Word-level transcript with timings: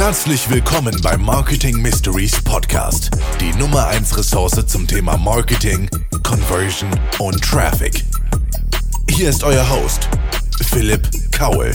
Herzlich 0.00 0.48
willkommen 0.48 0.98
beim 1.02 1.20
Marketing 1.20 1.76
Mysteries 1.82 2.42
Podcast, 2.42 3.10
die 3.38 3.52
Nummer 3.58 3.86
1 3.88 4.16
Ressource 4.16 4.64
zum 4.66 4.86
Thema 4.86 5.18
Marketing, 5.18 5.90
Conversion 6.22 6.88
und 7.18 7.44
Traffic. 7.44 8.02
Hier 9.10 9.28
ist 9.28 9.44
euer 9.44 9.62
Host, 9.68 10.08
Philipp 10.70 11.02
Kaul. 11.30 11.74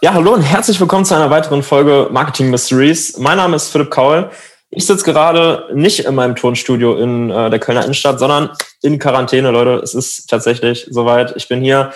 Ja, 0.00 0.14
hallo 0.14 0.32
und 0.32 0.40
herzlich 0.40 0.80
willkommen 0.80 1.04
zu 1.04 1.14
einer 1.14 1.28
weiteren 1.28 1.62
Folge 1.62 2.08
Marketing 2.10 2.48
Mysteries. 2.48 3.18
Mein 3.18 3.36
Name 3.36 3.56
ist 3.56 3.68
Philipp 3.68 3.90
Kaul. 3.90 4.30
Ich 4.70 4.86
sitze 4.86 5.04
gerade 5.04 5.68
nicht 5.74 6.06
in 6.06 6.14
meinem 6.14 6.34
Tonstudio 6.34 6.96
in 6.96 7.30
äh, 7.30 7.50
der 7.50 7.58
Kölner 7.58 7.82
Innenstadt, 7.82 8.18
sondern 8.18 8.48
in 8.80 8.98
Quarantäne, 8.98 9.50
Leute. 9.50 9.74
Es 9.84 9.92
ist 9.92 10.26
tatsächlich 10.30 10.86
soweit. 10.88 11.36
Ich 11.36 11.48
bin 11.48 11.60
hier 11.60 11.92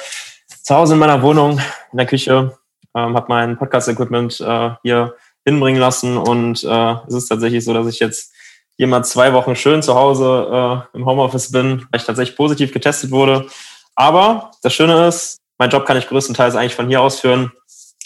zu 0.62 0.74
Hause 0.74 0.92
in 0.92 0.98
meiner 0.98 1.22
Wohnung, 1.22 1.62
in 1.92 1.96
der 1.96 2.06
Küche, 2.06 2.58
ähm, 3.06 3.16
habe 3.16 3.26
mein 3.28 3.56
Podcast-Equipment 3.58 4.40
äh, 4.40 4.70
hier 4.82 5.14
hinbringen 5.44 5.80
lassen 5.80 6.16
und 6.16 6.64
äh, 6.64 6.94
es 7.06 7.14
ist 7.14 7.28
tatsächlich 7.28 7.64
so, 7.64 7.72
dass 7.72 7.86
ich 7.86 8.00
jetzt 8.00 8.32
hier 8.76 8.86
mal 8.86 9.02
zwei 9.02 9.32
Wochen 9.32 9.56
schön 9.56 9.82
zu 9.82 9.94
Hause 9.94 10.84
äh, 10.92 10.96
im 10.96 11.06
Homeoffice 11.06 11.50
bin, 11.50 11.86
weil 11.90 12.00
ich 12.00 12.04
tatsächlich 12.04 12.36
positiv 12.36 12.72
getestet 12.72 13.10
wurde. 13.10 13.46
Aber 13.94 14.52
das 14.62 14.74
Schöne 14.74 15.08
ist, 15.08 15.38
mein 15.58 15.70
Job 15.70 15.84
kann 15.86 15.96
ich 15.96 16.06
größtenteils 16.06 16.54
eigentlich 16.54 16.74
von 16.74 16.86
hier 16.86 17.00
aus 17.00 17.20
führen. 17.20 17.52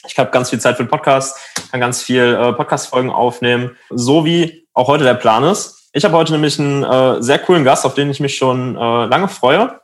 Ich 0.07 0.19
habe 0.19 0.31
ganz 0.31 0.51
viel 0.51 0.61
Zeit 0.61 0.77
für 0.77 0.85
den 0.85 0.91
Podcast, 0.91 1.37
kann 1.71 1.81
ganz 1.81 2.03
viel 2.03 2.35
äh, 2.35 2.53
Podcast-Folgen 2.53 3.11
aufnehmen, 3.11 3.77
so 3.91 4.25
wie 4.25 4.67
auch 4.73 4.89
heute 4.89 5.05
der 5.05 5.15
Plan 5.15 5.45
ist. 5.45 5.89
Ich 5.93 6.05
habe 6.05 6.17
heute 6.17 6.33
nämlich 6.33 6.59
einen 6.59 6.83
äh, 6.83 7.23
sehr 7.23 7.39
coolen 7.39 7.65
Gast, 7.65 7.85
auf 7.85 7.95
den 7.95 8.11
ich 8.11 8.21
mich 8.21 8.37
schon 8.37 8.77
äh, 8.77 9.05
lange 9.07 9.29
freue. 9.29 9.81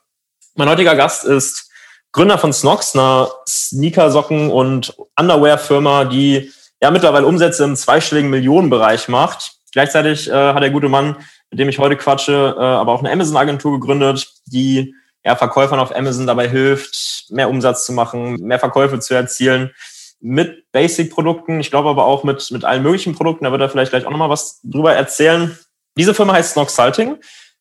Mein 0.54 0.68
heutiger 0.68 0.96
Gast 0.96 1.24
ist 1.24 1.67
Gründer 2.12 2.38
von 2.38 2.52
Snox, 2.52 2.94
einer 2.94 3.30
Sneakersocken- 3.46 4.50
und 4.50 4.94
Underwear-Firma, 5.18 6.04
die 6.04 6.52
ja 6.80 6.90
mittlerweile 6.90 7.26
Umsätze 7.26 7.64
im 7.64 7.76
zweistelligen 7.76 8.30
Millionenbereich 8.30 9.08
macht. 9.08 9.52
Gleichzeitig 9.72 10.28
äh, 10.28 10.32
hat 10.32 10.62
der 10.62 10.70
gute 10.70 10.88
Mann, 10.88 11.16
mit 11.50 11.60
dem 11.60 11.68
ich 11.68 11.78
heute 11.78 11.96
quatsche, 11.96 12.56
äh, 12.58 12.62
aber 12.62 12.92
auch 12.92 13.00
eine 13.00 13.12
Amazon-Agentur 13.12 13.78
gegründet, 13.78 14.32
die 14.46 14.94
ja, 15.24 15.36
Verkäufern 15.36 15.80
auf 15.80 15.94
Amazon 15.94 16.26
dabei 16.26 16.48
hilft, 16.48 17.26
mehr 17.30 17.50
Umsatz 17.50 17.84
zu 17.84 17.92
machen, 17.92 18.36
mehr 18.36 18.58
Verkäufe 18.58 18.98
zu 19.00 19.14
erzielen 19.14 19.72
mit 20.20 20.70
Basic-Produkten. 20.72 21.60
Ich 21.60 21.70
glaube 21.70 21.90
aber 21.90 22.06
auch 22.06 22.24
mit, 22.24 22.50
mit 22.50 22.64
allen 22.64 22.82
möglichen 22.82 23.14
Produkten. 23.14 23.44
Da 23.44 23.52
wird 23.52 23.60
er 23.60 23.68
vielleicht 23.68 23.90
gleich 23.90 24.06
auch 24.06 24.10
nochmal 24.10 24.30
was 24.30 24.60
drüber 24.62 24.94
erzählen. 24.94 25.56
Diese 25.96 26.14
Firma 26.14 26.32
heißt 26.32 26.52
Snox 26.52 26.74
Salting. 26.74 27.18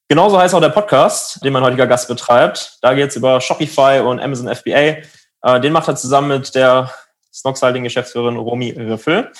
Genauso 0.10 0.40
heißt 0.40 0.56
auch 0.56 0.62
der 0.62 0.70
Podcast, 0.70 1.44
den 1.44 1.52
mein 1.52 1.64
heutiger 1.64 1.86
Gast 1.86 2.08
betreibt. 2.08 2.78
Da 2.82 2.94
geht 2.94 3.10
es 3.10 3.18
über 3.18 3.42
Shopify 3.42 4.00
und 4.00 4.22
Amazon 4.22 4.54
FBA. 4.54 4.72
Äh, 5.42 5.60
den 5.62 5.74
macht 5.74 5.90
er 5.90 5.98
zusammen 5.98 6.30
mit 6.30 6.56
der 6.56 6.94
Snox-Halting-Geschäftsführerin 7.34 8.38
Romy 8.38 8.72
Riffel. 8.72 9.32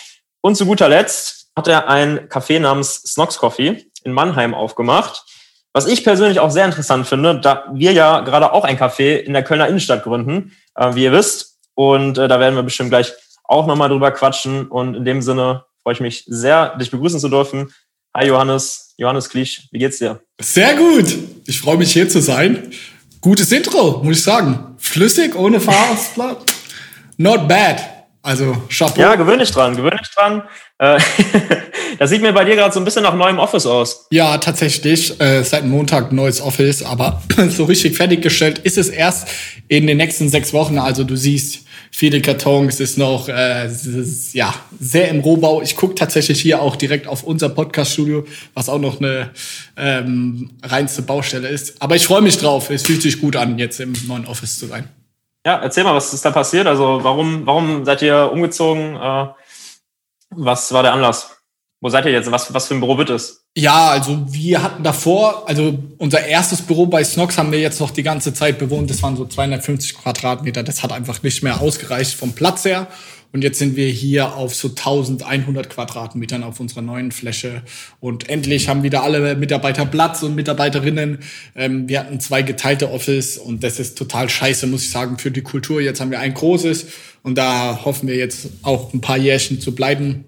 Und 0.42 0.56
zu 0.56 0.66
guter 0.66 0.90
Letzt 0.90 1.52
hat 1.56 1.70
er 1.70 1.88
ein 1.88 2.28
Café 2.28 2.60
namens 2.60 2.96
Snox 2.96 3.38
Coffee 3.38 3.90
in 4.04 4.12
Mannheim 4.12 4.54
aufgemacht. 4.54 5.24
Was 5.72 5.88
ich 5.88 6.04
persönlich 6.04 6.42
auch 6.42 6.52
sehr 6.52 6.66
interessant 6.66 7.08
finde, 7.08 7.40
da 7.40 7.66
wir 7.72 7.94
ja 7.94 8.20
gerade 8.20 8.52
auch 8.52 8.66
ein 8.66 8.78
Café 8.78 9.18
in 9.18 9.32
der 9.32 9.44
Kölner 9.44 9.70
Innenstadt 9.70 10.04
gründen, 10.04 10.52
äh, 10.76 10.96
wie 10.96 11.06
ihr 11.06 11.14
wisst. 11.14 11.60
Und 11.76 12.18
äh, 12.18 12.28
da 12.28 12.42
werden 12.42 12.56
wir 12.56 12.64
bestimmt 12.64 12.90
gleich 12.90 13.14
auch 13.46 13.68
nochmal 13.68 13.88
drüber 13.88 14.12
quatschen. 14.12 14.68
Und 14.68 14.96
in 14.96 15.06
dem 15.06 15.22
Sinne 15.22 15.64
freue 15.82 15.94
ich 15.94 16.02
mich 16.02 16.26
sehr, 16.28 16.76
dich 16.76 16.92
begrüßen 16.92 17.22
zu 17.22 17.30
dürfen. 17.30 17.74
Hi 18.18 18.26
Johannes, 18.26 18.96
Johannes 18.98 19.30
Kliesch, 19.30 19.68
wie 19.72 19.78
geht's 19.78 20.00
dir? 20.00 20.20
Sehr 20.42 20.74
gut. 20.74 21.06
Ich 21.46 21.60
freue 21.60 21.78
mich 21.78 21.94
hier 21.94 22.10
zu 22.10 22.20
sein. 22.20 22.72
Gutes 23.22 23.52
Intro, 23.52 24.02
muss 24.04 24.18
ich 24.18 24.24
sagen. 24.24 24.74
Flüssig, 24.80 25.36
ohne 25.36 25.60
Fahrer. 25.60 25.96
Not 27.18 27.48
bad. 27.48 27.80
Also 28.24 28.58
Chapeau. 28.76 29.02
Ja, 29.02 29.14
gewöhn 29.14 29.38
dich 29.38 29.52
dran, 29.52 29.76
gewöhn 29.76 30.00
dich 30.00 30.10
dran. 30.16 30.42
Äh, 30.80 31.00
das 32.00 32.10
sieht 32.10 32.24
mir 32.24 32.34
bei 32.34 32.44
dir 32.44 32.56
gerade 32.56 32.74
so 32.74 32.80
ein 32.80 32.86
bisschen 32.86 33.04
nach 33.04 33.14
neuem 33.14 33.38
Office 33.38 33.68
aus. 33.68 34.08
Ja, 34.10 34.40
tatsächlich. 34.40 35.22
Äh, 35.22 35.44
seit 35.44 35.66
Montag 35.66 36.12
neues 36.12 36.42
Office, 36.42 36.82
aber 36.82 37.22
so 37.50 37.66
richtig 37.66 37.98
fertiggestellt 37.98 38.58
ist 38.58 38.80
es 38.80 38.90
erst 38.90 39.28
in 39.68 39.86
den 39.86 39.98
nächsten 39.98 40.28
sechs 40.30 40.54
Wochen. 40.54 40.80
Also 40.80 41.04
du 41.04 41.16
siehst, 41.16 41.67
viele 41.92 42.22
Kartons, 42.22 42.80
ist 42.80 42.98
noch 42.98 43.30
äh, 43.30 43.68
ist, 43.68 44.34
ja 44.34 44.54
sehr 44.80 45.10
im 45.10 45.20
Rohbau. 45.20 45.62
Ich 45.62 45.76
gucke 45.76 45.96
tatsächlich 45.96 46.42
hier 46.42 46.62
auch 46.62 46.76
direkt 46.76 47.08
auf 47.08 47.24
unser 47.24 47.50
Podcast-Studio, 47.50 48.26
was 48.54 48.70
auch 48.70 48.80
noch 48.80 49.00
eine 49.00 49.32
ähm, 49.76 50.52
reinste 50.64 51.02
Baustelle 51.02 51.48
ist. 51.48 51.82
Aber 51.82 51.96
ich 51.96 52.06
freue 52.06 52.22
mich 52.22 52.38
drauf. 52.38 52.70
Es 52.70 52.84
fühlt 52.84 53.02
sich 53.02 53.20
gut 53.20 53.36
an, 53.36 53.58
jetzt 53.58 53.80
im 53.80 53.94
neuen 54.08 54.26
Office 54.26 54.60
zu 54.60 54.68
sein. 54.68 54.90
Ja, 55.46 55.58
erzähl 55.62 55.84
mal, 55.84 55.96
was 55.96 56.14
ist 56.14 56.26
da 56.26 56.32
passiert? 56.32 56.68
Also 56.68 57.04
warum, 57.04 57.46
warum 57.46 57.86
seid 57.86 58.02
ihr 58.02 58.30
umgezogen? 58.32 58.96
Äh, 58.96 59.28
was 60.30 60.72
war 60.74 60.84
der 60.84 60.94
Anlass? 60.94 61.38
Wo 61.80 61.90
seid 61.90 62.06
ihr 62.06 62.12
jetzt? 62.12 62.32
Was, 62.32 62.54
was 62.54 62.68
für 62.68 62.76
ein 62.76 62.80
Büro 62.80 62.98
wird 62.98 63.10
es? 63.10 63.47
Ja, 63.60 63.90
also 63.90 64.24
wir 64.30 64.62
hatten 64.62 64.84
davor, 64.84 65.50
also 65.50 65.80
unser 65.98 66.24
erstes 66.24 66.62
Büro 66.62 66.86
bei 66.86 67.04
Snox 67.04 67.40
haben 67.40 67.52
wir 67.52 67.60
jetzt 67.60 67.80
noch 67.80 67.90
die 67.90 68.04
ganze 68.04 68.32
Zeit 68.32 68.60
bewohnt. 68.60 68.88
Das 68.88 69.02
waren 69.02 69.18
so 69.18 69.26
250 69.26 69.98
Quadratmeter. 69.98 70.62
Das 70.62 70.84
hat 70.84 70.92
einfach 70.92 71.24
nicht 71.24 71.42
mehr 71.42 71.60
ausgereicht 71.60 72.14
vom 72.14 72.34
Platz 72.34 72.66
her. 72.66 72.86
Und 73.34 73.44
jetzt 73.44 73.58
sind 73.58 73.76
wir 73.76 73.88
hier 73.88 74.36
auf 74.36 74.54
so 74.54 74.68
1100 74.68 75.72
Quadratmetern 75.72 76.44
auf 76.44 76.60
unserer 76.60 76.84
neuen 76.84 77.12
Fläche. 77.12 77.64
Und 78.00 78.30
endlich 78.30 78.70
haben 78.70 78.84
wieder 78.84 79.02
alle 79.02 79.36
Mitarbeiter 79.36 79.88
Platz 79.88 80.22
und 80.22 80.36
Mitarbeiterinnen. 80.36 81.18
Ähm, 81.56 81.90
wir 81.90 82.02
hatten 82.02 82.20
zwei 82.20 82.44
geteilte 82.44 82.92
Office 82.92 83.40
und 83.40 83.64
das 83.64 83.80
ist 83.80 83.98
total 83.98 84.30
scheiße, 84.30 84.68
muss 84.68 84.84
ich 84.84 84.92
sagen, 84.92 85.18
für 85.18 85.32
die 85.32 85.42
Kultur. 85.42 85.82
Jetzt 85.82 86.00
haben 86.00 86.12
wir 86.12 86.20
ein 86.20 86.36
großes 86.36 86.90
und 87.24 87.40
da 87.40 87.84
hoffen 87.84 88.08
wir 88.08 88.18
jetzt 88.18 88.50
auch 88.62 88.94
ein 88.94 89.02
paar 89.02 89.18
Jährchen 89.18 89.60
zu 89.60 89.74
bleiben. 89.74 90.26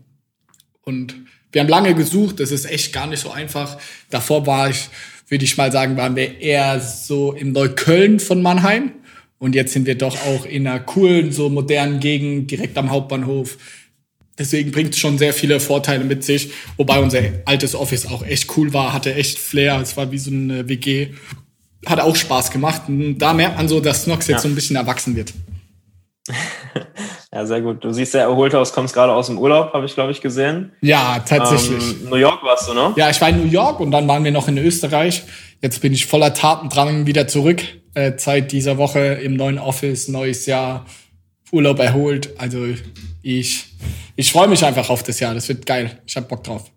Und 0.82 1.14
wir 1.52 1.62
haben 1.62 1.70
lange 1.70 1.96
gesucht, 1.96 2.40
das 2.40 2.52
ist 2.52 2.66
echt 2.66 2.94
gar 2.94 3.08
nicht 3.08 3.22
so 3.22 3.32
einfach. 3.32 3.78
Davor 4.10 4.46
war 4.46 4.70
ich, 4.70 4.90
würde 5.28 5.46
ich 5.46 5.58
mal 5.58 5.72
sagen, 5.72 5.98
waren 5.98 6.16
wir 6.16 6.40
eher 6.40 6.80
so 6.80 7.34
im 7.34 7.52
Neukölln 7.52 8.20
von 8.20 8.42
Mannheim. 8.42 8.92
Und 9.40 9.56
jetzt 9.56 9.74
sind 9.74 9.88
wir 9.88 9.96
doch 9.96 10.18
auch 10.26 10.46
in 10.46 10.68
einer 10.68 10.80
coolen, 10.80 11.32
so 11.32 11.50
modernen 11.50 12.00
Gegend, 12.00 12.52
direkt 12.52 12.78
am 12.78 12.92
Hauptbahnhof. 12.92 13.58
Deswegen 14.38 14.72
bringt 14.72 14.94
es 14.94 15.00
schon 15.00 15.18
sehr 15.18 15.34
viele 15.34 15.60
Vorteile 15.60 16.04
mit 16.04 16.24
sich. 16.24 16.52
Wobei 16.78 17.00
unser 17.00 17.22
altes 17.46 17.76
Office 17.76 18.06
auch 18.06 18.26
echt 18.26 18.56
cool 18.58 18.74
war, 18.74 18.94
hatte 18.94 19.14
echt 19.14 19.40
Flair. 19.40 19.80
Es 19.82 19.98
war 19.98 20.12
wie 20.12 20.18
so 20.18 20.32
eine 20.32 20.68
WG. 20.70 21.10
Hat 21.86 22.00
auch 22.00 22.16
Spaß 22.16 22.52
gemacht. 22.52 22.84
Und 22.88 23.18
da 23.18 23.34
merkt 23.34 23.58
man 23.58 23.68
so, 23.68 23.80
dass 23.80 24.04
Snox 24.04 24.28
jetzt 24.28 24.38
ja. 24.38 24.42
so 24.42 24.48
ein 24.50 24.56
bisschen 24.56 24.76
erwachsen 24.76 25.16
wird. 25.16 25.34
Ja, 27.34 27.46
sehr 27.46 27.62
gut. 27.62 27.84
Du 27.84 27.92
siehst 27.92 28.14
sehr 28.14 28.24
erholt 28.24 28.56
aus, 28.56 28.74
kommst 28.74 28.96
gerade 28.96 29.14
aus 29.14 29.28
dem 29.28 29.38
Urlaub, 29.38 29.74
habe 29.74 29.86
ich, 29.86 29.94
glaube 29.94 30.12
ich, 30.12 30.20
gesehen. 30.20 30.72
Ja, 30.82 31.20
tatsächlich. 31.20 32.02
Ähm, 32.02 32.10
New 32.10 32.16
York 32.16 32.44
warst 32.44 32.68
du, 32.68 32.74
ne? 32.74 32.94
Ja, 32.96 33.10
ich 33.10 33.22
war 33.22 33.30
in 33.30 33.46
New 33.46 33.52
York 33.52 33.80
und 33.80 33.92
dann 33.92 34.08
waren 34.08 34.24
wir 34.24 34.32
noch 34.32 34.48
in 34.48 34.58
Österreich. 34.58 35.24
Jetzt 35.62 35.82
bin 35.82 35.94
ich 35.94 36.08
voller 36.08 36.34
Tatendrang 36.34 37.06
wieder 37.06 37.28
zurück. 37.28 37.62
Äh, 37.94 38.16
Zeit 38.16 38.52
dieser 38.52 38.78
Woche 38.78 39.00
im 39.00 39.36
neuen 39.36 39.60
Office, 39.60 40.08
neues 40.08 40.48
Jahr, 40.48 40.86
Urlaub 41.52 41.80
erholt. 41.80 42.32
Also 42.40 42.66
ich, 43.22 43.66
ich 44.16 44.32
freue 44.32 44.48
mich 44.48 44.66
einfach 44.66 44.90
auf 44.90 45.04
das 45.04 45.20
Jahr. 45.20 45.36
Das 45.36 45.48
wird 45.50 45.68
geil. 45.68 46.00
Ich 46.08 46.16
habe 46.16 46.28
Bock 46.28 46.44
drauf. 46.44 46.72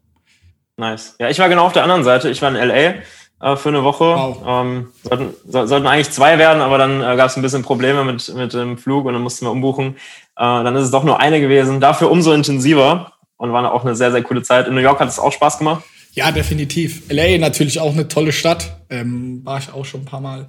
Nice. 0.76 1.14
Ja, 1.18 1.30
ich 1.30 1.38
war 1.38 1.48
genau 1.48 1.66
auf 1.66 1.72
der 1.72 1.82
anderen 1.82 2.04
Seite. 2.04 2.28
Ich 2.28 2.42
war 2.42 2.50
in 2.50 2.56
LA 2.56 2.94
äh, 3.42 3.56
für 3.56 3.68
eine 3.68 3.82
Woche. 3.82 4.04
Wow. 4.04 4.38
Ähm, 4.46 4.88
sollten, 5.02 5.34
so, 5.46 5.66
sollten 5.66 5.86
eigentlich 5.86 6.10
zwei 6.10 6.38
werden, 6.38 6.62
aber 6.62 6.78
dann 6.78 7.00
äh, 7.02 7.16
gab 7.16 7.26
es 7.28 7.36
ein 7.36 7.42
bisschen 7.42 7.62
Probleme 7.62 8.04
mit, 8.04 8.34
mit 8.34 8.54
dem 8.54 8.78
Flug 8.78 9.04
und 9.04 9.12
dann 9.12 9.22
mussten 9.22 9.44
wir 9.44 9.50
umbuchen. 9.50 9.96
Äh, 10.36 10.64
dann 10.64 10.74
ist 10.76 10.84
es 10.84 10.90
doch 10.90 11.04
nur 11.04 11.20
eine 11.20 11.40
gewesen. 11.40 11.80
Dafür 11.80 12.10
umso 12.10 12.32
intensiver 12.32 13.12
und 13.36 13.52
war 13.52 13.72
auch 13.72 13.84
eine 13.84 13.96
sehr, 13.96 14.12
sehr 14.12 14.22
coole 14.22 14.42
Zeit. 14.42 14.68
In 14.68 14.74
New 14.74 14.80
York 14.80 15.00
hat 15.00 15.08
es 15.08 15.18
auch 15.18 15.32
Spaß 15.32 15.58
gemacht. 15.58 15.82
Ja, 16.12 16.30
definitiv. 16.30 17.10
LA 17.10 17.38
natürlich 17.38 17.80
auch 17.80 17.92
eine 17.92 18.06
tolle 18.06 18.32
Stadt. 18.32 18.76
Ähm, 18.90 19.40
war 19.44 19.58
ich 19.58 19.72
auch 19.72 19.84
schon 19.84 20.02
ein 20.02 20.06
paar 20.06 20.20
Mal. 20.20 20.48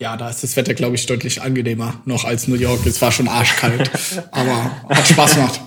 Ja, 0.00 0.16
da 0.16 0.28
ist 0.28 0.42
das 0.42 0.56
Wetter, 0.56 0.74
glaube 0.74 0.96
ich, 0.96 1.06
deutlich 1.06 1.42
angenehmer 1.42 1.94
noch 2.06 2.24
als 2.24 2.48
New 2.48 2.56
York. 2.56 2.84
Es 2.86 3.00
war 3.00 3.12
schon 3.12 3.28
arschkalt, 3.28 3.90
aber 4.32 4.70
hat 4.88 5.06
Spaß 5.06 5.34
gemacht. 5.36 5.60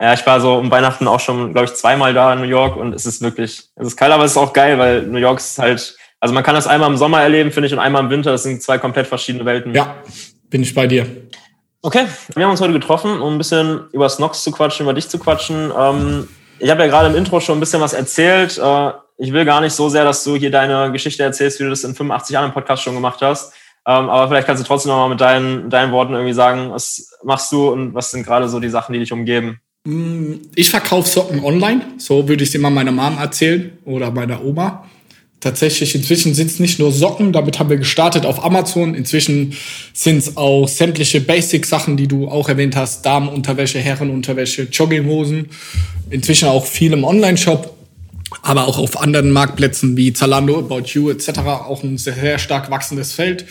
Ja, 0.00 0.12
ich 0.12 0.26
war 0.26 0.40
so 0.40 0.56
um 0.56 0.70
Weihnachten 0.70 1.08
auch 1.08 1.20
schon, 1.20 1.52
glaube 1.52 1.66
ich, 1.66 1.74
zweimal 1.74 2.12
da 2.12 2.34
in 2.34 2.40
New 2.40 2.46
York 2.46 2.76
und 2.76 2.92
es 2.92 3.06
ist 3.06 3.22
wirklich, 3.22 3.62
es 3.76 3.86
ist 3.86 3.96
kalt, 3.96 4.12
aber 4.12 4.24
es 4.24 4.32
ist 4.32 4.36
auch 4.36 4.52
geil, 4.52 4.78
weil 4.78 5.02
New 5.02 5.18
York 5.18 5.38
ist 5.38 5.58
halt, 5.58 5.96
also 6.20 6.34
man 6.34 6.44
kann 6.44 6.54
das 6.54 6.66
einmal 6.66 6.90
im 6.90 6.98
Sommer 6.98 7.22
erleben, 7.22 7.50
finde 7.50 7.68
ich, 7.68 7.72
und 7.72 7.78
einmal 7.78 8.02
im 8.02 8.10
Winter. 8.10 8.30
Das 8.30 8.42
sind 8.42 8.62
zwei 8.62 8.78
komplett 8.78 9.06
verschiedene 9.06 9.44
Welten. 9.46 9.74
Ja, 9.74 9.96
bin 10.50 10.62
ich 10.62 10.74
bei 10.74 10.86
dir. 10.86 11.06
Okay, 11.80 12.06
wir 12.34 12.44
haben 12.44 12.50
uns 12.50 12.60
heute 12.60 12.72
getroffen, 12.72 13.20
um 13.20 13.34
ein 13.34 13.38
bisschen 13.38 13.88
über 13.92 14.08
Snox 14.08 14.42
zu 14.42 14.50
quatschen, 14.50 14.84
über 14.84 14.92
dich 14.92 15.08
zu 15.08 15.18
quatschen. 15.18 15.72
Ähm, 15.78 16.28
ich 16.58 16.70
habe 16.70 16.82
ja 16.82 16.88
gerade 16.88 17.08
im 17.08 17.14
Intro 17.14 17.40
schon 17.40 17.56
ein 17.56 17.60
bisschen 17.60 17.80
was 17.80 17.92
erzählt. 17.92 18.58
Äh, 18.58 18.90
ich 19.18 19.32
will 19.32 19.44
gar 19.44 19.60
nicht 19.60 19.72
so 19.72 19.88
sehr, 19.88 20.04
dass 20.04 20.24
du 20.24 20.36
hier 20.36 20.50
deine 20.50 20.92
Geschichte 20.92 21.22
erzählst, 21.22 21.58
wie 21.58 21.64
du 21.64 21.70
das 21.70 21.84
in 21.84 21.94
85 21.94 22.36
anderen 22.36 22.52
Podcasts 22.52 22.84
schon 22.84 22.94
gemacht 22.94 23.20
hast. 23.22 23.52
Ähm, 23.86 24.10
aber 24.10 24.28
vielleicht 24.28 24.46
kannst 24.46 24.62
du 24.62 24.66
trotzdem 24.66 24.90
nochmal 24.90 25.08
mit 25.08 25.20
deinen, 25.20 25.70
deinen 25.70 25.92
Worten 25.92 26.14
irgendwie 26.14 26.32
sagen, 26.32 26.72
was 26.72 27.16
machst 27.22 27.52
du 27.52 27.68
und 27.68 27.94
was 27.94 28.10
sind 28.10 28.24
gerade 28.24 28.48
so 28.48 28.58
die 28.58 28.68
Sachen, 28.68 28.92
die 28.92 28.98
dich 28.98 29.12
umgeben? 29.12 29.60
Mm, 29.86 30.40
ich 30.56 30.68
verkaufe 30.68 31.08
Socken 31.08 31.44
online, 31.44 31.80
so 31.98 32.28
würde 32.28 32.42
ich 32.42 32.50
es 32.50 32.54
immer 32.56 32.70
meiner 32.70 32.90
Mom 32.90 33.18
erzählen 33.18 33.70
oder 33.84 34.10
meiner 34.10 34.44
Oma. 34.44 34.84
Tatsächlich, 35.38 35.94
inzwischen 35.94 36.34
sind 36.34 36.50
es 36.50 36.58
nicht 36.58 36.80
nur 36.80 36.90
Socken, 36.90 37.32
damit 37.32 37.60
haben 37.60 37.70
wir 37.70 37.76
gestartet 37.76 38.26
auf 38.26 38.44
Amazon. 38.44 38.96
Inzwischen 38.96 39.52
sind 39.92 40.18
es 40.18 40.36
auch 40.36 40.66
sämtliche 40.66 41.20
Basic-Sachen, 41.20 41.96
die 41.96 42.08
du 42.08 42.26
auch 42.26 42.48
erwähnt 42.48 42.74
hast. 42.74 43.06
Damenunterwäsche, 43.06 43.78
Herrenunterwäsche, 43.78 44.62
Jogginghosen. 44.64 45.50
Inzwischen 46.10 46.48
auch 46.48 46.66
viel 46.66 46.92
im 46.92 47.04
Online-Shop, 47.04 47.76
aber 48.42 48.66
auch 48.66 48.78
auf 48.78 48.98
anderen 48.98 49.30
Marktplätzen 49.30 49.96
wie 49.96 50.12
Zalando, 50.12 50.58
About 50.58 50.88
You 50.94 51.10
etc. 51.10 51.38
Auch 51.38 51.84
ein 51.84 51.96
sehr, 51.96 52.14
sehr 52.14 52.38
stark 52.40 52.70
wachsendes 52.70 53.12
Feld. 53.12 53.44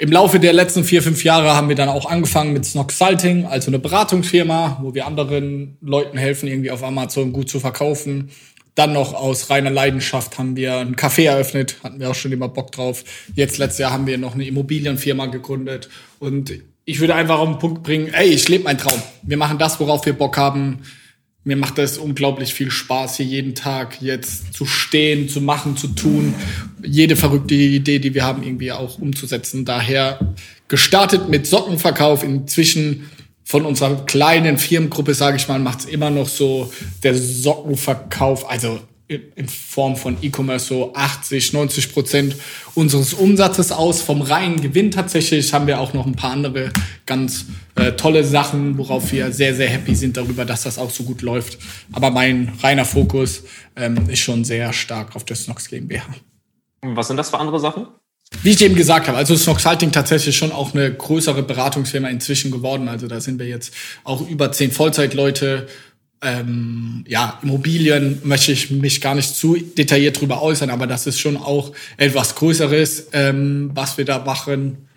Im 0.00 0.12
Laufe 0.12 0.38
der 0.38 0.52
letzten 0.52 0.84
vier, 0.84 1.02
fünf 1.02 1.24
Jahre 1.24 1.54
haben 1.54 1.68
wir 1.68 1.74
dann 1.74 1.88
auch 1.88 2.06
angefangen 2.06 2.52
mit 2.52 2.64
Snock 2.64 2.92
Salting, 2.92 3.46
also 3.46 3.68
eine 3.68 3.80
Beratungsfirma, 3.80 4.78
wo 4.80 4.94
wir 4.94 5.06
anderen 5.06 5.76
Leuten 5.80 6.16
helfen, 6.16 6.48
irgendwie 6.48 6.70
auf 6.70 6.84
Amazon 6.84 7.32
gut 7.32 7.50
zu 7.50 7.58
verkaufen 7.58 8.30
dann 8.78 8.92
noch 8.92 9.12
aus 9.12 9.50
reiner 9.50 9.70
Leidenschaft 9.70 10.38
haben 10.38 10.54
wir 10.54 10.76
ein 10.76 10.94
Café 10.94 11.24
eröffnet, 11.24 11.78
hatten 11.82 11.98
wir 11.98 12.10
auch 12.10 12.14
schon 12.14 12.30
immer 12.30 12.48
Bock 12.48 12.70
drauf. 12.70 13.02
Jetzt 13.34 13.58
letztes 13.58 13.78
Jahr 13.78 13.90
haben 13.90 14.06
wir 14.06 14.18
noch 14.18 14.34
eine 14.34 14.46
Immobilienfirma 14.46 15.26
gegründet 15.26 15.88
und 16.20 16.52
ich 16.84 17.00
würde 17.00 17.16
einfach 17.16 17.40
auf 17.40 17.48
den 17.48 17.58
Punkt 17.58 17.82
bringen, 17.82 18.14
ey, 18.14 18.28
ich 18.28 18.48
lebe 18.48 18.64
meinen 18.64 18.78
Traum. 18.78 19.02
Wir 19.22 19.36
machen 19.36 19.58
das, 19.58 19.80
worauf 19.80 20.06
wir 20.06 20.12
Bock 20.12 20.36
haben. 20.36 20.82
Mir 21.44 21.56
macht 21.56 21.78
es 21.78 21.98
unglaublich 21.98 22.52
viel 22.52 22.70
Spaß, 22.70 23.16
hier 23.16 23.26
jeden 23.26 23.54
Tag 23.54 24.02
jetzt 24.02 24.52
zu 24.52 24.66
stehen, 24.66 25.28
zu 25.28 25.40
machen, 25.40 25.76
zu 25.76 25.88
tun, 25.88 26.34
jede 26.82 27.16
verrückte 27.16 27.54
Idee, 27.54 28.00
die 28.00 28.12
wir 28.12 28.24
haben, 28.24 28.42
irgendwie 28.42 28.72
auch 28.72 28.98
umzusetzen. 28.98 29.64
Daher 29.64 30.34
gestartet 30.68 31.28
mit 31.28 31.46
Sockenverkauf, 31.46 32.22
inzwischen 32.22 33.08
von 33.44 33.64
unserer 33.64 34.04
kleinen 34.04 34.58
Firmengruppe, 34.58 35.14
sage 35.14 35.38
ich 35.38 35.48
mal, 35.48 35.58
macht 35.58 35.80
es 35.80 35.84
immer 35.86 36.10
noch 36.10 36.28
so 36.28 36.70
der 37.02 37.14
Sockenverkauf, 37.14 38.50
also 38.50 38.80
in 39.08 39.48
Form 39.48 39.96
von 39.96 40.18
E-Commerce 40.20 40.66
so 40.66 40.94
80, 40.94 41.54
90 41.54 41.92
Prozent 41.92 42.36
unseres 42.74 43.14
Umsatzes 43.14 43.72
aus. 43.72 44.02
Vom 44.02 44.20
reinen 44.20 44.60
Gewinn 44.60 44.90
tatsächlich 44.90 45.52
haben 45.54 45.66
wir 45.66 45.80
auch 45.80 45.94
noch 45.94 46.06
ein 46.06 46.14
paar 46.14 46.32
andere 46.32 46.70
ganz 47.06 47.46
äh, 47.74 47.92
tolle 47.92 48.22
Sachen, 48.22 48.76
worauf 48.76 49.10
wir 49.10 49.32
sehr, 49.32 49.54
sehr 49.54 49.68
happy 49.68 49.94
sind 49.94 50.18
darüber, 50.18 50.44
dass 50.44 50.64
das 50.64 50.78
auch 50.78 50.90
so 50.90 51.04
gut 51.04 51.22
läuft. 51.22 51.58
Aber 51.92 52.10
mein 52.10 52.52
reiner 52.62 52.84
Fokus 52.84 53.44
ähm, 53.76 54.10
ist 54.10 54.20
schon 54.20 54.44
sehr 54.44 54.72
stark 54.74 55.16
auf 55.16 55.24
der 55.24 55.36
Snox 55.36 55.68
GmbH. 55.68 56.04
Was 56.82 57.08
sind 57.08 57.16
das 57.16 57.30
für 57.30 57.38
andere 57.38 57.58
Sachen? 57.58 57.86
Wie 58.42 58.50
ich 58.50 58.62
eben 58.62 58.74
gesagt 58.74 59.08
habe, 59.08 59.16
also 59.16 59.32
ist 59.32 59.46
Noxalting 59.46 59.90
tatsächlich 59.90 60.36
schon 60.36 60.52
auch 60.52 60.74
eine 60.74 60.92
größere 60.92 61.42
Beratungsfirma 61.42 62.08
inzwischen 62.08 62.50
geworden. 62.50 62.88
Also 62.88 63.08
da 63.08 63.20
sind 63.20 63.38
wir 63.38 63.46
jetzt 63.46 63.72
auch 64.04 64.28
über 64.28 64.52
zehn 64.52 64.70
Vollzeitleute. 64.70 65.66
Ähm, 66.20 67.04
ja, 67.06 67.38
Immobilien 67.42 68.20
möchte 68.24 68.52
ich 68.52 68.70
mich 68.70 69.00
gar 69.00 69.14
nicht 69.14 69.34
zu 69.34 69.56
detailliert 69.56 70.20
drüber 70.20 70.42
äußern, 70.42 70.70
aber 70.70 70.86
das 70.86 71.06
ist 71.06 71.20
schon 71.20 71.36
auch 71.36 71.72
etwas 71.96 72.34
Größeres, 72.34 73.08
ähm, 73.12 73.70
was 73.74 73.98
wir 73.98 74.04
da 74.04 74.18
machen. 74.18 74.88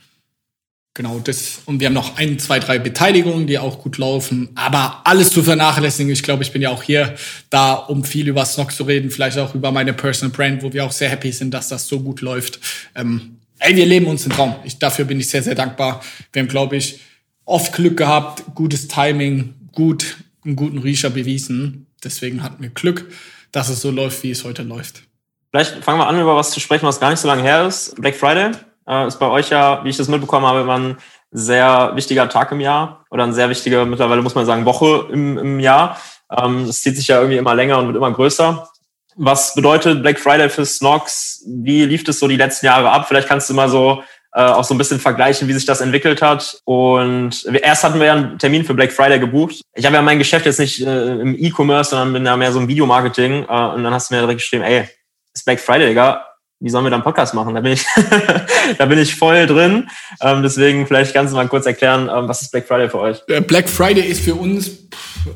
Genau, 0.93 1.19
das. 1.19 1.61
Und 1.65 1.79
wir 1.79 1.87
haben 1.87 1.93
noch 1.93 2.17
ein, 2.17 2.37
zwei, 2.37 2.59
drei 2.59 2.77
Beteiligungen, 2.77 3.47
die 3.47 3.57
auch 3.57 3.79
gut 3.79 3.97
laufen. 3.97 4.49
Aber 4.55 5.01
alles 5.05 5.29
zu 5.29 5.41
vernachlässigen. 5.41 6.11
Ich 6.11 6.21
glaube, 6.21 6.43
ich 6.43 6.51
bin 6.51 6.61
ja 6.61 6.69
auch 6.69 6.83
hier 6.83 7.15
da, 7.49 7.73
um 7.73 8.03
viel 8.03 8.27
über 8.27 8.43
Snox 8.43 8.75
zu 8.75 8.83
reden. 8.83 9.09
Vielleicht 9.09 9.37
auch 9.37 9.55
über 9.55 9.71
meine 9.71 9.93
Personal 9.93 10.35
Brand, 10.35 10.63
wo 10.63 10.73
wir 10.73 10.83
auch 10.83 10.91
sehr 10.91 11.09
happy 11.09 11.31
sind, 11.31 11.53
dass 11.53 11.69
das 11.69 11.87
so 11.87 12.01
gut 12.01 12.19
läuft. 12.19 12.59
Ähm, 12.95 13.37
ey, 13.59 13.75
wir 13.75 13.85
leben 13.85 14.07
uns 14.07 14.23
den 14.23 14.33
Traum. 14.33 14.55
Ich, 14.65 14.79
dafür 14.79 15.05
bin 15.05 15.19
ich 15.19 15.29
sehr, 15.29 15.43
sehr 15.43 15.55
dankbar. 15.55 16.03
Wir 16.33 16.41
haben, 16.41 16.49
glaube 16.49 16.75
ich, 16.75 16.99
oft 17.45 17.71
Glück 17.73 17.95
gehabt, 17.95 18.43
gutes 18.53 18.89
Timing, 18.89 19.53
gut, 19.71 20.17
einen 20.45 20.55
guten 20.55 20.79
Riecher 20.79 21.09
bewiesen. 21.09 21.87
Deswegen 22.03 22.43
hatten 22.43 22.61
wir 22.61 22.69
Glück, 22.69 23.11
dass 23.51 23.69
es 23.69 23.81
so 23.81 23.91
läuft, 23.91 24.23
wie 24.23 24.31
es 24.31 24.43
heute 24.43 24.63
läuft. 24.63 25.03
Vielleicht 25.51 25.83
fangen 25.83 25.99
wir 25.99 26.07
an, 26.07 26.19
über 26.19 26.35
was 26.35 26.51
zu 26.51 26.59
sprechen, 26.59 26.85
was 26.85 26.99
gar 26.99 27.09
nicht 27.09 27.19
so 27.19 27.27
lange 27.27 27.43
her 27.43 27.67
ist. 27.67 27.95
Black 27.95 28.15
Friday 28.15 28.51
äh, 28.87 29.07
ist 29.07 29.19
bei 29.19 29.27
euch 29.27 29.49
ja, 29.49 29.83
wie 29.83 29.89
ich 29.89 29.97
das 29.97 30.07
mitbekommen 30.07 30.45
habe, 30.45 30.61
immer 30.61 30.77
ein 30.77 30.97
sehr 31.31 31.91
wichtiger 31.95 32.27
Tag 32.29 32.51
im 32.51 32.59
Jahr 32.59 33.05
oder 33.09 33.23
ein 33.23 33.33
sehr 33.33 33.49
wichtiger, 33.49 33.85
mittlerweile 33.85 34.21
muss 34.21 34.35
man 34.35 34.45
sagen, 34.45 34.65
Woche 34.65 35.07
im, 35.11 35.37
im 35.37 35.59
Jahr. 35.59 35.97
Ähm, 36.31 36.65
das 36.67 36.81
zieht 36.81 36.95
sich 36.95 37.07
ja 37.07 37.17
irgendwie 37.17 37.37
immer 37.37 37.55
länger 37.55 37.79
und 37.79 37.87
wird 37.87 37.97
immer 37.97 38.11
größer. 38.11 38.67
Was 39.15 39.53
bedeutet 39.53 40.01
Black 40.01 40.19
Friday 40.19 40.49
für 40.49 40.65
Snox? 40.65 41.43
Wie 41.45 41.85
lief 41.85 42.07
es 42.07 42.19
so 42.19 42.27
die 42.27 42.37
letzten 42.37 42.65
Jahre 42.65 42.91
ab? 42.91 43.07
Vielleicht 43.07 43.27
kannst 43.27 43.49
du 43.49 43.53
mal 43.53 43.69
so 43.69 44.03
äh, 44.33 44.41
auch 44.41 44.63
so 44.63 44.73
ein 44.73 44.77
bisschen 44.77 44.99
vergleichen, 44.99 45.47
wie 45.47 45.53
sich 45.53 45.65
das 45.65 45.81
entwickelt 45.81 46.21
hat. 46.21 46.61
Und 46.65 47.45
erst 47.61 47.83
hatten 47.83 47.99
wir 47.99 48.07
ja 48.07 48.13
einen 48.13 48.39
Termin 48.39 48.63
für 48.63 48.73
Black 48.73 48.91
Friday 48.91 49.19
gebucht. 49.19 49.61
Ich 49.75 49.85
habe 49.85 49.95
ja 49.95 50.01
mein 50.01 50.19
Geschäft 50.19 50.45
jetzt 50.45 50.59
nicht 50.59 50.85
äh, 50.85 51.19
im 51.19 51.35
E-Commerce, 51.37 51.91
sondern 51.91 52.13
bin 52.13 52.25
ja 52.25 52.37
mehr 52.37 52.51
so 52.51 52.59
im 52.59 52.67
Videomarketing. 52.67 53.43
Äh, 53.43 53.45
und 53.45 53.83
dann 53.83 53.93
hast 53.93 54.09
du 54.09 54.15
mir 54.15 54.21
direkt 54.21 54.39
geschrieben, 54.39 54.63
ey, 54.63 54.87
ist 55.33 55.45
Black 55.45 55.59
Friday, 55.59 55.87
Digga 55.87 56.30
wie 56.61 56.69
sollen 56.69 56.85
wir 56.85 56.91
dann 56.91 57.01
Podcast 57.01 57.33
machen? 57.33 57.55
Da 57.55 57.61
bin 57.61 57.73
ich, 57.73 57.85
da 58.77 58.85
bin 58.85 58.99
ich 58.99 59.15
voll 59.15 59.47
drin. 59.47 59.89
Ähm, 60.21 60.43
deswegen 60.43 60.85
vielleicht 60.85 61.11
kannst 61.11 61.33
du 61.33 61.35
mal 61.35 61.47
kurz 61.47 61.65
erklären, 61.65 62.03
ähm, 62.03 62.27
was 62.27 62.43
ist 62.43 62.51
Black 62.51 62.67
Friday 62.67 62.87
für 62.87 62.99
euch? 62.99 63.17
Äh, 63.27 63.41
Black 63.41 63.67
Friday 63.67 64.05
ist 64.05 64.21
für 64.21 64.35
uns 64.35 64.69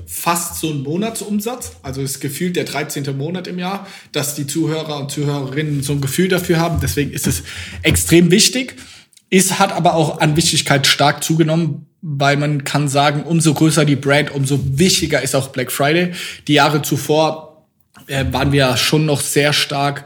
fast 0.05 0.59
so 0.59 0.69
ein 0.69 0.83
Monatsumsatz. 0.83 1.77
Also 1.81 2.01
ist 2.01 2.21
gefühlt 2.21 2.55
der 2.55 2.65
13. 2.65 3.17
Monat 3.17 3.47
im 3.47 3.57
Jahr, 3.57 3.87
dass 4.11 4.35
die 4.35 4.45
Zuhörer 4.45 4.99
und 4.99 5.11
Zuhörerinnen 5.11 5.81
so 5.81 5.93
ein 5.93 6.01
Gefühl 6.01 6.27
dafür 6.27 6.59
haben. 6.59 6.79
Deswegen 6.79 7.11
ist 7.11 7.25
es 7.25 7.41
extrem 7.81 8.29
wichtig. 8.29 8.75
Ist, 9.31 9.57
hat 9.57 9.73
aber 9.73 9.95
auch 9.95 10.21
an 10.21 10.37
Wichtigkeit 10.37 10.85
stark 10.85 11.23
zugenommen, 11.23 11.87
weil 12.03 12.37
man 12.37 12.63
kann 12.63 12.87
sagen, 12.87 13.23
umso 13.23 13.55
größer 13.55 13.83
die 13.83 13.95
Brand, 13.95 14.29
umso 14.29 14.59
wichtiger 14.77 15.23
ist 15.23 15.35
auch 15.35 15.47
Black 15.47 15.71
Friday. 15.71 16.13
Die 16.47 16.53
Jahre 16.53 16.83
zuvor 16.83 17.65
äh, 18.05 18.25
waren 18.29 18.51
wir 18.51 18.77
schon 18.77 19.07
noch 19.07 19.21
sehr 19.21 19.53
stark 19.53 20.05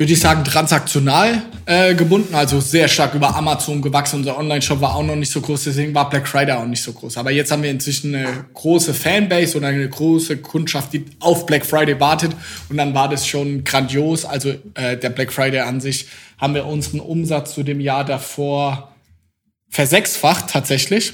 würde 0.00 0.14
ich 0.14 0.20
sagen, 0.20 0.44
transaktional 0.44 1.42
äh, 1.66 1.94
gebunden, 1.94 2.34
also 2.34 2.58
sehr 2.58 2.88
stark 2.88 3.12
über 3.12 3.36
Amazon 3.36 3.82
gewachsen. 3.82 4.16
Unser 4.16 4.38
Online-Shop 4.38 4.80
war 4.80 4.96
auch 4.96 5.02
noch 5.02 5.14
nicht 5.14 5.30
so 5.30 5.42
groß, 5.42 5.64
deswegen 5.64 5.94
war 5.94 6.08
Black 6.08 6.26
Friday 6.26 6.52
auch 6.52 6.64
nicht 6.64 6.82
so 6.82 6.94
groß. 6.94 7.18
Aber 7.18 7.30
jetzt 7.30 7.52
haben 7.52 7.62
wir 7.62 7.70
inzwischen 7.70 8.14
eine 8.14 8.46
große 8.54 8.94
Fanbase 8.94 9.58
oder 9.58 9.66
eine 9.66 9.86
große 9.86 10.38
Kundschaft, 10.38 10.94
die 10.94 11.04
auf 11.20 11.44
Black 11.44 11.66
Friday 11.66 12.00
wartet. 12.00 12.32
Und 12.70 12.78
dann 12.78 12.94
war 12.94 13.10
das 13.10 13.26
schon 13.26 13.62
grandios. 13.62 14.24
Also 14.24 14.54
äh, 14.72 14.96
der 14.96 15.10
Black 15.10 15.34
Friday 15.34 15.60
an 15.60 15.82
sich 15.82 16.06
haben 16.38 16.54
wir 16.54 16.64
unseren 16.64 17.00
Umsatz 17.00 17.52
zu 17.52 17.62
dem 17.62 17.78
Jahr 17.78 18.06
davor 18.06 18.94
versechsfacht 19.68 20.48
tatsächlich. 20.48 21.12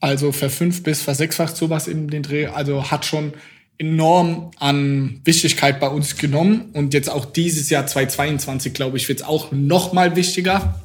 Also 0.00 0.32
verfünf 0.32 0.82
bis 0.82 1.00
versechsfacht 1.00 1.56
sowas 1.56 1.88
in 1.88 2.08
den 2.08 2.24
Dreh. 2.24 2.48
Also 2.48 2.90
hat 2.90 3.06
schon 3.06 3.32
enorm 3.78 4.50
an 4.58 5.20
Wichtigkeit 5.24 5.78
bei 5.78 5.88
uns 5.88 6.16
genommen 6.16 6.70
und 6.72 6.94
jetzt 6.94 7.08
auch 7.08 7.24
dieses 7.24 7.70
Jahr 7.70 7.86
2022, 7.86 8.74
glaube 8.74 8.96
ich, 8.96 9.08
wird 9.08 9.20
es 9.20 9.26
auch 9.26 9.52
noch 9.52 9.92
mal 9.92 10.16
wichtiger. 10.16 10.80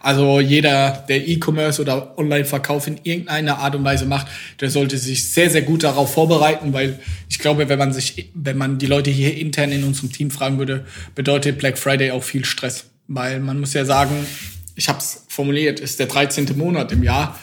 Also 0.00 0.40
jeder, 0.40 1.04
der 1.08 1.26
E-Commerce 1.28 1.80
oder 1.80 2.18
Online-Verkauf 2.18 2.88
in 2.88 2.98
irgendeiner 3.04 3.58
Art 3.58 3.76
und 3.76 3.84
Weise 3.84 4.04
macht, 4.04 4.26
der 4.60 4.68
sollte 4.68 4.98
sich 4.98 5.30
sehr, 5.30 5.48
sehr 5.48 5.62
gut 5.62 5.84
darauf 5.84 6.12
vorbereiten, 6.12 6.72
weil 6.72 6.98
ich 7.30 7.38
glaube, 7.38 7.68
wenn 7.68 7.78
man 7.78 7.92
sich, 7.92 8.30
wenn 8.34 8.58
man 8.58 8.78
die 8.78 8.86
Leute 8.86 9.10
hier 9.10 9.36
intern 9.36 9.70
in 9.70 9.84
unserem 9.84 10.10
Team 10.10 10.32
fragen 10.32 10.58
würde, 10.58 10.84
bedeutet 11.14 11.58
Black 11.58 11.78
Friday 11.78 12.10
auch 12.10 12.24
viel 12.24 12.44
Stress. 12.44 12.86
Weil 13.06 13.38
man 13.38 13.60
muss 13.60 13.74
ja 13.74 13.84
sagen, 13.84 14.26
ich 14.74 14.88
habe 14.88 14.98
es 14.98 15.24
formuliert, 15.28 15.78
ist 15.78 16.00
der 16.00 16.06
13. 16.06 16.58
Monat 16.58 16.90
im 16.90 17.04
Jahr. 17.04 17.38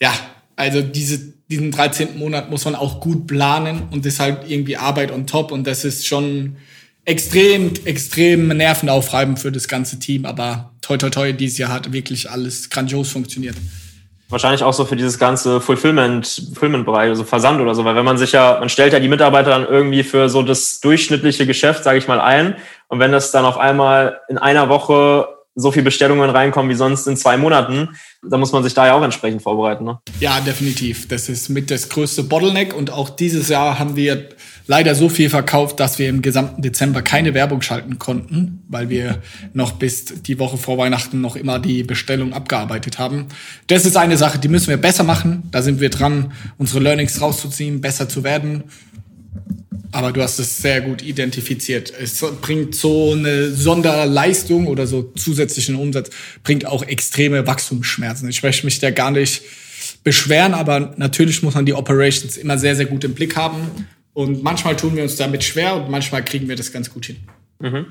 Ja, 0.00 0.14
also 0.56 0.80
diese 0.80 1.34
diesen 1.54 1.70
13. 1.70 2.18
Monat 2.18 2.50
muss 2.50 2.64
man 2.64 2.74
auch 2.74 2.98
gut 2.98 3.28
planen 3.28 3.84
und 3.92 4.04
deshalb 4.04 4.50
irgendwie 4.50 4.76
Arbeit 4.76 5.12
on 5.12 5.26
top 5.28 5.52
und 5.52 5.66
das 5.68 5.84
ist 5.84 6.04
schon 6.04 6.56
extrem, 7.04 7.72
extrem 7.84 8.48
nervenaufreibend 8.48 9.38
für 9.38 9.52
das 9.52 9.68
ganze 9.68 10.00
Team, 10.00 10.24
aber 10.26 10.72
toi 10.82 10.96
toi 10.96 11.10
toi, 11.10 11.32
dieses 11.32 11.58
Jahr 11.58 11.70
hat 11.70 11.92
wirklich 11.92 12.28
alles 12.28 12.70
grandios 12.70 13.10
funktioniert. 13.10 13.54
Wahrscheinlich 14.30 14.64
auch 14.64 14.72
so 14.72 14.84
für 14.84 14.96
dieses 14.96 15.16
ganze 15.16 15.60
Fulfillment, 15.60 16.26
Fulfillment-Bereich, 16.26 17.10
also 17.10 17.22
Versand 17.22 17.60
oder 17.60 17.76
so, 17.76 17.84
weil 17.84 17.94
wenn 17.94 18.04
man 18.04 18.18
sich 18.18 18.32
ja, 18.32 18.58
man 18.58 18.68
stellt 18.68 18.92
ja 18.92 18.98
die 18.98 19.08
Mitarbeiter 19.08 19.50
dann 19.50 19.64
irgendwie 19.64 20.02
für 20.02 20.28
so 20.28 20.42
das 20.42 20.80
durchschnittliche 20.80 21.46
Geschäft, 21.46 21.84
sage 21.84 21.98
ich 21.98 22.08
mal, 22.08 22.20
ein 22.20 22.56
und 22.88 22.98
wenn 22.98 23.12
das 23.12 23.30
dann 23.30 23.44
auf 23.44 23.58
einmal 23.58 24.20
in 24.28 24.38
einer 24.38 24.68
Woche 24.68 25.28
so 25.54 25.70
viel 25.70 25.82
Bestellungen 25.82 26.30
reinkommen 26.30 26.70
wie 26.70 26.74
sonst 26.74 27.06
in 27.06 27.16
zwei 27.16 27.36
Monaten, 27.36 27.90
da 28.28 28.38
muss 28.38 28.52
man 28.52 28.62
sich 28.62 28.74
da 28.74 28.86
ja 28.86 28.94
auch 28.94 29.02
entsprechend 29.02 29.42
vorbereiten. 29.42 29.84
Ne? 29.84 29.98
Ja, 30.20 30.40
definitiv. 30.40 31.06
Das 31.08 31.28
ist 31.28 31.48
mit 31.48 31.70
das 31.70 31.88
größte 31.88 32.24
Bottleneck 32.24 32.74
und 32.74 32.90
auch 32.90 33.10
dieses 33.10 33.48
Jahr 33.48 33.78
haben 33.78 33.96
wir 33.96 34.28
leider 34.66 34.94
so 34.94 35.08
viel 35.08 35.30
verkauft, 35.30 35.78
dass 35.78 35.98
wir 35.98 36.08
im 36.08 36.22
gesamten 36.22 36.62
Dezember 36.62 37.02
keine 37.02 37.34
Werbung 37.34 37.62
schalten 37.62 37.98
konnten, 37.98 38.64
weil 38.68 38.88
wir 38.88 39.22
noch 39.52 39.72
bis 39.72 40.06
die 40.06 40.38
Woche 40.38 40.56
vor 40.56 40.78
Weihnachten 40.78 41.20
noch 41.20 41.36
immer 41.36 41.58
die 41.58 41.82
Bestellung 41.82 42.32
abgearbeitet 42.32 42.98
haben. 42.98 43.26
Das 43.66 43.84
ist 43.84 43.96
eine 43.96 44.16
Sache, 44.16 44.38
die 44.38 44.48
müssen 44.48 44.68
wir 44.68 44.78
besser 44.78 45.04
machen. 45.04 45.44
Da 45.50 45.62
sind 45.62 45.80
wir 45.80 45.90
dran, 45.90 46.32
unsere 46.58 46.80
Learnings 46.80 47.20
rauszuziehen, 47.20 47.80
besser 47.80 48.08
zu 48.08 48.24
werden. 48.24 48.64
Aber 49.92 50.10
du 50.10 50.22
hast 50.22 50.40
es 50.40 50.58
sehr 50.58 50.80
gut 50.80 51.02
identifiziert. 51.02 51.92
Es 51.96 52.20
bringt 52.40 52.74
so 52.74 53.12
eine 53.12 53.52
Sonderleistung 53.52 54.66
oder 54.66 54.88
so 54.88 55.12
zusätzlichen 55.14 55.76
Umsatz, 55.76 56.10
bringt 56.42 56.66
auch 56.66 56.82
extreme 56.82 57.46
Wachstumsschmerzen. 57.46 58.28
Ich 58.28 58.42
möchte 58.42 58.66
mich 58.66 58.80
da 58.80 58.90
gar 58.90 59.12
nicht 59.12 59.42
beschweren, 60.02 60.54
aber 60.54 60.94
natürlich 60.96 61.42
muss 61.42 61.54
man 61.54 61.64
die 61.64 61.74
Operations 61.74 62.36
immer 62.36 62.58
sehr, 62.58 62.74
sehr 62.74 62.86
gut 62.86 63.04
im 63.04 63.14
Blick 63.14 63.36
haben. 63.36 63.70
Und 64.14 64.42
manchmal 64.42 64.76
tun 64.76 64.96
wir 64.96 65.02
uns 65.02 65.16
damit 65.16 65.44
schwer 65.44 65.76
und 65.76 65.90
manchmal 65.90 66.24
kriegen 66.24 66.48
wir 66.48 66.56
das 66.56 66.72
ganz 66.72 66.92
gut 66.92 67.06
hin. 67.06 67.16
Mhm. 67.60 67.86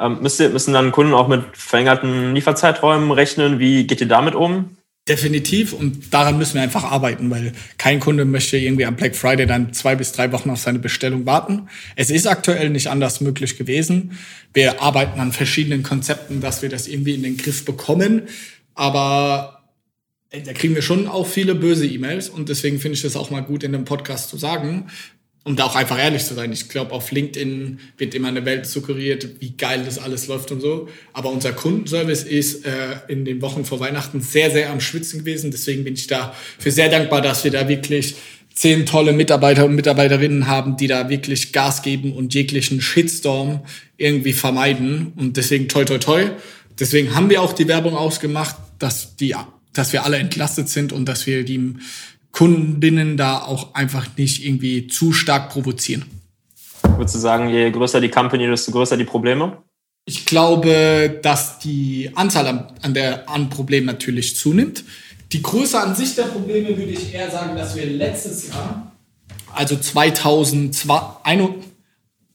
Ähm, 0.00 0.22
müssen 0.22 0.72
dann 0.72 0.92
Kunden 0.92 1.12
auch 1.12 1.28
mit 1.28 1.42
verlängerten 1.54 2.34
Lieferzeiträumen 2.34 3.10
rechnen? 3.10 3.58
Wie 3.58 3.86
geht 3.86 4.00
ihr 4.00 4.08
damit 4.08 4.34
um? 4.34 4.76
Definitiv 5.08 5.72
und 5.72 6.12
daran 6.12 6.36
müssen 6.36 6.54
wir 6.54 6.62
einfach 6.62 6.84
arbeiten, 6.84 7.30
weil 7.30 7.52
kein 7.78 7.98
Kunde 7.98 8.26
möchte 8.26 8.58
irgendwie 8.58 8.84
am 8.84 8.94
Black 8.96 9.16
Friday 9.16 9.46
dann 9.46 9.72
zwei 9.72 9.94
bis 9.94 10.12
drei 10.12 10.30
Wochen 10.32 10.50
auf 10.50 10.60
seine 10.60 10.78
Bestellung 10.78 11.24
warten. 11.24 11.68
Es 11.96 12.10
ist 12.10 12.26
aktuell 12.26 12.68
nicht 12.68 12.88
anders 12.88 13.22
möglich 13.22 13.56
gewesen. 13.56 14.18
Wir 14.52 14.82
arbeiten 14.82 15.18
an 15.18 15.32
verschiedenen 15.32 15.82
Konzepten, 15.82 16.40
dass 16.40 16.60
wir 16.60 16.68
das 16.68 16.86
irgendwie 16.86 17.14
in 17.14 17.22
den 17.22 17.38
Griff 17.38 17.64
bekommen, 17.64 18.22
aber 18.74 19.62
da 20.30 20.52
kriegen 20.52 20.74
wir 20.74 20.82
schon 20.82 21.08
auch 21.08 21.26
viele 21.26 21.54
böse 21.54 21.86
E-Mails 21.86 22.28
und 22.28 22.50
deswegen 22.50 22.78
finde 22.78 22.96
ich 22.96 23.02
das 23.02 23.16
auch 23.16 23.30
mal 23.30 23.40
gut 23.40 23.64
in 23.64 23.72
dem 23.72 23.86
Podcast 23.86 24.28
zu 24.28 24.36
sagen, 24.36 24.88
um 25.44 25.56
da 25.56 25.64
auch 25.64 25.76
einfach 25.76 25.98
ehrlich 25.98 26.24
zu 26.24 26.34
sein. 26.34 26.52
Ich 26.52 26.68
glaube, 26.68 26.92
auf 26.92 27.10
LinkedIn 27.10 27.80
wird 27.96 28.14
immer 28.14 28.28
eine 28.28 28.44
Welt 28.44 28.66
suggeriert, 28.66 29.40
wie 29.40 29.56
geil 29.56 29.82
das 29.84 29.98
alles 29.98 30.26
läuft 30.26 30.50
und 30.52 30.60
so. 30.60 30.88
Aber 31.14 31.30
unser 31.30 31.52
Kundenservice 31.52 32.24
ist 32.24 32.66
äh, 32.66 32.70
in 33.08 33.24
den 33.24 33.40
Wochen 33.40 33.64
vor 33.64 33.80
Weihnachten 33.80 34.20
sehr, 34.20 34.50
sehr 34.50 34.70
am 34.70 34.80
Schwitzen 34.80 35.20
gewesen. 35.20 35.50
Deswegen 35.50 35.84
bin 35.84 35.94
ich 35.94 36.06
dafür 36.06 36.72
sehr 36.72 36.90
dankbar, 36.90 37.22
dass 37.22 37.44
wir 37.44 37.50
da 37.50 37.66
wirklich 37.68 38.16
zehn 38.52 38.86
tolle 38.86 39.12
Mitarbeiter 39.12 39.64
und 39.64 39.74
Mitarbeiterinnen 39.74 40.48
haben, 40.48 40.76
die 40.76 40.88
da 40.88 41.08
wirklich 41.08 41.52
Gas 41.52 41.82
geben 41.82 42.12
und 42.12 42.34
jeglichen 42.34 42.80
Shitstorm 42.80 43.60
irgendwie 43.96 44.32
vermeiden. 44.32 45.12
Und 45.16 45.36
deswegen 45.36 45.68
toi, 45.68 45.84
toi, 45.84 45.98
toi. 45.98 46.30
Deswegen 46.78 47.14
haben 47.14 47.30
wir 47.30 47.40
auch 47.40 47.52
die 47.52 47.68
Werbung 47.68 47.96
ausgemacht, 47.96 48.56
dass 48.78 49.16
die, 49.16 49.34
dass 49.72 49.92
wir 49.92 50.04
alle 50.04 50.18
entlastet 50.18 50.68
sind 50.68 50.92
und 50.92 51.06
dass 51.06 51.26
wir 51.26 51.44
die 51.44 51.74
Kundinnen 52.38 53.16
da 53.16 53.42
auch 53.42 53.74
einfach 53.74 54.06
nicht 54.16 54.46
irgendwie 54.46 54.86
zu 54.86 55.12
stark 55.12 55.50
provozieren. 55.50 56.04
Würdest 56.96 57.16
du 57.16 57.18
sagen, 57.18 57.48
je 57.48 57.68
größer 57.72 58.00
die 58.00 58.10
Company, 58.10 58.46
desto 58.46 58.70
größer 58.70 58.96
die 58.96 59.02
Probleme? 59.02 59.58
Ich 60.04 60.24
glaube, 60.24 61.18
dass 61.20 61.58
die 61.58 62.12
Anzahl 62.14 62.46
an, 62.46 62.72
an, 62.80 62.94
der, 62.94 63.28
an 63.28 63.50
Problemen 63.50 63.86
natürlich 63.86 64.36
zunimmt. 64.36 64.84
Die 65.32 65.42
Größe 65.42 65.80
an 65.80 65.96
sich 65.96 66.14
der 66.14 66.26
Probleme 66.26 66.68
würde 66.68 66.92
ich 66.92 67.12
eher 67.12 67.28
sagen, 67.28 67.56
dass 67.56 67.74
wir 67.74 67.86
letztes 67.86 68.46
Jahr, 68.46 68.92
also 69.52 69.74
2021, 69.74 71.68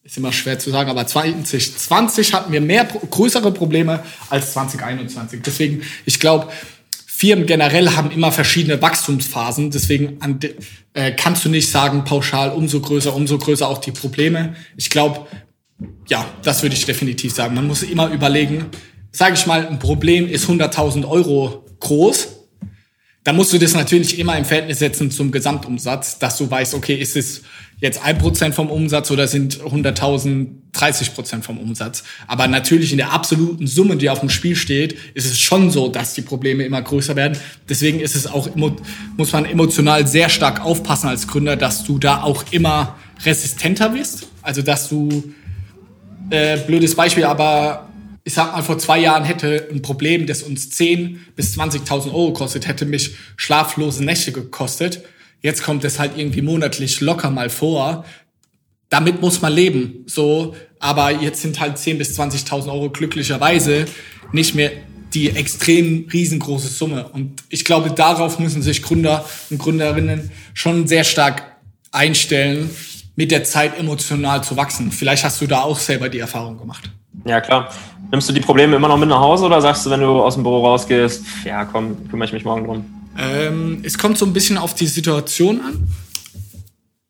ist 0.03 0.17
immer 0.17 0.33
schwer 0.33 0.59
zu 0.59 0.69
sagen, 0.69 0.89
aber 0.89 1.07
2020 1.07 2.33
hatten 2.33 2.51
wir 2.51 2.59
mehr 2.59 2.83
größere 2.83 3.53
Probleme 3.53 4.03
als 4.29 4.51
2021. 4.51 5.41
Deswegen, 5.43 5.81
ich 6.05 6.19
glaube, 6.19 6.49
Firmen 7.23 7.45
generell 7.45 7.91
haben 7.91 8.11
immer 8.11 8.33
verschiedene 8.33 8.81
Wachstumsphasen. 8.81 9.71
Deswegen 9.71 10.17
an, 10.19 10.41
äh, 10.91 11.13
kannst 11.13 11.45
du 11.45 11.49
nicht 11.49 11.71
sagen, 11.71 12.03
pauschal 12.03 12.49
umso 12.49 12.81
größer, 12.81 13.15
umso 13.15 13.37
größer 13.37 13.65
auch 13.65 13.77
die 13.77 13.93
Probleme. 13.93 14.57
Ich 14.75 14.89
glaube, 14.89 15.25
ja, 16.09 16.25
das 16.43 16.63
würde 16.63 16.75
ich 16.75 16.85
definitiv 16.85 17.33
sagen. 17.33 17.55
Man 17.55 17.65
muss 17.65 17.81
immer 17.81 18.09
überlegen, 18.09 18.65
sage 19.13 19.35
ich 19.35 19.45
mal, 19.45 19.65
ein 19.65 19.79
Problem 19.79 20.27
ist 20.27 20.49
100.000 20.49 21.07
Euro 21.07 21.63
groß 21.79 22.27
dann 23.23 23.37
musst 23.37 23.53
du 23.53 23.57
das 23.57 23.73
natürlich 23.73 24.19
immer 24.19 24.37
im 24.37 24.43
Verhältnis 24.43 24.79
setzen 24.79 25.09
zum 25.09 25.31
Gesamtumsatz, 25.31 26.19
dass 26.19 26.37
du 26.37 26.51
weißt, 26.51 26.73
okay, 26.73 26.95
ist 26.95 27.15
es 27.15 27.43
jetzt 27.83 28.01
ein 28.03 28.17
Prozent 28.17 28.55
vom 28.55 28.71
Umsatz 28.71 29.11
oder 29.11 29.27
sind 29.27 29.59
100.000 29.59 30.47
30 30.73 31.13
Prozent 31.13 31.45
vom 31.45 31.59
Umsatz. 31.59 32.03
Aber 32.27 32.47
natürlich 32.47 32.91
in 32.91 32.97
der 32.97 33.13
absoluten 33.13 33.67
Summe, 33.67 33.95
die 33.95 34.09
auf 34.09 34.21
dem 34.21 34.29
Spiel 34.29 34.55
steht, 34.55 34.97
ist 35.13 35.25
es 35.25 35.39
schon 35.39 35.69
so, 35.69 35.87
dass 35.87 36.15
die 36.15 36.23
Probleme 36.23 36.63
immer 36.63 36.81
größer 36.81 37.15
werden. 37.15 37.37
Deswegen 37.69 37.99
ist 37.99 38.15
es 38.15 38.25
auch, 38.25 38.49
muss 38.55 39.31
man 39.31 39.45
emotional 39.45 40.07
sehr 40.07 40.29
stark 40.29 40.65
aufpassen 40.65 41.09
als 41.09 41.27
Gründer, 41.27 41.55
dass 41.55 41.83
du 41.83 41.99
da 41.99 42.23
auch 42.23 42.43
immer 42.49 42.97
resistenter 43.23 43.93
wirst. 43.93 44.27
Also, 44.41 44.63
dass 44.63 44.89
du, 44.89 45.33
äh, 46.31 46.57
blödes 46.57 46.95
Beispiel, 46.95 47.25
aber 47.25 47.89
ich 48.23 48.33
sag 48.33 48.53
mal, 48.53 48.63
vor 48.63 48.79
zwei 48.79 48.99
Jahren 48.99 49.25
hätte 49.25 49.67
ein 49.71 49.81
Problem, 49.81 50.25
das 50.25 50.41
uns 50.41 50.69
10 50.71 51.19
bis 51.35 51.53
20.000 51.57 52.07
Euro 52.07 52.33
kostet, 52.33 52.67
hätte 52.67 52.85
mich 52.85 53.15
schlaflose 53.35 54.03
Nächte 54.03 54.31
gekostet. 54.31 55.03
Jetzt 55.43 55.61
kommt 55.61 55.83
es 55.83 55.99
halt 55.99 56.17
irgendwie 56.17 56.41
monatlich 56.41 57.01
locker 57.01 57.29
mal 57.29 57.49
vor. 57.49 58.05
Damit 58.89 59.21
muss 59.21 59.41
man 59.41 59.53
leben, 59.53 60.05
so. 60.07 60.55
Aber 60.79 61.11
jetzt 61.11 61.41
sind 61.41 61.59
halt 61.59 61.77
10 61.77 61.97
bis 61.97 62.17
20.000 62.19 62.67
Euro 62.71 62.89
glücklicherweise 62.89 63.85
nicht 64.31 64.55
mehr 64.55 64.71
die 65.13 65.29
extrem 65.29 66.07
riesengroße 66.11 66.69
Summe. 66.69 67.09
Und 67.09 67.43
ich 67.49 67.65
glaube, 67.65 67.91
darauf 67.91 68.39
müssen 68.39 68.61
sich 68.61 68.81
Gründer 68.81 69.25
und 69.49 69.59
Gründerinnen 69.59 70.31
schon 70.53 70.87
sehr 70.87 71.03
stark 71.03 71.43
einstellen, 71.91 72.69
mit 73.15 73.29
der 73.29 73.43
Zeit 73.43 73.77
emotional 73.77 74.43
zu 74.43 74.57
wachsen. 74.57 74.91
Vielleicht 74.91 75.23
hast 75.23 75.39
du 75.41 75.45
da 75.45 75.61
auch 75.61 75.77
selber 75.77 76.09
die 76.09 76.19
Erfahrung 76.19 76.57
gemacht. 76.57 76.89
Ja, 77.25 77.41
klar. 77.41 77.69
Nimmst 78.11 78.29
du 78.29 78.33
die 78.33 78.41
Probleme 78.41 78.75
immer 78.75 78.87
noch 78.87 78.97
mit 78.97 79.09
nach 79.09 79.19
Hause 79.19 79.45
oder 79.45 79.61
sagst 79.61 79.85
du, 79.85 79.89
wenn 79.89 79.99
du 79.99 80.21
aus 80.21 80.33
dem 80.35 80.43
Büro 80.43 80.65
rausgehst, 80.65 81.23
ja, 81.45 81.65
komm, 81.65 82.09
kümmere 82.09 82.27
ich 82.27 82.33
mich 82.33 82.45
morgen 82.45 82.65
drum? 82.65 82.85
Ähm, 83.17 83.81
es 83.83 83.97
kommt 83.97 84.17
so 84.17 84.25
ein 84.25 84.33
bisschen 84.33 84.57
auf 84.57 84.73
die 84.75 84.87
Situation 84.87 85.61
an. 85.61 85.87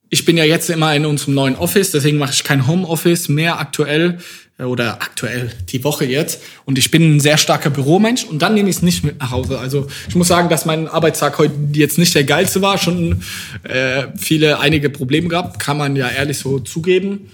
Ich 0.10 0.26
bin 0.26 0.38
ja 0.38 0.44
jetzt 0.44 0.70
immer 0.70 0.96
in 0.96 1.06
unserem 1.08 1.34
neuen 1.34 1.56
Office, 1.56 1.92
deswegen 1.92 2.18
mache 2.18 2.34
ich 2.34 2.44
kein 2.44 2.68
Homeoffice 2.68 3.30
mehr 3.30 3.60
aktuell 3.60 4.20
äh, 4.60 4.64
oder 4.64 5.02
aktuell 5.02 5.52
die 5.70 5.84
Woche 5.84 6.06
jetzt. 6.06 6.42
Und 6.66 6.78
ich 6.78 6.92
bin 6.92 7.16
ein 7.16 7.20
sehr 7.20 7.38
starker 7.38 7.70
Büromensch 7.70 8.24
und 8.24 8.42
dann 8.42 8.54
nehme 8.54 8.70
ich 8.70 8.76
es 8.76 8.82
nicht 8.82 9.04
mit 9.04 9.20
nach 9.20 9.32
Hause. 9.32 9.58
Also 9.58 9.88
ich 10.08 10.16
muss 10.16 10.28
sagen, 10.28 10.50
dass 10.50 10.66
mein 10.66 10.88
Arbeitstag 10.88 11.38
heute 11.40 11.56
jetzt 11.74 11.98
nicht 11.98 12.14
der 12.14 12.26
geilste 12.26 12.62
war, 12.62 12.78
schon 12.78 13.24
äh, 13.64 14.08
viele, 14.16 14.60
einige 14.60 14.90
Probleme 14.90 15.30
gehabt, 15.30 15.60
kann 15.60 15.78
man 15.78 15.96
ja 15.96 16.10
ehrlich 16.10 16.38
so 16.38 16.60
zugeben. 16.60 17.32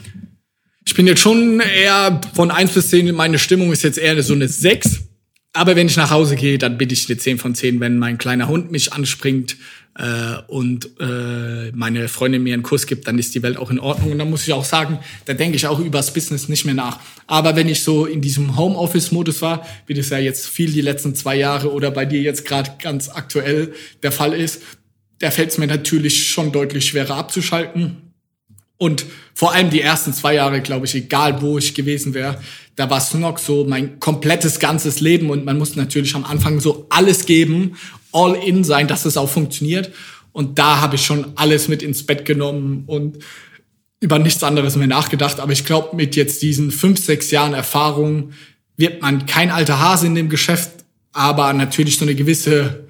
Ich 0.86 0.94
bin 0.94 1.06
jetzt 1.06 1.22
schon 1.22 1.60
eher 1.60 2.22
von 2.34 2.50
1 2.50 2.72
bis 2.72 2.90
10, 2.90 3.14
meine 3.14 3.40
Stimmung 3.40 3.72
ist 3.72 3.84
jetzt 3.84 3.98
eher 3.98 4.22
so 4.24 4.34
eine 4.34 4.48
6. 4.48 5.09
Aber 5.54 5.76
wenn 5.76 5.88
ich 5.88 5.98
nach 5.98 6.12
Hause 6.12 6.36
gehe, 6.36 6.60
dann 6.60 6.78
bin 6.78 6.90
ich 6.92 7.10
eine 7.10 7.18
10 7.18 7.40
von 7.40 7.56
10, 7.56 7.80
wenn 7.80 7.98
mein 7.98 8.20
kleiner 8.20 8.48
Hund 8.48 8.72
mich 8.72 8.94
anspringt 8.94 9.58
äh, 9.98 10.38
und 10.48 10.92
äh, 11.00 11.72
meine 11.74 12.08
Freundin 12.08 12.44
mir 12.44 12.54
einen 12.54 12.62
Kuss 12.62 12.86
gibt, 12.86 13.08
dann 13.08 13.18
ist 13.18 13.34
die 13.34 13.42
Welt 13.42 13.58
auch 13.58 13.72
in 13.72 13.80
Ordnung. 13.80 14.12
Und 14.12 14.20
dann 14.20 14.30
muss 14.30 14.48
ich 14.48 14.54
auch 14.54 14.64
sagen, 14.64 15.00
da 15.26 15.34
denke 15.34 15.56
ich 15.56 15.66
auch 15.66 15.80
übers 15.80 16.14
Business 16.14 16.50
nicht 16.50 16.66
mehr 16.66 16.76
nach. 16.76 17.00
Aber 17.26 17.56
wenn 17.56 17.68
ich 17.68 17.84
so 17.84 18.06
in 18.06 18.22
diesem 18.22 18.58
Homeoffice-Modus 18.58 19.42
war, 19.42 19.66
wie 19.88 19.96
das 19.96 20.10
ja 20.10 20.20
jetzt 20.20 20.48
viel 20.48 20.72
die 20.72 20.82
letzten 20.82 21.16
zwei 21.16 21.36
Jahre 21.36 21.72
oder 21.74 21.90
bei 21.90 22.06
dir 22.06 22.22
jetzt 22.22 22.46
gerade 22.46 22.72
ganz 22.80 23.10
aktuell 23.10 23.74
der 24.04 24.12
Fall 24.12 24.34
ist, 24.34 24.62
da 25.18 25.32
fällt 25.32 25.50
es 25.50 25.58
mir 25.58 25.68
natürlich 25.68 26.30
schon 26.30 26.52
deutlich 26.52 26.86
schwerer 26.86 27.16
abzuschalten 27.16 28.10
und 28.82 29.06
vor 29.34 29.54
allem 29.54 29.70
die 29.70 29.82
ersten 29.82 30.14
zwei 30.14 30.36
Jahre, 30.36 30.62
glaube 30.62 30.86
ich, 30.86 30.96
egal 30.96 31.42
wo 31.42 31.58
ich 31.58 31.76
gewesen 31.76 32.14
wäre, 32.14 32.42
da 32.80 32.90
war 32.90 33.02
Snock 33.02 33.40
so 33.40 33.66
mein 33.68 34.00
komplettes 34.00 34.58
ganzes 34.58 35.02
Leben 35.02 35.30
und 35.30 35.44
man 35.44 35.58
muss 35.58 35.76
natürlich 35.76 36.16
am 36.16 36.24
Anfang 36.24 36.62
so 36.62 36.88
alles 36.90 37.26
geben, 37.26 37.76
all 38.14 38.36
in 38.36 38.64
sein, 38.64 38.88
dass 38.88 39.04
es 39.04 39.18
auch 39.18 39.30
funktioniert. 39.30 39.92
Und 40.32 40.60
da 40.60 40.80
habe 40.80 40.96
ich 40.96 41.06
schon 41.06 41.34
alles 41.36 41.68
mit 41.68 41.84
ins 41.84 42.06
Bett 42.06 42.24
genommen 42.24 42.86
und 42.88 43.20
über 44.00 44.18
nichts 44.18 44.44
anderes 44.44 44.78
mehr 44.78 44.88
nachgedacht. 44.88 45.42
Aber 45.42 45.52
ich 45.52 45.66
glaube, 45.66 45.94
mit 45.98 46.16
jetzt 46.16 46.42
diesen 46.42 46.72
fünf, 46.72 47.04
sechs 47.04 47.32
Jahren 47.32 47.54
Erfahrung 47.54 48.32
wird 48.78 49.02
man 49.02 49.26
kein 49.26 49.52
alter 49.52 49.82
Hase 49.82 50.08
in 50.08 50.16
dem 50.16 50.30
Geschäft, 50.30 50.72
aber 51.12 51.52
natürlich 51.52 51.98
so 51.98 52.06
eine 52.06 52.16
gewisse 52.16 52.88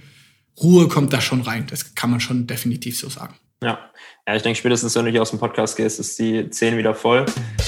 Ruhe 0.61 0.87
kommt 0.87 1.13
da 1.13 1.19
schon 1.19 1.41
rein. 1.41 1.65
Das 1.67 1.95
kann 1.95 2.11
man 2.11 2.19
schon 2.19 2.45
definitiv 2.45 2.95
so 2.99 3.09
sagen. 3.09 3.33
Ja. 3.63 3.79
Ja, 4.27 4.35
ich 4.35 4.43
denke, 4.43 4.59
spätestens 4.59 4.93
wenn 4.95 5.05
du 5.05 5.11
hier 5.11 5.23
aus 5.23 5.31
dem 5.31 5.39
Podcast 5.39 5.75
gehst, 5.77 5.99
ist 5.99 6.19
die 6.19 6.47
10 6.47 6.77
wieder 6.77 6.93
voll. 6.93 7.25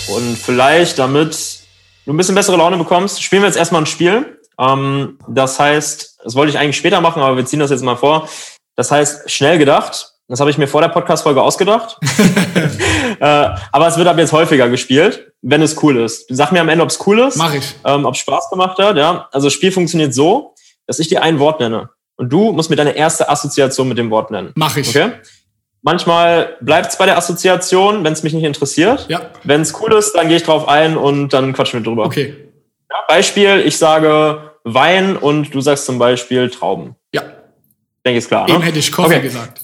Und 0.08 0.38
vielleicht, 0.38 1.00
damit 1.00 1.61
du 2.06 2.14
ein 2.14 2.18
bisschen 2.18 2.36
bessere 2.36 2.58
Laune 2.58 2.78
bekommst, 2.78 3.22
spielen 3.22 3.42
wir 3.42 3.48
jetzt 3.48 3.58
erstmal 3.58 3.82
ein 3.82 3.88
Spiel. 3.88 4.40
Ähm, 4.60 5.18
das 5.28 5.60
heißt, 5.60 6.20
das 6.24 6.36
wollte 6.36 6.52
ich 6.52 6.60
eigentlich 6.60 6.78
später 6.78 7.02
machen, 7.02 7.22
aber 7.22 7.38
wir 7.38 7.46
ziehen 7.46 7.60
das 7.60 7.72
jetzt 7.72 7.84
mal 7.84 7.96
vor. 7.96 8.28
Das 8.76 8.92
heißt, 8.92 9.30
schnell 9.30 9.58
gedacht. 9.58 10.08
Das 10.28 10.40
habe 10.40 10.50
ich 10.50 10.58
mir 10.58 10.68
vor 10.68 10.80
der 10.80 10.88
Podcast-Folge 10.88 11.42
ausgedacht. 11.42 11.98
äh, 13.20 13.50
aber 13.72 13.88
es 13.88 13.98
wird 13.98 14.08
ab 14.08 14.18
jetzt 14.18 14.32
häufiger 14.32 14.70
gespielt, 14.70 15.34
wenn 15.42 15.62
es 15.62 15.82
cool 15.84 15.98
ist. 15.98 16.26
Sag 16.30 16.52
mir 16.52 16.62
am 16.62 16.70
Ende, 16.70 16.84
ob 16.84 16.90
es 16.90 17.06
cool 17.06 17.20
ist. 17.20 17.36
Mach 17.36 17.54
ich. 17.54 17.76
Ähm, 17.84 18.06
ob 18.06 18.14
es 18.14 18.20
Spaß 18.22 18.50
gemacht 18.50 18.78
hat, 18.78 18.96
ja. 18.96 19.28
Also 19.32 19.48
das 19.48 19.54
Spiel 19.54 19.72
funktioniert 19.72 20.14
so, 20.14 20.56
dass 20.88 21.00
ich 21.00 21.10
dir 21.10 21.22
ein 21.22 21.40
Wort 21.40 21.60
nenne. 21.60 21.90
Und 22.16 22.30
du 22.30 22.54
musst 22.54 22.70
mir 22.70 22.76
deine 22.76 22.92
erste 22.92 23.28
Assoziation 23.28 23.88
mit 23.90 23.98
dem 23.98 24.10
Wort 24.10 24.32
nennen. 24.32 24.52
Mach 24.56 24.78
ich. 24.78 24.90
Okay? 24.90 25.12
Manchmal 25.84 26.58
bleibt 26.62 26.92
es 26.92 26.98
bei 26.98 27.06
der 27.06 27.18
Assoziation, 27.18 28.04
wenn 28.04 28.14
es 28.14 28.22
mich 28.24 28.34
nicht 28.34 28.44
interessiert. 28.44 29.06
Ja. 29.10 29.32
Wenn 29.44 29.62
es 29.62 29.80
cool 29.82 29.94
ist, 29.94 30.14
dann 30.14 30.28
gehe 30.28 30.38
ich 30.38 30.44
drauf 30.44 30.68
ein 30.68 30.96
und 30.96 31.30
dann 31.34 31.54
quatschen 31.54 31.80
wir 31.80 31.84
drüber. 31.84 32.06
Okay. 32.06 32.36
Ja, 32.90 32.98
Beispiel, 33.08 33.64
ich 33.66 33.78
sage 33.78 34.52
Wein 34.64 35.18
und 35.18 35.54
du 35.56 35.62
sagst 35.62 35.86
zum 35.86 35.98
Beispiel 35.98 36.50
Trauben. 36.52 36.96
Ja. 37.14 37.22
Denke 38.06 38.18
ich, 38.18 38.26
ist 38.26 38.28
klar. 38.28 38.48
Eben 38.48 38.60
Ne? 38.60 38.66
hätte 38.66 38.78
ich 38.80 38.92
Coffee 38.92 39.16
Okay. 39.16 39.22
gesagt. 39.24 39.62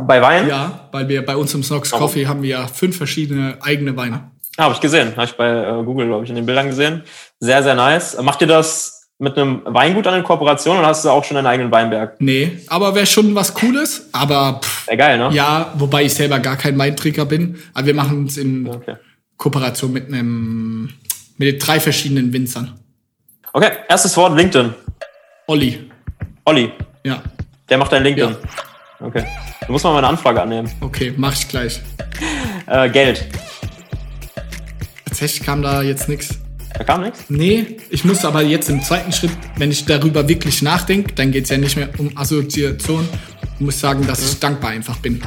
Bei 0.00 0.20
Wein? 0.20 0.48
Ja, 0.48 0.88
weil 0.92 1.08
wir 1.08 1.24
bei 1.24 1.36
uns 1.36 1.52
im 1.54 1.62
Snox? 1.62 1.90
Coffee 1.90 2.26
haben 2.26 2.42
wir 2.42 2.50
ja 2.50 2.66
fünf 2.66 2.96
verschiedene 2.96 3.56
eigene 3.60 3.96
Weine. 3.96 4.30
Ah, 4.58 4.64
habe 4.64 4.74
ich 4.74 4.80
gesehen. 4.80 5.12
Habe 5.16 5.24
ich 5.24 5.32
bei 5.32 5.48
äh, 5.48 5.82
Google, 5.84 6.06
glaube 6.08 6.24
ich, 6.24 6.30
in 6.30 6.36
den 6.36 6.44
Bildern 6.46 6.66
gesehen. 6.68 7.04
Sehr, 7.40 7.62
sehr 7.62 7.74
nice. 7.74 8.18
Macht 8.20 8.40
ihr 8.42 8.46
das 8.46 9.01
mit 9.22 9.38
einem 9.38 9.62
Weingut 9.64 10.04
an 10.08 10.14
in 10.18 10.24
Kooperation 10.24 10.76
oder 10.78 10.88
hast 10.88 11.04
du 11.04 11.10
auch 11.10 11.22
schon 11.22 11.36
einen 11.36 11.46
eigenen 11.46 11.70
Weinberg? 11.70 12.16
Nee, 12.20 12.58
aber 12.66 12.94
wäre 12.96 13.06
schon 13.06 13.34
was 13.36 13.54
Cooles. 13.54 14.08
Aber 14.12 14.60
pff, 14.62 14.86
Sehr 14.86 14.96
geil, 14.96 15.16
ne? 15.16 15.30
ja, 15.32 15.72
wobei 15.76 16.02
ich 16.02 16.12
selber 16.14 16.40
gar 16.40 16.56
kein 16.56 16.76
Weintrinker 16.76 17.24
bin. 17.24 17.56
Aber 17.72 17.86
wir 17.86 17.94
machen 17.94 18.26
es 18.26 18.36
in 18.36 18.68
Okay. 18.68 18.96
Kooperation 19.36 19.92
mit 19.92 20.08
einem 20.08 20.90
Mit 21.38 21.64
drei 21.66 21.78
verschiedenen 21.78 22.32
Winzern. 22.32 22.72
Okay, 23.52 23.70
erstes 23.88 24.16
Wort 24.16 24.36
LinkedIn. 24.36 24.74
Olli. 25.46 25.88
Olli. 26.44 26.72
Ja. 27.04 27.22
Der 27.68 27.78
macht 27.78 27.92
dein 27.92 28.02
LinkedIn. 28.02 28.30
Ja. 28.30 29.06
Okay. 29.06 29.24
Du 29.66 29.72
musst 29.72 29.84
mal 29.84 29.92
meine 29.94 30.08
Anfrage 30.08 30.42
annehmen. 30.42 30.70
Okay, 30.80 31.14
mach 31.16 31.32
ich 31.32 31.46
gleich. 31.48 31.80
Äh, 32.66 32.88
Geld. 32.90 33.24
Tatsächlich 35.04 35.44
kam 35.46 35.62
da 35.62 35.82
jetzt 35.82 36.08
nichts. 36.08 36.38
Da 36.74 36.84
kam 36.84 37.02
nichts? 37.02 37.24
Nee, 37.28 37.76
ich 37.90 38.04
muss 38.04 38.24
aber 38.24 38.42
jetzt 38.42 38.68
im 38.70 38.82
zweiten 38.82 39.12
Schritt, 39.12 39.32
wenn 39.56 39.70
ich 39.70 39.84
darüber 39.84 40.28
wirklich 40.28 40.62
nachdenke, 40.62 41.14
dann 41.14 41.30
geht 41.30 41.44
es 41.44 41.50
ja 41.50 41.58
nicht 41.58 41.76
mehr 41.76 41.90
um 41.98 42.16
Assoziation. 42.16 43.08
Ich 43.54 43.60
muss 43.60 43.80
sagen, 43.80 44.06
dass 44.06 44.22
ich 44.24 44.38
dankbar 44.38 44.70
einfach 44.70 44.98
bin. 44.98 45.22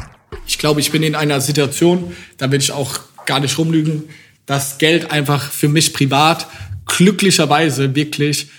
Ich 0.47 0.57
glaube, 0.57 0.79
ich 0.79 0.91
bin 0.91 1.03
in 1.03 1.15
einer 1.15 1.41
Situation, 1.41 2.15
da 2.37 2.51
will 2.51 2.59
ich 2.59 2.71
auch 2.71 2.99
gar 3.25 3.39
nicht 3.39 3.57
rumlügen, 3.57 4.03
dass 4.45 4.77
Geld 4.77 5.11
einfach 5.11 5.51
für 5.51 5.69
mich 5.69 5.93
privat 5.93 6.47
glücklicherweise 6.85 7.95
wirklich 7.95 8.49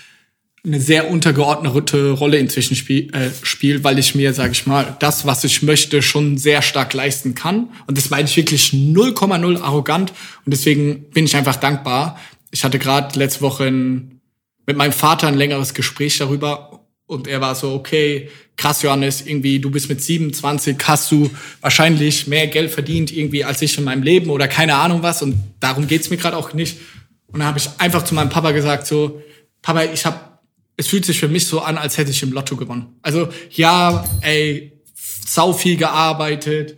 eine 0.65 0.81
sehr 0.81 1.09
untergeordnete 1.09 2.11
Rolle 2.11 2.37
inzwischen 2.37 2.75
äh, 3.13 3.29
spielt, 3.41 3.83
weil 3.85 3.99
ich 3.99 4.15
mir, 4.15 4.33
sage 4.33 4.51
ich 4.51 4.67
mal, 4.67 4.97
das, 4.99 5.25
was 5.25 5.45
ich 5.45 5.63
möchte, 5.63 6.01
schon 6.01 6.37
sehr 6.37 6.61
stark 6.61 6.93
leisten 6.93 7.35
kann. 7.35 7.69
Und 7.87 7.97
das 7.97 8.09
meine 8.09 8.27
ich 8.27 8.35
wirklich 8.35 8.71
0,0 8.71 9.61
arrogant. 9.61 10.11
Und 10.45 10.51
deswegen 10.51 11.05
bin 11.11 11.23
ich 11.25 11.37
einfach 11.37 11.55
dankbar. 11.55 12.19
Ich 12.51 12.63
hatte 12.63 12.79
gerade 12.79 13.17
letzte 13.17 13.41
Woche 13.41 13.65
ein, 13.65 14.21
mit 14.65 14.77
meinem 14.77 14.93
Vater 14.93 15.27
ein 15.27 15.35
längeres 15.35 15.73
Gespräch 15.73 16.17
darüber. 16.17 16.85
Und 17.05 17.27
er 17.27 17.39
war 17.39 17.55
so, 17.55 17.73
okay, 17.73 18.29
krass, 18.57 18.81
Johannes, 18.81 19.25
irgendwie, 19.25 19.59
du 19.59 19.71
bist 19.71 19.87
mit 19.87 20.01
27, 20.01 20.77
hast 20.83 21.11
du 21.11 21.29
wahrscheinlich 21.61 22.27
mehr 22.27 22.47
Geld 22.47 22.71
verdient 22.71 23.15
irgendwie 23.15 23.45
als 23.45 23.61
ich 23.61 23.77
in 23.77 23.85
meinem 23.85 24.03
Leben 24.03 24.29
oder 24.29 24.47
keine 24.47 24.75
Ahnung 24.75 25.03
was. 25.03 25.21
Und 25.21 25.35
darum 25.59 25.87
geht's 25.87 26.09
mir 26.09 26.17
gerade 26.17 26.35
auch 26.35 26.53
nicht. 26.53 26.79
Und 27.27 27.39
dann 27.39 27.47
habe 27.47 27.59
ich 27.59 27.69
einfach 27.77 28.03
zu 28.03 28.13
meinem 28.13 28.29
Papa 28.29 28.51
gesagt, 28.51 28.87
so, 28.87 29.21
Papa, 29.61 29.83
ich 29.83 30.05
habe 30.05 30.19
es 30.77 30.87
fühlt 30.87 31.05
sich 31.05 31.19
für 31.19 31.27
mich 31.27 31.47
so 31.47 31.59
an, 31.61 31.77
als 31.77 31.97
hätte 31.97 32.11
ich 32.11 32.21
im 32.21 32.31
Lotto 32.31 32.55
gewonnen. 32.55 32.95
Also 33.01 33.29
ja, 33.49 34.05
ey, 34.21 34.79
sau 34.93 35.51
viel 35.51 35.75
gearbeitet, 35.75 36.77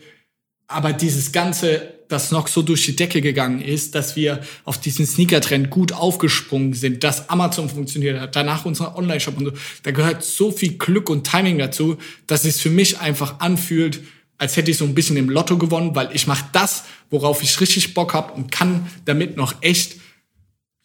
aber 0.68 0.94
dieses 0.94 1.32
ganze, 1.32 1.99
das 2.10 2.32
noch 2.32 2.48
so 2.48 2.64
durch 2.64 2.86
die 2.86 2.96
Decke 2.96 3.22
gegangen 3.22 3.62
ist, 3.62 3.96
dass 3.96 4.16
wir 4.16 4.42
auf 4.66 4.80
diesen 4.80 5.06
Sneaker-Trend 5.06 5.70
gut 5.70 5.94
aufgesprungen 5.94 6.74
sind, 6.74 7.04
dass 7.04 7.30
Amazon 7.30 7.70
funktioniert 7.70 8.20
hat, 8.20 8.36
danach 8.36 8.66
unser 8.66 8.98
Online-Shop 8.98 9.38
und 9.38 9.46
so, 9.46 9.52
da 9.84 9.92
gehört 9.92 10.24
so 10.24 10.52
viel 10.52 10.78
Glück 10.78 11.10
und 11.10 11.24
Timing 11.24 11.60
dazu, 11.60 11.98
dass 12.28 12.46
es 12.46 12.60
für 12.60 12.72
mich 12.72 13.00
einfach 13.00 13.40
anfühlt, 13.40 14.02
als 14.40 14.58
hätte 14.58 14.72
ich 14.72 14.78
so 14.78 14.86
ein 14.86 14.96
bisschen 14.96 15.18
im 15.18 15.30
Lotto 15.30 15.58
gewonnen, 15.58 15.96
weil 15.96 16.10
ich 16.14 16.26
mache 16.26 16.46
das, 16.52 16.84
worauf 17.12 17.44
ich 17.44 17.62
richtig 17.62 17.94
Bock 17.94 18.14
hab 18.14 18.36
und 18.36 18.52
kann 18.52 18.90
damit 19.06 19.38
noch 19.38 19.62
echt 19.62 19.98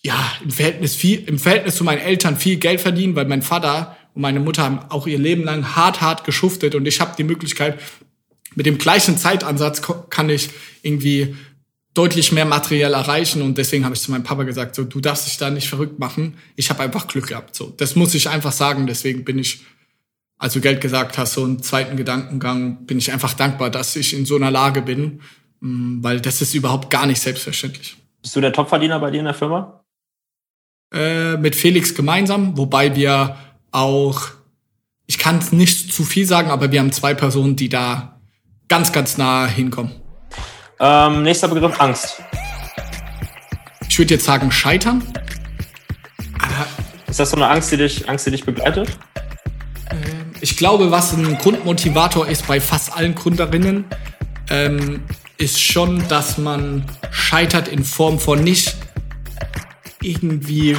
ja, 0.03 0.33
im 0.45 0.51
Verhältnis 0.51 0.95
viel, 0.95 1.25
im 1.27 1.39
Verhältnis 1.39 1.77
zu 1.77 1.85
meinen 1.85 2.01
Eltern 2.01 2.37
viel 2.37 2.57
Geld 2.57 2.83
verdienen, 2.83 3.17
weil 3.17 3.25
mein 3.25 3.41
Vater 3.41 3.97
und 4.13 4.21
meine 4.21 4.41
Mutter 4.41 4.63
haben 4.63 4.81
auch 4.91 5.07
ihr 5.07 5.19
Leben 5.19 5.45
lang 5.45 5.75
hart, 5.75 6.03
hart 6.03 6.25
geschuftet 6.25 6.75
und 6.75 6.85
ich 6.87 7.01
habe 7.01 7.15
die 7.17 7.25
Möglichkeit, 7.25 7.79
mit 8.55 8.67
dem 8.67 8.79
gleichen 8.79 9.19
Zeitansatz 9.19 9.83
kann 10.11 10.31
ich 10.31 10.51
irgendwie 10.83 11.35
deutlich 11.95 12.33
mehr 12.33 12.45
materiell 12.45 12.93
erreichen 12.93 13.41
und 13.41 13.57
deswegen 13.57 13.85
habe 13.85 13.95
ich 13.95 14.01
zu 14.01 14.11
meinem 14.11 14.25
Papa 14.25 14.43
gesagt, 14.43 14.75
so 14.75 14.85
du 14.85 15.01
darfst 15.01 15.27
dich 15.27 15.39
da 15.39 15.51
nicht 15.51 15.69
verrückt 15.69 15.99
machen. 15.99 16.37
Ich 16.57 16.69
habe 16.69 16.83
einfach 16.83 17.07
Glück 17.07 17.29
gehabt, 17.29 17.55
so 17.55 17.73
das 17.77 17.95
muss 17.95 18.15
ich 18.15 18.29
einfach 18.29 18.53
sagen. 18.53 18.87
Deswegen 18.87 19.25
bin 19.25 19.39
ich, 19.39 19.63
als 20.37 20.55
du 20.55 20.61
Geld 20.61 20.81
gesagt 20.81 21.17
hast, 21.17 21.35
so 21.35 21.45
einen 21.45 21.63
zweiten 21.63 21.97
Gedankengang, 21.97 22.85
bin 22.85 22.99
ich 22.99 23.13
einfach 23.13 23.35
dankbar, 23.35 23.71
dass 23.71 23.95
ich 23.95 24.13
in 24.13 24.27
so 24.27 24.35
einer 24.35 24.51
Lage 24.51 24.83
bin, 24.83 25.21
mm, 25.61 26.03
weil 26.03 26.21
das 26.21 26.43
ist 26.43 26.55
überhaupt 26.55 26.91
gar 26.91 27.07
nicht 27.07 27.21
selbstverständlich. 27.21 27.97
Bist 28.21 28.35
du 28.35 28.41
der 28.41 28.53
Topverdiener 28.53 28.99
bei 28.99 29.13
dir 29.13 29.21
in 29.21 29.27
der 29.27 29.35
Firma? 29.35 29.85
Äh, 30.93 31.37
mit 31.37 31.55
Felix 31.55 31.95
gemeinsam, 31.95 32.57
wobei 32.57 32.97
wir 32.97 33.37
auch, 33.71 34.23
ich 35.07 35.19
kann 35.19 35.41
nicht 35.53 35.93
zu 35.93 36.05
viel 36.05 36.27
sagen, 36.27 36.51
aber 36.51 36.73
wir 36.73 36.81
haben 36.81 36.93
zwei 36.93 37.15
Personen, 37.15 37.55
die 37.55 37.69
da 37.69 38.14
ganz, 38.69 38.93
ganz 38.93 39.19
nah 39.19 39.47
hinkommen. 39.47 39.93
Ähm, 40.81 41.23
nächster 41.23 41.49
Begriff, 41.49 41.81
Angst. 41.81 42.23
Ich 43.89 43.99
würde 43.99 44.15
jetzt 44.15 44.25
sagen, 44.25 44.51
scheitern. 44.51 45.03
Aber 46.39 46.67
ist 47.07 47.21
das 47.21 47.31
so 47.31 47.37
eine 47.37 47.49
Angst, 47.49 47.71
die 47.71 47.77
dich, 47.77 48.09
Angst, 48.09 48.27
die 48.27 48.33
dich 48.33 48.45
begleitet? 48.45 48.89
Ähm, 49.91 50.33
ich 50.41 50.57
glaube, 50.57 50.91
was 50.91 51.13
ein 51.13 51.39
Grundmotivator 51.39 52.27
ist 52.27 52.47
bei 52.47 52.61
fast 52.61 52.97
allen 52.97 53.15
Gründerinnen, 53.15 53.85
ähm, 54.51 55.05
ist 55.39 55.61
schon, 55.61 56.07
dass 56.09 56.39
man 56.39 56.87
scheitert 57.11 57.69
in 57.69 57.85
Form 57.85 58.19
von 58.19 58.43
nicht 58.43 58.77
irgendwie 60.03 60.77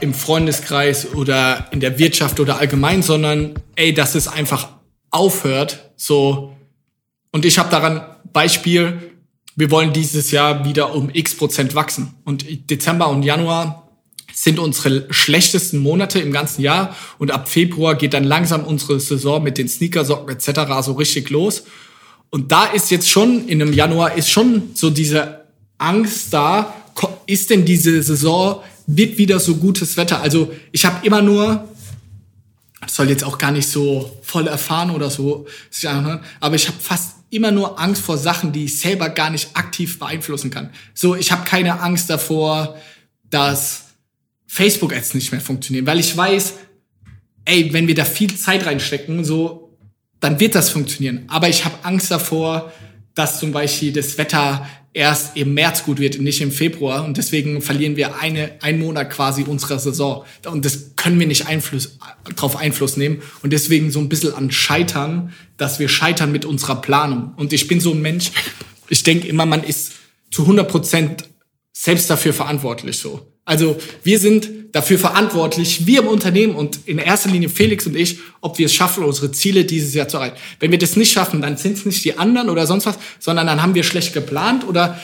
im 0.00 0.14
Freundeskreis 0.14 1.14
oder 1.14 1.66
in 1.70 1.80
der 1.80 1.98
Wirtschaft 1.98 2.40
oder 2.40 2.58
allgemein, 2.58 3.02
sondern 3.02 3.54
ey, 3.76 3.94
dass 3.94 4.14
es 4.14 4.28
einfach 4.28 4.68
aufhört. 5.10 5.92
So 5.96 6.54
und 7.34 7.44
ich 7.44 7.58
habe 7.58 7.68
daran 7.68 8.00
Beispiel, 8.32 9.10
wir 9.56 9.72
wollen 9.72 9.92
dieses 9.92 10.30
Jahr 10.30 10.64
wieder 10.64 10.94
um 10.94 11.10
x 11.12 11.36
Prozent 11.36 11.74
wachsen 11.74 12.14
und 12.24 12.70
Dezember 12.70 13.08
und 13.08 13.24
Januar 13.24 13.90
sind 14.32 14.60
unsere 14.60 15.12
schlechtesten 15.12 15.78
Monate 15.78 16.20
im 16.20 16.30
ganzen 16.30 16.62
Jahr 16.62 16.94
und 17.18 17.32
ab 17.32 17.48
Februar 17.48 17.96
geht 17.96 18.14
dann 18.14 18.22
langsam 18.22 18.62
unsere 18.62 19.00
Saison 19.00 19.42
mit 19.42 19.58
den 19.58 19.68
Sneakersocken 19.68 20.32
etc. 20.32 20.60
so 20.82 20.92
richtig 20.92 21.28
los. 21.30 21.64
Und 22.30 22.52
da 22.52 22.66
ist 22.66 22.92
jetzt 22.92 23.10
schon 23.10 23.48
in 23.48 23.60
einem 23.60 23.72
Januar 23.72 24.14
ist 24.14 24.30
schon 24.30 24.70
so 24.74 24.90
diese 24.90 25.40
Angst 25.76 26.32
da, 26.32 26.72
ist 27.26 27.50
denn 27.50 27.64
diese 27.64 28.00
Saison, 28.00 28.60
wird 28.86 29.18
wieder 29.18 29.40
so 29.40 29.56
gutes 29.56 29.96
Wetter? 29.96 30.20
Also 30.20 30.52
ich 30.70 30.84
habe 30.84 31.04
immer 31.04 31.20
nur, 31.20 31.68
das 32.80 32.94
soll 32.94 33.08
jetzt 33.08 33.24
auch 33.24 33.38
gar 33.38 33.50
nicht 33.50 33.68
so 33.68 34.20
voll 34.22 34.46
erfahren 34.46 34.90
oder 34.90 35.10
so, 35.10 35.46
aber 36.38 36.54
ich 36.54 36.68
habe 36.68 36.78
fast 36.78 37.13
immer 37.34 37.50
nur 37.50 37.80
Angst 37.80 38.02
vor 38.02 38.16
Sachen, 38.16 38.52
die 38.52 38.64
ich 38.64 38.78
selber 38.78 39.08
gar 39.08 39.30
nicht 39.30 39.56
aktiv 39.56 39.98
beeinflussen 39.98 40.50
kann. 40.50 40.70
So, 40.94 41.16
ich 41.16 41.32
habe 41.32 41.44
keine 41.44 41.80
Angst 41.80 42.08
davor, 42.08 42.76
dass 43.28 43.84
Facebook-Ads 44.46 45.14
nicht 45.14 45.32
mehr 45.32 45.40
funktionieren, 45.40 45.86
weil 45.86 45.98
ich 45.98 46.16
weiß, 46.16 46.54
ey, 47.44 47.72
wenn 47.72 47.88
wir 47.88 47.94
da 47.94 48.04
viel 48.04 48.34
Zeit 48.36 48.66
reinstecken, 48.66 49.24
so, 49.24 49.76
dann 50.20 50.40
wird 50.40 50.54
das 50.54 50.70
funktionieren. 50.70 51.24
Aber 51.28 51.48
ich 51.48 51.64
habe 51.64 51.74
Angst 51.82 52.10
davor, 52.10 52.72
dass 53.14 53.40
zum 53.40 53.52
Beispiel 53.52 53.92
das 53.92 54.16
Wetter 54.16 54.66
erst 54.94 55.36
im 55.36 55.54
März 55.54 55.84
gut 55.84 55.98
wird 55.98 56.16
und 56.16 56.24
nicht 56.24 56.40
im 56.40 56.52
Februar. 56.52 57.04
Und 57.04 57.16
deswegen 57.16 57.60
verlieren 57.60 57.96
wir 57.96 58.20
eine, 58.20 58.52
einen 58.62 58.78
Monat 58.78 59.10
quasi 59.10 59.42
unserer 59.42 59.78
Saison. 59.78 60.24
Und 60.46 60.64
das 60.64 60.94
können 60.96 61.18
wir 61.18 61.26
nicht 61.26 61.46
Einfluss, 61.46 61.98
drauf 62.36 62.56
Einfluss 62.56 62.96
nehmen. 62.96 63.20
Und 63.42 63.52
deswegen 63.52 63.90
so 63.90 63.98
ein 63.98 64.08
bisschen 64.08 64.34
an 64.34 64.50
Scheitern, 64.52 65.32
dass 65.56 65.80
wir 65.80 65.88
scheitern 65.88 66.32
mit 66.32 66.44
unserer 66.44 66.80
Planung. 66.80 67.34
Und 67.36 67.52
ich 67.52 67.66
bin 67.66 67.80
so 67.80 67.92
ein 67.92 68.00
Mensch, 68.00 68.30
ich 68.88 69.02
denke 69.02 69.26
immer, 69.26 69.46
man 69.46 69.64
ist 69.64 69.92
zu 70.30 70.42
100 70.42 70.68
Prozent 70.68 71.24
selbst 71.72 72.08
dafür 72.08 72.32
verantwortlich 72.32 72.98
so. 72.98 73.32
Also 73.44 73.76
wir 74.04 74.18
sind 74.18 74.48
dafür 74.74 74.98
verantwortlich, 74.98 75.86
wir 75.86 76.00
im 76.00 76.08
Unternehmen 76.08 76.56
und 76.56 76.80
in 76.86 76.98
erster 76.98 77.30
Linie 77.30 77.48
Felix 77.48 77.86
und 77.86 77.94
ich, 77.94 78.18
ob 78.40 78.58
wir 78.58 78.66
es 78.66 78.74
schaffen, 78.74 79.04
unsere 79.04 79.30
Ziele 79.30 79.64
dieses 79.64 79.94
Jahr 79.94 80.08
zu 80.08 80.16
erreichen. 80.16 80.34
Wenn 80.58 80.72
wir 80.72 80.78
das 80.78 80.96
nicht 80.96 81.12
schaffen, 81.12 81.40
dann 81.40 81.56
sind 81.56 81.78
es 81.78 81.86
nicht 81.86 82.04
die 82.04 82.18
anderen 82.18 82.50
oder 82.50 82.66
sonst 82.66 82.86
was, 82.86 82.98
sondern 83.20 83.46
dann 83.46 83.62
haben 83.62 83.76
wir 83.76 83.84
schlecht 83.84 84.12
geplant 84.12 84.66
oder 84.66 84.98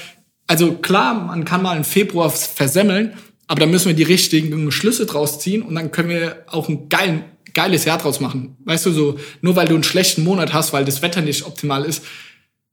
also 0.48 0.72
klar, 0.72 1.14
man 1.14 1.44
kann 1.44 1.62
mal 1.62 1.76
im 1.76 1.84
Februar 1.84 2.30
versemmeln, 2.30 3.14
aber 3.46 3.60
dann 3.60 3.70
müssen 3.70 3.86
wir 3.86 3.94
die 3.94 4.02
richtigen 4.02 4.72
Schlüsse 4.72 5.06
draus 5.06 5.38
ziehen 5.38 5.62
und 5.62 5.76
dann 5.76 5.92
können 5.92 6.08
wir 6.08 6.42
auch 6.48 6.68
ein 6.68 6.88
geilen, 6.88 7.22
geiles 7.54 7.84
Jahr 7.84 7.98
draus 7.98 8.18
machen. 8.18 8.56
Weißt 8.64 8.86
du, 8.86 8.90
so 8.90 9.20
nur 9.40 9.54
weil 9.54 9.68
du 9.68 9.74
einen 9.74 9.84
schlechten 9.84 10.24
Monat 10.24 10.52
hast, 10.52 10.72
weil 10.72 10.84
das 10.84 11.00
Wetter 11.00 11.20
nicht 11.20 11.46
optimal 11.46 11.84
ist, 11.84 12.02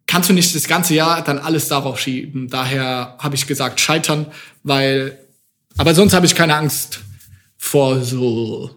kannst 0.08 0.32
du 0.32 0.34
nicht 0.34 0.56
das 0.56 0.68
ganze 0.68 0.96
Jahr 0.96 1.24
dann 1.24 1.38
alles 1.38 1.68
darauf 1.68 2.00
schieben. 2.00 2.48
Daher 2.48 3.18
habe 3.20 3.36
ich 3.36 3.46
gesagt, 3.46 3.80
scheitern, 3.80 4.26
weil 4.64 5.20
aber 5.78 5.94
sonst 5.94 6.14
habe 6.14 6.26
ich 6.26 6.36
keine 6.36 6.56
Angst 6.56 7.02
vor 7.58 8.02
so, 8.02 8.72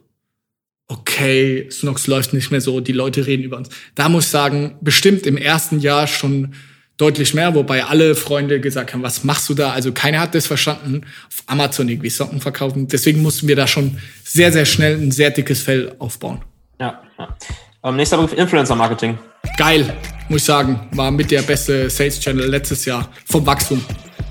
okay, 0.89 1.69
Snox 1.71 2.07
läuft 2.07 2.33
nicht 2.33 2.51
mehr 2.51 2.61
so, 2.61 2.81
die 2.81 2.93
Leute 2.93 3.27
reden 3.27 3.45
über 3.45 3.57
uns. 3.57 3.69
Da 3.95 4.09
muss 4.09 4.25
ich 4.25 4.31
sagen, 4.31 4.77
bestimmt 4.81 5.27
im 5.27 5.37
ersten 5.37 5.81
Jahr 5.81 6.07
schon 6.07 6.55
deutlich 6.97 7.33
mehr, 7.33 7.55
wobei 7.55 7.85
alle 7.85 8.15
Freunde 8.15 8.61
gesagt 8.61 8.93
haben, 8.93 9.03
was 9.03 9.25
machst 9.25 9.49
du 9.49 9.55
da? 9.55 9.73
Also 9.73 9.93
keiner 9.93 10.21
hat 10.21 10.35
das 10.35 10.47
verstanden, 10.47 11.03
auf 11.29 11.43
Amazon 11.47 11.89
irgendwie 11.89 12.11
Socken 12.11 12.41
verkaufen. 12.41 12.89
Deswegen 12.89 13.23
mussten 13.23 13.49
wir 13.49 13.57
da 13.57 13.67
schon 13.67 13.99
sehr, 14.23 14.53
sehr 14.53 14.67
schnell 14.67 14.97
ein 14.97 15.11
sehr 15.11 15.31
dickes 15.31 15.63
Fell 15.63 15.95
aufbauen. 15.99 16.43
Ja, 16.79 17.03
ja. 17.19 17.37
Ähm, 17.83 17.97
nächster 17.97 18.19
Begriff, 18.19 18.39
Influencer-Marketing. 18.39 19.19
Geil, 19.57 19.97
muss 20.29 20.43
ich 20.43 20.45
sagen. 20.45 20.89
War 20.93 21.11
mit 21.11 21.31
der 21.31 21.41
beste 21.43 21.89
Sales-Channel 21.89 22.47
letztes 22.47 22.85
Jahr 22.85 23.11
vom 23.25 23.47
Wachstum. 23.47 23.83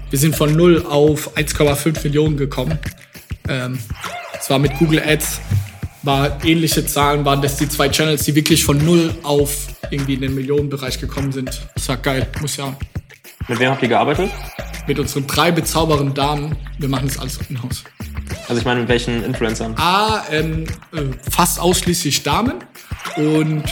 Wir 0.10 0.20
sind 0.20 0.36
von 0.36 0.56
0 0.56 0.86
auf 0.88 1.38
1,5 1.38 2.04
Millionen 2.04 2.38
gekommen. 2.38 2.80
Ähm, 3.48 3.80
es 4.40 4.50
war 4.50 4.60
mit 4.60 4.78
Google 4.78 5.02
Ads, 5.06 5.42
war 6.04 6.44
ähnliche 6.44 6.86
Zahlen, 6.86 7.26
waren 7.26 7.42
das 7.42 7.58
die 7.58 7.70
zwei 7.70 7.90
Channels, 7.90 8.24
die 8.24 8.36
wirklich 8.36 8.64
von 8.64 8.84
0 8.84 9.16
auf 9.24 9.68
irgendwie 9.92 10.16
in 10.16 10.22
den 10.22 10.36
Millionenbereich 10.36 11.00
gekommen 11.00 11.32
sind. 11.32 11.68
Das 11.76 11.90
war 11.90 11.98
geil, 11.98 12.28
muss 12.42 12.58
ja. 12.58 12.76
Mit 13.48 13.60
wem 13.60 13.72
habt 13.72 13.82
ihr 13.82 13.90
gearbeitet? 13.90 14.32
mit 14.90 15.00
unseren 15.00 15.28
drei 15.28 15.52
bezaubernden 15.52 16.14
Damen. 16.14 16.58
Wir 16.80 16.90
machen 16.90 17.08
das 17.08 17.20
alles 17.20 17.40
in-house. 17.48 17.84
Also 18.48 18.60
ich 18.60 18.66
meine, 18.66 18.82
mit 18.82 18.90
welchen 18.90 19.24
Influencern? 19.24 19.76
A, 19.78 20.24
ähm, 20.32 20.66
äh, 20.92 21.04
fast 21.30 21.60
ausschließlich 21.60 22.24
Damen 22.24 22.56
und 23.16 23.64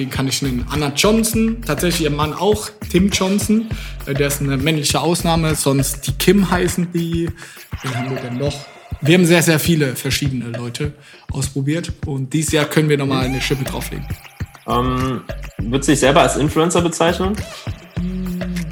wen 0.00 0.10
kann 0.10 0.26
ich 0.26 0.40
nennen? 0.40 0.66
Anna 0.70 0.92
Johnson, 0.96 1.58
tatsächlich 1.64 2.04
ihr 2.04 2.10
Mann 2.10 2.32
auch, 2.32 2.70
Tim 2.90 3.10
Johnson. 3.10 3.68
Äh, 4.06 4.14
der 4.14 4.28
ist 4.28 4.40
eine 4.40 4.56
männliche 4.56 5.00
Ausnahme, 5.00 5.54
sonst 5.54 6.06
die 6.06 6.12
Kim 6.12 6.50
heißen 6.50 6.90
die. 6.92 7.28
Wen 7.82 7.94
haben 7.94 8.10
wir 8.10 8.20
denn 8.20 8.38
noch? 8.38 8.54
Wir 9.02 9.14
haben 9.16 9.26
sehr, 9.26 9.42
sehr 9.42 9.60
viele 9.60 9.94
verschiedene 9.94 10.56
Leute 10.56 10.94
ausprobiert 11.30 11.92
und 12.06 12.32
dieses 12.32 12.52
Jahr 12.52 12.64
können 12.64 12.88
wir 12.88 12.98
nochmal 12.98 13.26
eine 13.26 13.40
Schippe 13.40 13.64
drauflegen. 13.64 14.06
Ähm, 14.66 15.20
würdest 15.58 15.88
du 15.88 15.92
dich 15.92 16.00
selber 16.00 16.22
als 16.22 16.36
Influencer 16.36 16.80
bezeichnen? 16.80 17.36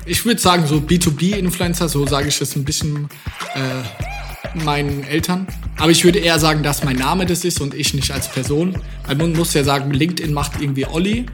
Ich 0.07 0.25
würde 0.25 0.41
sagen, 0.41 0.67
so 0.67 0.77
B2B-Influencer, 0.77 1.88
so 1.88 2.07
sage 2.07 2.29
ich 2.29 2.38
das 2.38 2.57
ein 2.57 2.64
bisschen 2.64 3.09
äh, 3.55 4.09
meinen 4.55 5.05
Eltern. 5.05 5.47
Aber 5.77 5.91
ich 5.91 6.05
würde 6.05 6.19
eher 6.19 6.39
sagen, 6.39 6.63
dass 6.63 6.85
mein 6.85 6.97
Name 6.97 7.27
das 7.27 7.45
ist 7.45 7.61
und 7.61 7.75
ich 7.75 7.95
nicht 7.95 8.11
als 8.11 8.29
Person. 8.29 8.81
Weil 9.07 9.17
man 9.17 9.33
muss 9.33 9.55
ja 9.55 9.65
sagen, 9.65 9.91
LinkedIn 9.93 10.33
macht 10.33 10.61
irgendwie 10.61 10.87
Olli, 10.87 11.27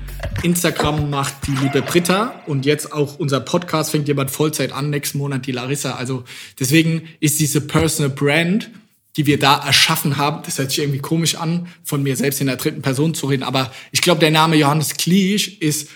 Instagram 0.43 1.11
macht 1.11 1.35
die 1.47 1.53
liebe 1.63 1.83
Britta 1.83 2.43
und 2.47 2.67
jetzt 2.67 2.93
auch 2.93 3.19
unser 3.19 3.41
Podcast 3.41 3.91
fängt 3.91 4.09
jemand 4.09 4.31
Vollzeit 4.31 4.73
an, 4.73 4.91
nächsten 4.91 5.19
Monat 5.19 5.47
die 5.47 5.53
Larissa. 5.53 5.95
Also 5.95 6.25
deswegen 6.59 7.09
ist 7.21 7.41
diese 7.41 7.61
Personal 7.61 8.11
Brand, 8.11 8.71
die 9.17 9.27
wir 9.27 9.39
da 9.39 9.65
erschaffen 9.65 10.17
haben, 10.17 10.43
das 10.45 10.59
hört 10.59 10.71
sich 10.71 10.81
irgendwie 10.81 10.99
komisch 10.99 11.37
an, 11.37 11.69
von 11.85 12.03
mir 12.03 12.17
selbst 12.17 12.41
in 12.41 12.49
der 12.49 12.57
dritten 12.57 12.83
Person 12.83 13.15
zu 13.15 13.27
reden, 13.27 13.45
aber 13.45 13.73
ich 13.93 14.03
glaube, 14.03 14.21
der 14.21 14.33
Name 14.33 14.57
Johannes 14.57 14.95
Kliesch 14.95 15.59
ist 15.61 15.89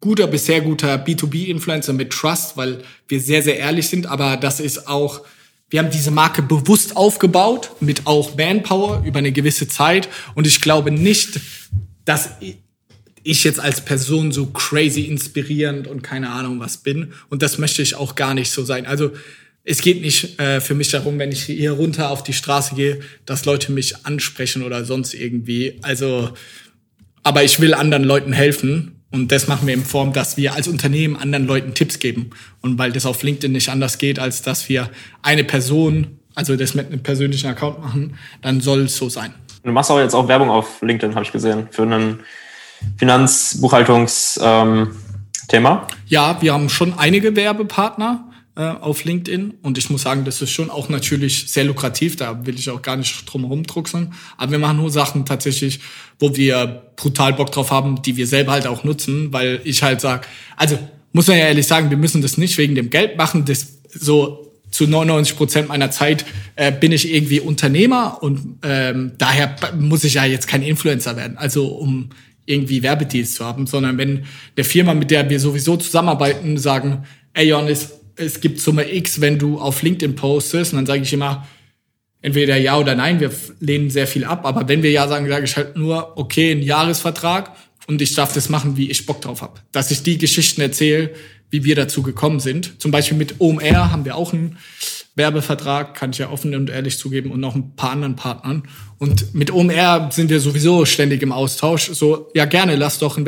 guter 0.00 0.26
bis 0.26 0.46
sehr 0.46 0.60
guter 0.60 0.96
B2B-Influencer 0.96 1.92
mit 1.92 2.12
Trust, 2.12 2.56
weil 2.56 2.82
wir 3.08 3.20
sehr, 3.20 3.42
sehr 3.42 3.58
ehrlich 3.58 3.88
sind, 3.88 4.06
aber 4.06 4.36
das 4.36 4.60
ist 4.60 4.86
auch, 4.86 5.22
wir 5.72 5.80
haben 5.80 5.90
diese 5.90 6.10
Marke 6.10 6.42
bewusst 6.42 6.96
aufgebaut, 6.96 7.70
mit 7.80 8.06
auch 8.06 8.36
Manpower 8.36 9.02
über 9.06 9.20
eine 9.20 9.32
gewisse 9.32 9.68
Zeit 9.68 10.08
und 10.34 10.46
ich 10.46 10.60
glaube 10.60 10.90
nicht, 10.90 11.40
dass 12.04 12.30
ich 13.22 13.44
jetzt 13.44 13.58
als 13.58 13.80
Person 13.80 14.32
so 14.32 14.46
crazy 14.46 15.02
inspirierend 15.02 15.86
und 15.86 16.02
keine 16.02 16.28
Ahnung 16.28 16.60
was 16.60 16.76
bin 16.76 17.14
und 17.30 17.40
das 17.40 17.56
möchte 17.56 17.80
ich 17.80 17.94
auch 17.94 18.16
gar 18.16 18.34
nicht 18.34 18.50
so 18.50 18.64
sein. 18.64 18.84
Also 18.84 19.12
es 19.64 19.80
geht 19.80 20.02
nicht 20.02 20.38
äh, 20.38 20.60
für 20.60 20.74
mich 20.74 20.90
darum, 20.90 21.18
wenn 21.18 21.32
ich 21.32 21.44
hier 21.44 21.72
runter 21.72 22.10
auf 22.10 22.22
die 22.22 22.34
Straße 22.34 22.74
gehe, 22.74 23.00
dass 23.24 23.46
Leute 23.46 23.72
mich 23.72 24.04
ansprechen 24.04 24.62
oder 24.62 24.84
sonst 24.84 25.14
irgendwie. 25.14 25.78
Also, 25.82 26.32
aber 27.22 27.44
ich 27.44 27.60
will 27.60 27.72
anderen 27.72 28.04
Leuten 28.04 28.32
helfen 28.32 29.01
und 29.12 29.30
das 29.30 29.46
machen 29.46 29.66
wir 29.66 29.74
in 29.74 29.84
Form, 29.84 30.12
dass 30.14 30.38
wir 30.38 30.54
als 30.54 30.66
Unternehmen 30.68 31.16
anderen 31.16 31.46
Leuten 31.46 31.74
Tipps 31.74 31.98
geben. 31.98 32.30
Und 32.62 32.78
weil 32.78 32.92
das 32.92 33.04
auf 33.04 33.22
LinkedIn 33.22 33.52
nicht 33.52 33.68
anders 33.68 33.98
geht, 33.98 34.18
als 34.18 34.40
dass 34.40 34.68
wir 34.70 34.88
eine 35.20 35.44
Person, 35.44 36.18
also 36.34 36.56
das 36.56 36.74
mit 36.74 36.86
einem 36.86 37.02
persönlichen 37.02 37.48
Account 37.48 37.80
machen, 37.80 38.16
dann 38.40 38.62
soll 38.62 38.84
es 38.84 38.96
so 38.96 39.10
sein. 39.10 39.34
Du 39.62 39.70
machst 39.70 39.90
auch 39.90 39.98
jetzt 39.98 40.14
auch 40.14 40.28
Werbung 40.28 40.50
auf 40.50 40.80
LinkedIn, 40.80 41.14
habe 41.14 41.24
ich 41.24 41.32
gesehen, 41.32 41.68
für 41.70 41.82
einen 41.82 42.20
Finanzbuchhaltungsthema. 42.96 44.90
Ähm, 45.52 45.80
ja, 46.06 46.40
wir 46.40 46.54
haben 46.54 46.70
schon 46.70 46.98
einige 46.98 47.36
Werbepartner 47.36 48.31
äh, 48.54 48.62
auf 48.62 49.04
LinkedIn. 49.04 49.54
Und 49.62 49.78
ich 49.78 49.88
muss 49.90 50.02
sagen, 50.02 50.24
das 50.24 50.42
ist 50.42 50.50
schon 50.50 50.70
auch 50.70 50.88
natürlich 50.88 51.50
sehr 51.50 51.64
lukrativ. 51.64 52.16
Da 52.16 52.44
will 52.46 52.58
ich 52.58 52.68
auch 52.70 52.82
gar 52.82 52.96
nicht 52.96 53.24
drum 53.26 53.42
herum 53.42 53.64
drucksen. 53.64 54.12
Aber 54.36 54.52
wir 54.52 54.58
machen 54.58 54.76
nur 54.78 54.90
Sachen 54.90 55.24
tatsächlich, 55.24 55.80
wo 56.18 56.36
wir 56.36 56.82
brutal 56.96 57.32
Bock 57.32 57.50
drauf 57.50 57.70
haben, 57.70 58.02
die 58.02 58.16
wir 58.16 58.26
selber 58.26 58.52
halt 58.52 58.66
auch 58.66 58.84
nutzen, 58.84 59.32
weil 59.32 59.60
ich 59.64 59.82
halt 59.82 60.00
sag, 60.00 60.28
also 60.56 60.78
muss 61.12 61.28
man 61.28 61.38
ja 61.38 61.44
ehrlich 61.44 61.66
sagen, 61.66 61.90
wir 61.90 61.96
müssen 61.96 62.22
das 62.22 62.38
nicht 62.38 62.58
wegen 62.58 62.74
dem 62.74 62.90
Geld 62.90 63.16
machen. 63.16 63.44
Das 63.44 63.78
so 63.88 64.52
zu 64.70 64.86
99 64.86 65.36
Prozent 65.36 65.68
meiner 65.68 65.90
Zeit 65.90 66.24
äh, 66.56 66.72
bin 66.72 66.92
ich 66.92 67.12
irgendwie 67.12 67.40
Unternehmer 67.40 68.22
und 68.22 68.58
ähm, 68.62 69.12
daher 69.18 69.54
muss 69.78 70.02
ich 70.04 70.14
ja 70.14 70.24
jetzt 70.24 70.48
kein 70.48 70.62
Influencer 70.62 71.16
werden. 71.16 71.36
Also 71.36 71.66
um 71.68 72.08
irgendwie 72.46 72.82
Werbedeals 72.82 73.34
zu 73.34 73.44
haben, 73.44 73.66
sondern 73.66 73.98
wenn 73.98 74.24
der 74.56 74.64
Firma, 74.64 74.94
mit 74.94 75.10
der 75.10 75.28
wir 75.30 75.38
sowieso 75.38 75.76
zusammenarbeiten, 75.76 76.58
sagen, 76.58 77.04
ey 77.34 77.48
Johannes, 77.48 77.92
es 78.16 78.40
gibt 78.40 78.60
Summe 78.60 78.92
X, 78.92 79.20
wenn 79.20 79.38
du 79.38 79.58
auf 79.58 79.82
LinkedIn 79.82 80.16
postest. 80.16 80.72
Und 80.72 80.78
dann 80.78 80.86
sage 80.86 81.02
ich 81.02 81.12
immer, 81.12 81.46
entweder 82.20 82.56
ja 82.56 82.78
oder 82.78 82.94
nein, 82.94 83.20
wir 83.20 83.30
lehnen 83.60 83.90
sehr 83.90 84.06
viel 84.06 84.24
ab. 84.24 84.46
Aber 84.46 84.68
wenn 84.68 84.82
wir 84.82 84.90
ja 84.90 85.08
sagen, 85.08 85.28
sage 85.28 85.44
ich 85.44 85.56
halt 85.56 85.76
nur, 85.76 86.16
okay, 86.16 86.52
ein 86.52 86.62
Jahresvertrag 86.62 87.52
und 87.86 88.00
ich 88.00 88.14
darf 88.14 88.32
das 88.32 88.48
machen, 88.48 88.76
wie 88.76 88.90
ich 88.90 89.06
Bock 89.06 89.20
drauf 89.20 89.42
habe. 89.42 89.60
Dass 89.72 89.90
ich 89.90 90.02
die 90.02 90.18
Geschichten 90.18 90.60
erzähle, 90.60 91.10
wie 91.50 91.64
wir 91.64 91.74
dazu 91.74 92.02
gekommen 92.02 92.40
sind. 92.40 92.80
Zum 92.80 92.90
Beispiel 92.90 93.18
mit 93.18 93.40
OMR 93.40 93.90
haben 93.92 94.04
wir 94.04 94.16
auch 94.16 94.32
einen 94.32 94.56
Werbevertrag, 95.14 95.94
kann 95.94 96.10
ich 96.10 96.18
ja 96.18 96.30
offen 96.30 96.54
und 96.54 96.70
ehrlich 96.70 96.98
zugeben, 96.98 97.30
und 97.30 97.40
noch 97.40 97.54
ein 97.54 97.76
paar 97.76 97.90
anderen 97.90 98.16
Partnern. 98.16 98.62
Und 98.98 99.34
mit 99.34 99.50
OMR 99.50 100.08
sind 100.10 100.30
wir 100.30 100.40
sowieso 100.40 100.86
ständig 100.86 101.20
im 101.22 101.32
Austausch. 101.32 101.90
So, 101.92 102.30
ja 102.34 102.46
gerne, 102.46 102.76
lass 102.76 102.98
doch 102.98 103.18
ein 103.18 103.26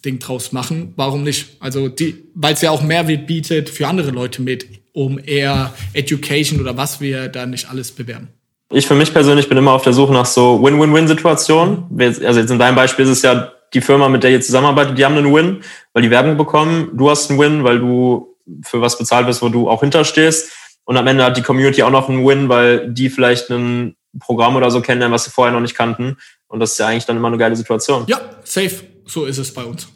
Werbeding 0.00 0.18
draus 0.18 0.52
machen. 0.52 0.92
Warum 0.96 1.22
nicht? 1.22 1.56
Also 1.60 1.88
die, 1.88 2.24
weil 2.34 2.54
es 2.54 2.62
ja 2.62 2.70
auch 2.70 2.82
Mehrwert 2.82 3.26
bietet 3.26 3.70
für 3.70 3.86
andere 3.86 4.10
Leute 4.10 4.42
mit 4.42 4.66
OMR, 4.94 5.72
Education 5.92 6.60
oder 6.60 6.76
was 6.76 7.00
wir 7.00 7.28
da 7.28 7.46
nicht 7.46 7.68
alles 7.68 7.92
bewerben. 7.92 8.28
Ich 8.72 8.86
für 8.86 8.94
mich 8.94 9.12
persönlich 9.12 9.48
bin 9.48 9.58
immer 9.58 9.72
auf 9.72 9.82
der 9.82 9.92
Suche 9.92 10.12
nach 10.12 10.26
so 10.26 10.62
Win-Win-Win-Situationen. 10.62 11.84
Also 11.98 12.40
jetzt 12.40 12.50
in 12.50 12.58
deinem 12.58 12.76
Beispiel 12.76 13.04
ist 13.04 13.10
es 13.10 13.22
ja 13.22 13.52
die 13.74 13.80
Firma, 13.80 14.08
mit 14.08 14.22
der 14.22 14.30
ihr 14.30 14.40
zusammenarbeitet, 14.40 14.98
die 14.98 15.04
haben 15.04 15.16
einen 15.16 15.34
Win, 15.34 15.62
weil 15.92 16.02
die 16.02 16.10
Werbung 16.10 16.36
bekommen. 16.36 16.90
Du 16.94 17.10
hast 17.10 17.30
einen 17.30 17.38
Win, 17.38 17.64
weil 17.64 17.78
du 17.78 18.36
für 18.62 18.80
was 18.80 18.98
bezahlt 18.98 19.26
wirst, 19.26 19.42
wo 19.42 19.48
du 19.48 19.68
auch 19.68 19.80
hinterstehst. 19.80 20.52
Und 20.84 20.96
am 20.96 21.06
Ende 21.06 21.24
hat 21.24 21.36
die 21.36 21.42
Community 21.42 21.82
auch 21.82 21.90
noch 21.90 22.08
einen 22.08 22.26
Win, 22.26 22.48
weil 22.48 22.92
die 22.92 23.10
vielleicht 23.10 23.50
ein 23.50 23.96
Programm 24.18 24.56
oder 24.56 24.70
so 24.70 24.80
kennenlernen, 24.80 25.14
was 25.14 25.24
sie 25.24 25.30
vorher 25.30 25.52
noch 25.52 25.60
nicht 25.60 25.76
kannten. 25.76 26.16
Und 26.48 26.58
das 26.58 26.72
ist 26.72 26.78
ja 26.78 26.88
eigentlich 26.88 27.06
dann 27.06 27.16
immer 27.16 27.28
eine 27.28 27.38
geile 27.38 27.54
Situation. 27.54 28.04
Ja, 28.08 28.20
safe. 28.44 28.89
So 29.10 29.24
ist 29.24 29.38
es 29.38 29.52
bei 29.52 29.64
uns. 29.64 29.88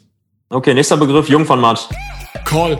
Okay, 0.49 0.73
nächster 0.73 0.97
Begriff, 0.97 1.29
Jungformat. 1.29 1.87
Call. 2.43 2.77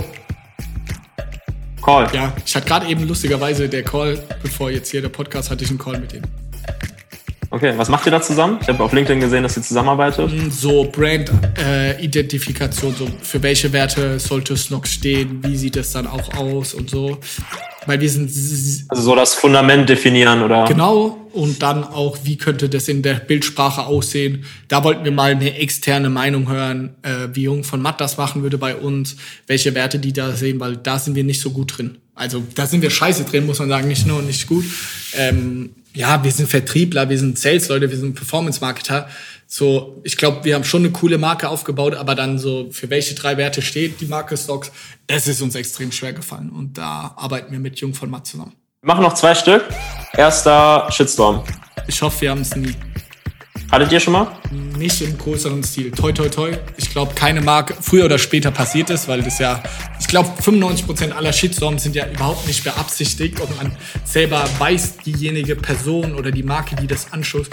Call. 1.82 2.10
Ja, 2.13 2.34
ich 2.45 2.54
hatte 2.54 2.67
gerade 2.67 2.88
eben 2.88 3.08
lustigerweise 3.08 3.69
der 3.69 3.84
Call, 3.84 4.21
bevor 4.43 4.69
jetzt 4.69 4.91
hier 4.91 5.02
der 5.02 5.08
Podcast, 5.08 5.50
hatte 5.50 5.63
ich 5.63 5.69
einen 5.69 5.80
Call 5.80 5.98
mit 5.98 6.12
ihm. 6.12 6.24
Okay, 7.52 7.74
was 7.78 7.88
macht 7.88 8.06
ihr 8.06 8.12
da 8.12 8.21
zusammen? 8.21 8.58
Ich 8.62 8.67
habe 8.67 8.84
auf 8.84 8.91
LinkedIn 8.91 9.21
gesehen, 9.21 9.43
dass 9.43 9.56
ihr 9.56 9.63
zusammenarbeitet. 9.63 10.30
Mm, 10.30 10.50
so 10.50 10.84
Brand-Identifikation, 10.91 12.91
äh, 12.91 12.98
so 12.98 13.08
für 13.21 13.41
welche 13.41 13.71
Werte 13.71 14.19
sollte 14.19 14.56
es 14.56 14.69
noch 14.69 14.86
stehen, 14.86 15.41
wie 15.41 15.56
sieht 15.56 15.78
es 15.78 15.93
dann 15.93 16.06
auch 16.06 16.36
aus 16.36 16.74
und 16.74 16.89
so. 16.89 17.17
Weil 17.86 18.00
wir 18.00 18.10
sind. 18.10 18.32
Also 18.89 19.04
so 19.04 19.15
das 19.15 19.34
Fundament 19.34 19.89
definieren, 19.89 20.41
oder? 20.41 20.65
Genau. 20.65 21.17
Und 21.34 21.62
dann 21.62 21.84
auch, 21.84 22.17
wie 22.24 22.38
könnte 22.38 22.69
das 22.69 22.88
in 22.88 23.02
der 23.02 23.15
Bildsprache 23.15 23.86
aussehen? 23.86 24.45
Da 24.69 24.84
wollten 24.84 25.04
wir 25.04 25.12
mal 25.12 25.32
eine 25.32 25.58
externe 25.58 26.10
Meinung 26.10 26.50
hören, 26.50 26.95
äh, 27.02 27.28
wie 27.34 27.43
Jung 27.43 27.63
von 27.63 27.82
Matt 27.82 28.00
das 28.00 28.17
machen 28.17 28.41
würde 28.41 28.58
bei 28.58 28.76
uns, 28.76 29.17
welche 29.48 29.76
Werte 29.76 30.00
die 30.00 30.13
da 30.13 30.32
sehen, 30.32 30.60
weil 30.60 30.78
da 30.78 30.98
sind 30.98 31.15
wir 31.15 31.26
nicht 31.26 31.41
so 31.41 31.52
gut 31.52 31.78
drin. 31.78 31.98
Also 32.15 32.41
da 32.56 32.65
sind 32.65 32.82
wir 32.82 32.89
scheiße 32.89 33.26
drin, 33.26 33.45
muss 33.45 33.60
man 33.60 33.67
sagen, 33.67 33.89
nicht 33.89 34.08
nur 34.08 34.21
nicht 34.21 34.48
gut. 34.48 34.63
Ähm, 35.17 35.71
ja, 35.93 36.24
wir 36.24 36.32
sind 36.32 36.50
Vertriebler, 36.50 37.10
wir 37.10 37.17
sind 37.17 37.38
Sales-Leute, 37.39 37.89
wir 37.89 37.98
sind 37.98 38.15
Performance-Marketer. 38.15 39.10
So, 39.58 40.02
ich 40.04 40.18
glaube, 40.18 40.44
wir 40.44 40.54
haben 40.54 40.65
schon 40.65 40.82
eine 40.82 40.91
coole 40.91 41.18
Marke 41.18 41.48
aufgebaut, 41.48 41.96
aber 41.96 42.13
dann 42.13 42.38
so, 42.38 42.68
für 42.72 42.89
welche 42.89 43.15
drei 43.15 43.38
Werte 43.38 43.62
steht 43.62 44.02
die 44.02 44.06
Marke 44.06 44.36
Stocks, 44.36 44.70
das 45.08 45.30
ist 45.30 45.41
uns 45.41 45.56
extrem 45.56 45.94
schwer 45.94 46.12
gefallen. 46.12 46.50
Und 46.50 46.78
da 46.78 47.13
arbeiten 47.15 47.54
wir 47.54 47.60
mit 47.60 47.80
Jung 47.80 47.94
von 47.94 48.10
Matt 48.10 48.28
zusammen. 48.28 48.52
Wir 48.82 48.88
machen 48.88 49.04
noch 49.04 49.13
zwei 49.13 49.34
Stück. 49.34 49.63
Erster 50.12 50.89
Shitstorm. 50.91 51.41
Ich 51.88 52.02
hoffe, 52.02 52.20
wir 52.20 52.32
haben 52.32 52.41
es 52.41 52.54
nie. 52.54 52.76
Hattet 53.72 53.94
ihr 53.94 54.02
schon 54.02 54.12
mal? 54.12 54.28
Nicht 54.78 55.02
im 55.02 55.18
größeren 55.18 55.63
Stil. 55.63 55.89
Toi, 55.91 56.12
toi, 56.12 56.28
toi. 56.28 56.52
Ich 56.76 56.89
glaube, 56.89 57.13
keine 57.15 57.39
Marke 57.39 57.76
früher 57.80 58.04
oder 58.04 58.18
später 58.18 58.52
passiert 58.52 58.89
ist, 58.89 59.08
weil 59.08 59.22
das 59.22 59.39
ja, 59.39 59.63
ich 60.02 60.08
glaube, 60.10 60.32
95% 60.41 61.13
aller 61.13 61.32
Shitstorms 61.32 61.82
sind 61.82 61.96
ja 61.96 62.06
überhaupt 62.10 62.46
nicht 62.46 62.65
beabsichtigt 62.65 63.39
und 63.39 63.56
man 63.56 63.72
selber 64.04 64.44
weiß, 64.60 64.98
diejenige 64.98 65.56
Person 65.56 66.13
oder 66.13 66.32
die 66.32 66.44
Marke, 66.44 66.76
die 66.76 66.88
das 66.88 67.13
anschaut, 67.13 67.50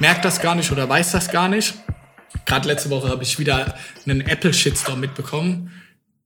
merkt 0.00 0.24
das 0.24 0.40
gar 0.40 0.54
nicht 0.54 0.70
oder 0.72 0.88
weiß 0.88 1.12
das 1.12 1.30
gar 1.30 1.48
nicht. 1.48 1.74
Gerade 2.46 2.68
letzte 2.68 2.90
Woche 2.90 3.08
habe 3.08 3.22
ich 3.22 3.38
wieder 3.38 3.74
einen 4.06 4.20
Apple-Shitstorm 4.20 5.00
mitbekommen, 5.00 5.72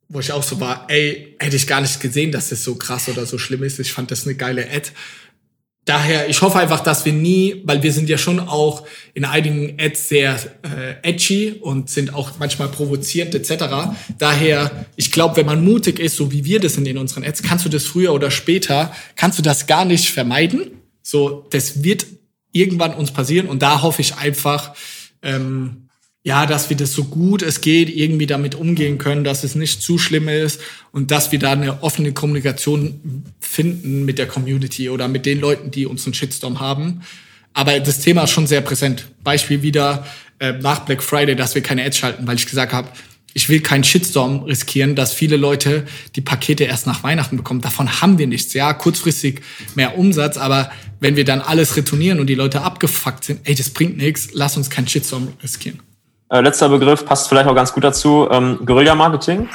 wo 0.08 0.20
ich 0.20 0.32
auch 0.32 0.42
so 0.42 0.58
war, 0.60 0.86
ey, 0.88 1.36
hätte 1.38 1.56
ich 1.56 1.66
gar 1.66 1.80
nicht 1.80 2.00
gesehen, 2.00 2.32
dass 2.32 2.48
das 2.48 2.64
so 2.64 2.76
krass 2.76 3.08
oder 3.08 3.26
so 3.26 3.38
schlimm 3.38 3.62
ist. 3.62 3.78
Ich 3.78 3.92
fand 3.92 4.10
das 4.10 4.26
eine 4.26 4.34
geile 4.34 4.68
Ad. 4.70 4.90
Daher, 5.84 6.28
ich 6.28 6.42
hoffe 6.42 6.58
einfach, 6.58 6.80
dass 6.80 7.06
wir 7.06 7.14
nie, 7.14 7.62
weil 7.64 7.82
wir 7.82 7.94
sind 7.94 8.10
ja 8.10 8.18
schon 8.18 8.40
auch 8.40 8.86
in 9.14 9.24
einigen 9.24 9.80
Ads 9.80 10.08
sehr 10.10 10.36
äh, 10.62 10.96
edgy 11.02 11.52
und 11.62 11.88
sind 11.88 12.12
auch 12.12 12.32
manchmal 12.38 12.68
provozierend 12.68 13.34
etc. 13.34 13.94
Daher, 14.18 14.84
ich 14.96 15.12
glaube, 15.12 15.36
wenn 15.36 15.46
man 15.46 15.64
mutig 15.64 15.98
ist, 15.98 16.16
so 16.16 16.30
wie 16.30 16.44
wir 16.44 16.60
das 16.60 16.74
sind 16.74 16.86
in 16.86 16.98
unseren 16.98 17.24
Ads, 17.24 17.42
kannst 17.42 17.64
du 17.64 17.70
das 17.70 17.84
früher 17.84 18.12
oder 18.12 18.30
später, 18.30 18.92
kannst 19.16 19.38
du 19.38 19.42
das 19.42 19.66
gar 19.66 19.86
nicht 19.86 20.10
vermeiden. 20.10 20.72
So, 21.02 21.46
das 21.48 21.82
wird 21.82 22.04
irgendwann 22.52 22.94
uns 22.94 23.10
passieren 23.12 23.48
und 23.48 23.62
da 23.62 23.82
hoffe 23.82 24.02
ich 24.02 24.16
einfach, 24.16 24.74
ähm, 25.22 25.88
ja, 26.24 26.46
dass 26.46 26.68
wir 26.68 26.76
das 26.76 26.92
so 26.92 27.04
gut 27.04 27.42
es 27.42 27.60
geht 27.60 27.88
irgendwie 27.88 28.26
damit 28.26 28.54
umgehen 28.54 28.98
können, 28.98 29.24
dass 29.24 29.44
es 29.44 29.54
nicht 29.54 29.80
zu 29.80 29.98
schlimm 29.98 30.28
ist 30.28 30.60
und 30.92 31.10
dass 31.10 31.32
wir 31.32 31.38
da 31.38 31.52
eine 31.52 31.82
offene 31.82 32.12
Kommunikation 32.12 33.24
finden 33.40 34.04
mit 34.04 34.18
der 34.18 34.26
Community 34.26 34.90
oder 34.90 35.08
mit 35.08 35.26
den 35.26 35.40
Leuten, 35.40 35.70
die 35.70 35.86
uns 35.86 36.04
einen 36.04 36.14
Shitstorm 36.14 36.60
haben. 36.60 37.02
Aber 37.54 37.78
das 37.80 38.00
Thema 38.00 38.24
ist 38.24 38.30
schon 38.30 38.46
sehr 38.46 38.60
präsent. 38.60 39.08
Beispiel 39.24 39.62
wieder 39.62 40.06
äh, 40.38 40.52
nach 40.52 40.80
Black 40.80 41.02
Friday, 41.02 41.34
dass 41.34 41.54
wir 41.54 41.62
keine 41.62 41.84
Ads 41.84 41.98
schalten, 41.98 42.26
weil 42.26 42.36
ich 42.36 42.46
gesagt 42.46 42.72
habe, 42.72 42.88
ich 43.38 43.48
will 43.48 43.60
keinen 43.60 43.84
Shitstorm 43.84 44.42
riskieren, 44.42 44.96
dass 44.96 45.12
viele 45.12 45.36
Leute 45.36 45.86
die 46.16 46.20
Pakete 46.20 46.64
erst 46.64 46.88
nach 46.88 47.04
Weihnachten 47.04 47.36
bekommen. 47.36 47.60
Davon 47.60 48.00
haben 48.00 48.18
wir 48.18 48.26
nichts. 48.26 48.52
Ja, 48.52 48.72
kurzfristig 48.72 49.42
mehr 49.76 49.96
Umsatz, 49.96 50.36
aber 50.36 50.72
wenn 50.98 51.14
wir 51.14 51.24
dann 51.24 51.40
alles 51.40 51.76
retournieren 51.76 52.18
und 52.18 52.26
die 52.26 52.34
Leute 52.34 52.62
abgefuckt 52.62 53.22
sind, 53.22 53.42
ey, 53.44 53.54
das 53.54 53.70
bringt 53.70 53.96
nichts, 53.96 54.30
lass 54.32 54.56
uns 54.56 54.70
keinen 54.70 54.88
Shitstorm 54.88 55.28
riskieren. 55.40 55.78
Äh, 56.30 56.40
letzter 56.40 56.68
Begriff 56.68 57.04
passt 57.04 57.28
vielleicht 57.28 57.46
auch 57.46 57.54
ganz 57.54 57.72
gut 57.72 57.84
dazu. 57.84 58.26
Ähm, 58.28 58.58
Guerilla-Marketing? 58.66 59.48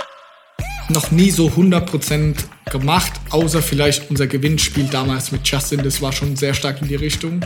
Noch 0.88 1.12
nie 1.12 1.30
so 1.30 1.48
100% 1.48 2.36
gemacht, 2.72 3.12
außer 3.32 3.62
vielleicht 3.62 4.10
unser 4.10 4.28
Gewinnspiel 4.28 4.88
damals 4.90 5.34
mit 5.34 5.46
Justin. 5.46 5.84
Das 5.84 6.02
war 6.02 6.14
schon 6.14 6.38
sehr 6.38 6.54
stark 6.54 6.82
in 6.82 6.88
die 6.88 6.96
Richtung. 6.96 7.42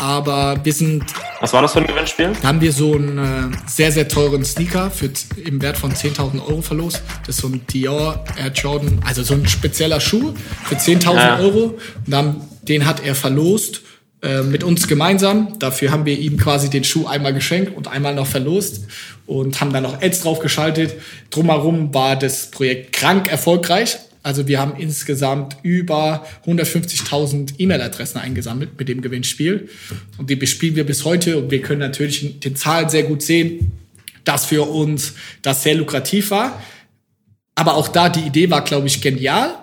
Aber 0.00 0.58
wir 0.64 0.72
sind. 0.72 1.04
Was 1.40 1.52
war 1.52 1.62
das 1.62 1.72
für 1.72 1.80
ein 1.80 1.86
Gewinnspiel? 1.86 2.32
Da 2.40 2.48
haben 2.48 2.60
wir 2.60 2.72
so 2.72 2.94
einen 2.94 3.18
äh, 3.18 3.56
sehr, 3.66 3.92
sehr 3.92 4.08
teuren 4.08 4.44
Sneaker 4.44 4.90
für, 4.90 5.10
im 5.44 5.60
Wert 5.62 5.76
von 5.76 5.92
10.000 5.92 6.46
Euro 6.46 6.62
verlost. 6.62 7.02
Das 7.26 7.36
ist 7.36 7.42
so 7.42 7.48
ein 7.48 7.66
Dior 7.66 8.24
Air 8.36 8.52
Jordan, 8.52 9.00
also 9.04 9.22
so 9.22 9.34
ein 9.34 9.46
spezieller 9.46 10.00
Schuh 10.00 10.34
für 10.64 10.76
10.000 10.76 11.14
ja. 11.14 11.38
Euro. 11.38 11.78
Und 12.04 12.12
dann, 12.12 12.40
den 12.62 12.86
hat 12.86 13.04
er 13.04 13.14
verlost. 13.14 13.82
Äh, 14.20 14.42
mit 14.42 14.64
uns 14.64 14.88
gemeinsam. 14.88 15.60
Dafür 15.60 15.92
haben 15.92 16.04
wir 16.04 16.18
ihm 16.18 16.38
quasi 16.38 16.68
den 16.68 16.82
Schuh 16.82 17.06
einmal 17.06 17.32
geschenkt 17.32 17.76
und 17.76 17.86
einmal 17.86 18.16
noch 18.16 18.26
verlost 18.26 18.88
und 19.26 19.60
haben 19.60 19.72
dann 19.72 19.84
noch 19.84 20.02
Ads 20.02 20.22
draufgeschaltet. 20.22 20.94
Drumherum 21.30 21.94
war 21.94 22.16
das 22.16 22.50
Projekt 22.50 22.92
krank 22.92 23.30
erfolgreich. 23.30 23.96
Also 24.28 24.46
wir 24.46 24.60
haben 24.60 24.74
insgesamt 24.76 25.56
über 25.62 26.26
150.000 26.44 27.54
E-Mail-Adressen 27.56 28.18
eingesammelt 28.18 28.78
mit 28.78 28.86
dem 28.86 29.00
Gewinnspiel. 29.00 29.70
Und 30.18 30.28
die 30.28 30.36
bespielen 30.36 30.76
wir 30.76 30.84
bis 30.84 31.06
heute. 31.06 31.38
Und 31.38 31.50
wir 31.50 31.62
können 31.62 31.80
natürlich 31.80 32.22
in 32.22 32.40
den 32.40 32.54
Zahlen 32.54 32.90
sehr 32.90 33.04
gut 33.04 33.22
sehen, 33.22 33.72
dass 34.24 34.44
für 34.44 34.68
uns 34.68 35.14
das 35.40 35.62
sehr 35.62 35.76
lukrativ 35.76 36.30
war. 36.30 36.62
Aber 37.54 37.74
auch 37.74 37.88
da, 37.88 38.10
die 38.10 38.20
Idee 38.20 38.50
war, 38.50 38.62
glaube 38.64 38.86
ich, 38.86 39.00
genial 39.00 39.54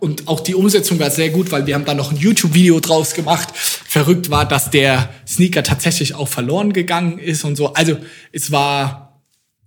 und 0.00 0.28
auch 0.28 0.40
die 0.40 0.54
Umsetzung 0.54 0.98
war 0.98 1.10
sehr 1.10 1.30
gut, 1.30 1.50
weil 1.50 1.66
wir 1.66 1.74
haben 1.74 1.86
da 1.86 1.94
noch 1.94 2.10
ein 2.10 2.18
YouTube-Video 2.18 2.80
draus 2.80 3.14
gemacht. 3.14 3.48
Verrückt 3.54 4.28
war, 4.28 4.46
dass 4.46 4.70
der 4.70 5.08
Sneaker 5.26 5.62
tatsächlich 5.62 6.14
auch 6.14 6.28
verloren 6.28 6.74
gegangen 6.74 7.18
ist 7.18 7.44
und 7.44 7.56
so. 7.56 7.72
Also 7.72 7.96
es 8.32 8.50
war, 8.50 9.01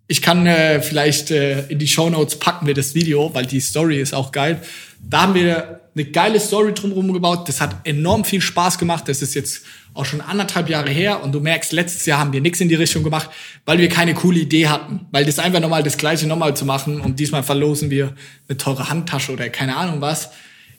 ich 0.08 0.22
kann 0.22 0.46
äh, 0.46 0.82
vielleicht 0.82 1.32
äh, 1.32 1.68
in 1.68 1.80
die 1.80 1.88
Show 1.88 2.10
Notes 2.10 2.38
packen 2.38 2.68
wir 2.68 2.74
das 2.74 2.94
Video, 2.94 3.34
weil 3.34 3.46
die 3.46 3.60
Story 3.60 4.00
ist 4.00 4.14
auch 4.14 4.32
geil. 4.32 4.62
Da 5.02 5.22
haben 5.22 5.34
wir 5.34 5.82
eine 5.96 6.06
geile 6.06 6.40
Story 6.40 6.74
drumherum 6.74 7.12
gebaut. 7.14 7.48
Das 7.48 7.62
hat 7.62 7.88
enorm 7.88 8.24
viel 8.24 8.42
Spaß 8.42 8.78
gemacht. 8.78 9.08
Das 9.08 9.22
ist 9.22 9.34
jetzt 9.34 9.64
auch 9.94 10.06
schon 10.06 10.22
anderthalb 10.22 10.70
Jahre 10.70 10.90
her 10.90 11.24
und 11.24 11.32
du 11.32 11.40
merkst, 11.40 11.72
letztes 11.72 12.06
Jahr 12.06 12.20
haben 12.20 12.34
wir 12.34 12.42
nichts 12.42 12.60
in 12.60 12.70
die 12.70 12.76
Richtung 12.76 13.04
gemacht, 13.04 13.30
weil 13.66 13.80
wir 13.80 13.90
keine 13.90 14.14
coole 14.14 14.40
Idee 14.40 14.68
hatten. 14.68 15.08
Weil 15.12 15.26
das 15.26 15.40
einfach 15.40 15.62
nochmal 15.62 15.84
das 15.84 15.98
Gleiche 15.98 16.28
nochmal 16.28 16.56
zu 16.56 16.66
machen 16.66 17.00
und 17.00 17.20
diesmal 17.20 17.44
verlosen 17.44 17.90
wir 17.90 18.14
eine 18.48 18.58
teure 18.58 18.90
Handtasche 18.90 19.32
oder 19.32 19.50
keine 19.50 19.76
Ahnung 19.78 20.02
was, 20.02 20.32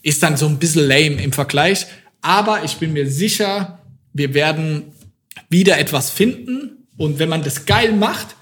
ist 0.03 0.23
dann 0.23 0.37
so 0.37 0.47
ein 0.47 0.59
bisschen 0.59 0.87
lame 0.87 1.23
im 1.23 1.33
Vergleich. 1.33 1.87
Aber 2.21 2.63
ich 2.63 2.77
bin 2.77 2.93
mir 2.93 3.11
sicher, 3.11 3.81
wir 4.13 4.35
werden 4.35 4.85
wieder 5.49 5.79
etwas 5.79 6.11
finden 6.11 6.87
und 6.97 7.19
wenn 7.19 7.29
man 7.29 7.43
das 7.43 7.67
geil 7.67 7.93
macht, 7.93 8.37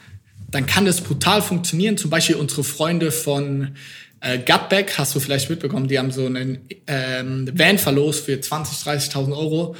dann 0.54 0.66
kann 0.66 0.84
das 0.84 1.00
brutal 1.00 1.42
funktionieren. 1.42 1.96
Zum 1.96 2.10
Beispiel 2.10 2.36
unsere 2.36 2.62
Freunde 2.62 3.10
von 3.10 3.74
äh, 4.20 4.38
Gutback, 4.38 4.94
hast 4.96 5.14
du 5.14 5.20
vielleicht 5.20 5.50
mitbekommen, 5.50 5.88
die 5.88 5.98
haben 5.98 6.12
so 6.12 6.26
einen 6.26 6.68
ähm, 6.86 7.50
Van 7.52 7.76
verlost 7.78 8.24
für 8.24 8.34
20.000, 8.34 9.10
30.000 9.12 9.36
Euro. 9.36 9.74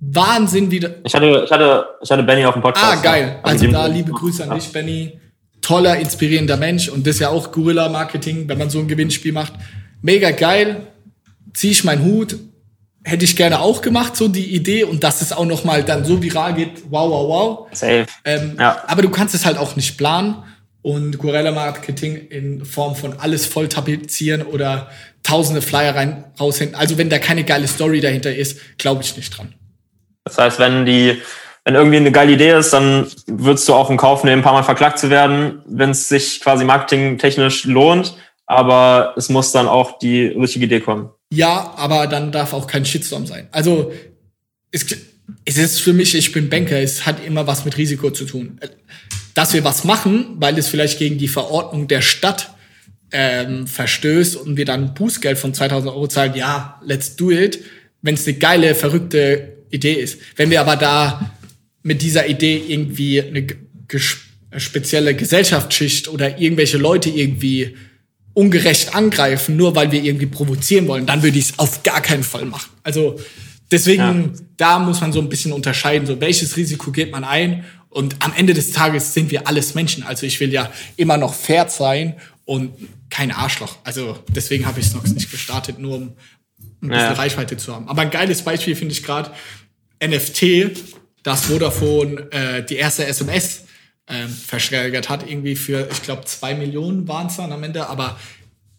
Wahnsinn 0.00 0.70
wieder. 0.70 0.94
Ich 1.04 1.14
hatte, 1.14 1.42
ich 1.44 1.50
hatte, 1.50 1.86
ich 2.02 2.10
hatte 2.10 2.22
Benny 2.22 2.44
auf 2.44 2.54
dem 2.54 2.62
Podcast. 2.62 2.98
Ah, 2.98 3.02
geil. 3.02 3.38
Also 3.42 3.66
da 3.68 3.86
liebe 3.86 4.12
Grüße 4.12 4.44
an 4.44 4.58
dich, 4.58 4.72
Benny. 4.72 5.20
Toller, 5.60 5.96
inspirierender 5.96 6.56
Mensch 6.56 6.88
und 6.88 7.06
das 7.06 7.16
ist 7.16 7.20
ja 7.20 7.30
auch 7.30 7.52
Guerilla-Marketing, 7.52 8.48
wenn 8.48 8.58
man 8.58 8.68
so 8.68 8.80
ein 8.80 8.88
Gewinnspiel 8.88 9.32
macht. 9.32 9.54
Mega 10.02 10.30
geil. 10.30 10.88
Zieh 11.54 11.70
ich 11.70 11.84
meinen 11.84 12.04
Hut. 12.04 12.36
Hätte 13.04 13.24
ich 13.24 13.36
gerne 13.36 13.60
auch 13.60 13.82
gemacht, 13.82 14.16
so 14.16 14.28
die 14.28 14.54
Idee 14.54 14.84
und 14.84 15.04
dass 15.04 15.20
es 15.20 15.32
auch 15.32 15.44
noch 15.44 15.64
mal 15.64 15.84
dann 15.84 16.04
so 16.04 16.22
viral 16.22 16.54
geht. 16.54 16.84
Wow, 16.88 17.10
wow, 17.10 17.28
wow. 17.28 17.68
Safe. 17.72 18.06
Ähm, 18.24 18.56
ja. 18.58 18.82
Aber 18.86 19.02
du 19.02 19.10
kannst 19.10 19.34
es 19.34 19.44
halt 19.44 19.58
auch 19.58 19.76
nicht 19.76 19.98
planen 19.98 20.42
und 20.80 21.18
Guerilla 21.18 21.50
Marketing 21.50 22.16
in 22.16 22.64
Form 22.64 22.94
von 22.94 23.18
alles 23.18 23.46
voll 23.46 23.68
tapezieren 23.68 24.42
oder 24.42 24.90
tausende 25.22 25.62
Flyer 25.62 25.94
rein 25.94 26.24
raushängen. 26.38 26.74
Also 26.74 26.98
wenn 26.98 27.08
da 27.08 27.18
keine 27.18 27.44
geile 27.44 27.66
Story 27.66 28.00
dahinter 28.00 28.34
ist, 28.34 28.78
glaube 28.78 29.02
ich 29.02 29.16
nicht 29.16 29.36
dran. 29.36 29.54
Das 30.24 30.38
heißt, 30.38 30.58
wenn 30.58 30.86
die, 30.86 31.20
wenn 31.64 31.74
irgendwie 31.74 31.96
eine 31.96 32.12
geile 32.12 32.32
Idee 32.32 32.52
ist, 32.58 32.72
dann 32.72 33.06
würdest 33.26 33.68
du 33.68 33.74
auch 33.74 33.90
in 33.90 33.96
Kauf 33.96 34.24
nehmen, 34.24 34.40
ein 34.40 34.44
paar 34.44 34.52
Mal 34.52 34.62
verklagt 34.62 34.98
zu 34.98 35.10
werden, 35.10 35.62
wenn 35.66 35.90
es 35.90 36.08
sich 36.08 36.40
quasi 36.40 36.64
marketingtechnisch 36.64 37.64
lohnt. 37.64 38.14
Aber 38.46 39.14
es 39.16 39.30
muss 39.30 39.52
dann 39.52 39.68
auch 39.68 39.98
die 39.98 40.26
richtige 40.26 40.66
Idee 40.66 40.80
kommen. 40.80 41.08
Ja, 41.32 41.74
aber 41.76 42.06
dann 42.06 42.32
darf 42.32 42.52
auch 42.52 42.66
kein 42.66 42.84
Shitstorm 42.84 43.26
sein. 43.26 43.48
Also 43.50 43.92
es, 44.70 44.86
es 45.44 45.56
ist 45.56 45.80
für 45.80 45.92
mich, 45.92 46.14
ich 46.14 46.32
bin 46.32 46.48
Banker, 46.48 46.78
es 46.78 47.06
hat 47.06 47.24
immer 47.24 47.46
was 47.46 47.64
mit 47.64 47.76
Risiko 47.76 48.10
zu 48.10 48.24
tun. 48.24 48.60
Dass 49.34 49.52
wir 49.52 49.64
was 49.64 49.84
machen, 49.84 50.36
weil 50.36 50.58
es 50.58 50.68
vielleicht 50.68 50.98
gegen 50.98 51.18
die 51.18 51.28
Verordnung 51.28 51.88
der 51.88 52.02
Stadt 52.02 52.54
ähm, 53.10 53.66
verstößt 53.66 54.36
und 54.36 54.56
wir 54.56 54.64
dann 54.64 54.94
Bußgeld 54.94 55.38
von 55.38 55.54
2000 55.54 55.92
Euro 55.92 56.08
zahlen, 56.08 56.34
ja, 56.34 56.80
let's 56.84 57.16
do 57.16 57.30
it. 57.30 57.60
Wenn 58.02 58.14
es 58.14 58.26
eine 58.26 58.36
geile, 58.36 58.74
verrückte 58.74 59.54
Idee 59.70 59.94
ist. 59.94 60.18
Wenn 60.36 60.50
wir 60.50 60.60
aber 60.60 60.76
da 60.76 61.32
mit 61.82 62.02
dieser 62.02 62.28
Idee 62.28 62.62
irgendwie 62.68 63.22
eine 63.22 63.46
spezielle 64.56 65.14
Gesellschaftsschicht 65.14 66.08
oder 66.08 66.38
irgendwelche 66.38 66.78
Leute 66.78 67.10
irgendwie 67.10 67.76
ungerecht 68.34 68.94
angreifen, 68.94 69.56
nur 69.56 69.74
weil 69.74 69.92
wir 69.92 70.02
irgendwie 70.02 70.26
provozieren 70.26 70.88
wollen, 70.88 71.06
dann 71.06 71.22
würde 71.22 71.38
ich 71.38 71.50
es 71.50 71.58
auf 71.58 71.82
gar 71.84 72.00
keinen 72.00 72.24
Fall 72.24 72.44
machen. 72.44 72.70
Also 72.82 73.18
deswegen, 73.70 74.02
ja. 74.02 74.40
da 74.56 74.78
muss 74.80 75.00
man 75.00 75.12
so 75.12 75.20
ein 75.20 75.28
bisschen 75.28 75.52
unterscheiden, 75.52 76.06
so 76.06 76.20
welches 76.20 76.56
Risiko 76.56 76.90
geht 76.90 77.12
man 77.12 77.24
ein 77.24 77.64
und 77.88 78.16
am 78.24 78.32
Ende 78.36 78.52
des 78.52 78.72
Tages 78.72 79.14
sind 79.14 79.30
wir 79.30 79.46
alles 79.46 79.74
Menschen. 79.74 80.02
Also 80.02 80.26
ich 80.26 80.40
will 80.40 80.52
ja 80.52 80.70
immer 80.96 81.16
noch 81.16 81.32
fair 81.32 81.68
sein 81.68 82.16
und 82.44 82.72
kein 83.08 83.30
Arschloch. 83.30 83.76
Also 83.84 84.18
deswegen 84.28 84.66
habe 84.66 84.80
ich 84.80 84.86
es 84.86 84.94
noch 84.94 85.04
nicht 85.06 85.30
gestartet, 85.30 85.78
nur 85.78 85.96
um 85.96 86.02
ein 86.82 86.88
bisschen 86.88 86.98
ja. 86.98 87.12
Reichweite 87.12 87.56
zu 87.56 87.72
haben. 87.72 87.88
Aber 87.88 88.02
ein 88.02 88.10
geiles 88.10 88.42
Beispiel 88.42 88.74
finde 88.74 88.92
ich 88.92 89.04
gerade, 89.04 89.30
NFT, 90.04 90.76
das 91.22 91.46
Vodafone 91.46 92.30
äh, 92.32 92.64
die 92.64 92.76
erste 92.76 93.06
SMS 93.06 93.62
ähm, 94.08 94.28
verschärgert 94.28 95.08
hat, 95.08 95.28
irgendwie 95.28 95.56
für, 95.56 95.88
ich 95.90 96.02
glaube, 96.02 96.24
zwei 96.24 96.54
Millionen 96.54 97.08
waren 97.08 97.28
es 97.28 97.36
dann 97.36 97.52
am 97.52 97.62
Ende, 97.62 97.88
aber 97.88 98.18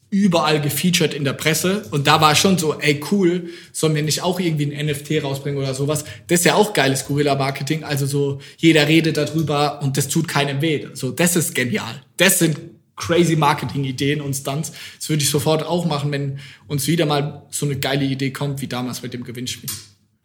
überall 0.09 0.61
gefeatured 0.61 1.13
in 1.13 1.23
der 1.23 1.33
Presse. 1.33 1.85
Und 1.91 2.07
da 2.07 2.21
war 2.21 2.35
schon 2.35 2.57
so, 2.57 2.79
ey, 2.79 3.01
cool, 3.11 3.49
sollen 3.73 3.95
wir 3.95 4.03
nicht 4.03 4.21
auch 4.21 4.39
irgendwie 4.39 4.73
ein 4.73 4.85
NFT 4.85 5.23
rausbringen 5.23 5.59
oder 5.59 5.73
sowas? 5.73 6.05
Das 6.27 6.39
ist 6.39 6.45
ja 6.45 6.55
auch 6.55 6.73
geiles 6.73 7.05
Gorilla-Marketing. 7.05 7.83
Also 7.83 8.05
so, 8.05 8.39
jeder 8.57 8.87
redet 8.87 9.17
darüber 9.17 9.81
und 9.81 9.97
das 9.97 10.07
tut 10.07 10.27
keinem 10.27 10.61
weh. 10.61 10.87
So, 10.93 11.11
das 11.11 11.35
ist 11.35 11.53
genial. 11.55 12.01
Das 12.17 12.39
sind 12.39 12.57
crazy 12.95 13.35
Marketing-Ideen 13.35 14.21
und 14.21 14.35
Stunts. 14.35 14.71
Das 14.97 15.09
würde 15.09 15.23
ich 15.23 15.29
sofort 15.29 15.63
auch 15.63 15.85
machen, 15.85 16.11
wenn 16.11 16.39
uns 16.67 16.87
wieder 16.87 17.05
mal 17.05 17.43
so 17.49 17.65
eine 17.65 17.77
geile 17.77 18.05
Idee 18.05 18.31
kommt, 18.31 18.61
wie 18.61 18.67
damals 18.67 19.01
mit 19.01 19.13
dem 19.13 19.23
Gewinnspiel. 19.23 19.69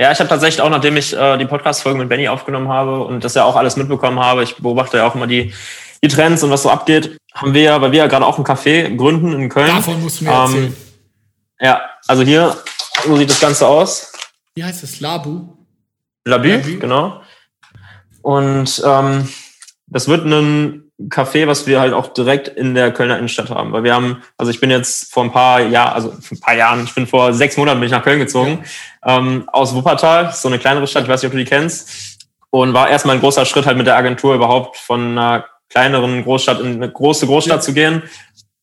Ja, 0.00 0.10
ich 0.10 0.18
habe 0.18 0.30
tatsächlich 0.30 0.62
auch, 0.62 0.70
nachdem 0.70 0.96
ich 0.96 1.14
äh, 1.14 1.36
die 1.36 1.44
Podcast-Folge 1.44 1.98
mit 1.98 2.08
Benny 2.08 2.26
aufgenommen 2.26 2.68
habe 2.68 3.04
und 3.04 3.22
das 3.22 3.34
ja 3.34 3.44
auch 3.44 3.54
alles 3.54 3.76
mitbekommen 3.76 4.18
habe, 4.18 4.42
ich 4.42 4.56
beobachte 4.56 4.96
ja 4.96 5.06
auch 5.06 5.14
immer 5.14 5.26
die, 5.26 5.52
die 6.02 6.08
Trends 6.08 6.42
und 6.42 6.50
was 6.50 6.62
so 6.62 6.70
abgeht, 6.70 7.18
haben 7.34 7.52
wir 7.52 7.60
ja, 7.60 7.82
weil 7.82 7.92
wir 7.92 7.98
ja 7.98 8.06
gerade 8.06 8.24
auch 8.24 8.38
ein 8.38 8.44
Café 8.44 8.96
gründen 8.96 9.34
in 9.34 9.50
Köln. 9.50 9.66
Davon 9.66 10.00
musst 10.00 10.22
du 10.22 10.24
mir 10.24 10.30
erzählen. 10.30 10.64
Ähm, 10.64 10.76
ja, 11.60 11.82
also 12.08 12.22
hier, 12.22 12.56
so 13.04 13.14
sieht 13.14 13.28
das 13.28 13.40
Ganze 13.40 13.66
aus. 13.68 14.10
Wie 14.54 14.64
heißt 14.64 14.82
es? 14.84 15.00
Labu? 15.00 15.54
Labu, 16.24 16.48
Labu. 16.48 16.78
genau. 16.78 17.20
Und 18.22 18.82
ähm, 18.82 19.28
das 19.86 20.08
wird 20.08 20.24
ein 20.24 20.79
Café, 21.08 21.46
was 21.46 21.66
wir 21.66 21.80
halt 21.80 21.92
auch 21.92 22.08
direkt 22.08 22.48
in 22.48 22.74
der 22.74 22.92
Kölner 22.92 23.16
Innenstadt 23.16 23.50
haben. 23.50 23.72
Weil 23.72 23.84
wir 23.84 23.94
haben, 23.94 24.22
also 24.36 24.50
ich 24.50 24.60
bin 24.60 24.70
jetzt 24.70 25.12
vor 25.12 25.24
ein 25.24 25.32
paar 25.32 25.60
Jahren, 25.60 25.94
also 25.94 26.10
vor 26.10 26.36
ein 26.36 26.40
paar 26.40 26.54
Jahren, 26.54 26.84
ich 26.84 26.94
bin 26.94 27.06
vor 27.06 27.32
sechs 27.32 27.56
Monaten 27.56 27.80
bin 27.80 27.86
ich 27.86 27.92
nach 27.92 28.02
Köln 28.02 28.18
gezogen, 28.18 28.64
ja. 29.04 29.18
ähm, 29.18 29.48
aus 29.52 29.74
Wuppertal, 29.74 30.32
so 30.32 30.48
eine 30.48 30.58
kleinere 30.58 30.86
Stadt, 30.86 31.04
ich 31.04 31.08
weiß 31.08 31.22
nicht, 31.22 31.28
ob 31.28 31.32
du 31.32 31.38
die 31.38 31.44
kennst. 31.44 32.18
Und 32.50 32.74
war 32.74 32.90
erstmal 32.90 33.16
ein 33.16 33.20
großer 33.20 33.44
Schritt 33.44 33.66
halt 33.66 33.76
mit 33.76 33.86
der 33.86 33.96
Agentur 33.96 34.34
überhaupt 34.34 34.76
von 34.76 35.12
einer 35.12 35.44
kleineren 35.68 36.24
Großstadt 36.24 36.60
in 36.60 36.74
eine 36.74 36.90
große 36.90 37.26
Großstadt 37.26 37.58
ja. 37.58 37.60
zu 37.60 37.72
gehen. 37.72 38.02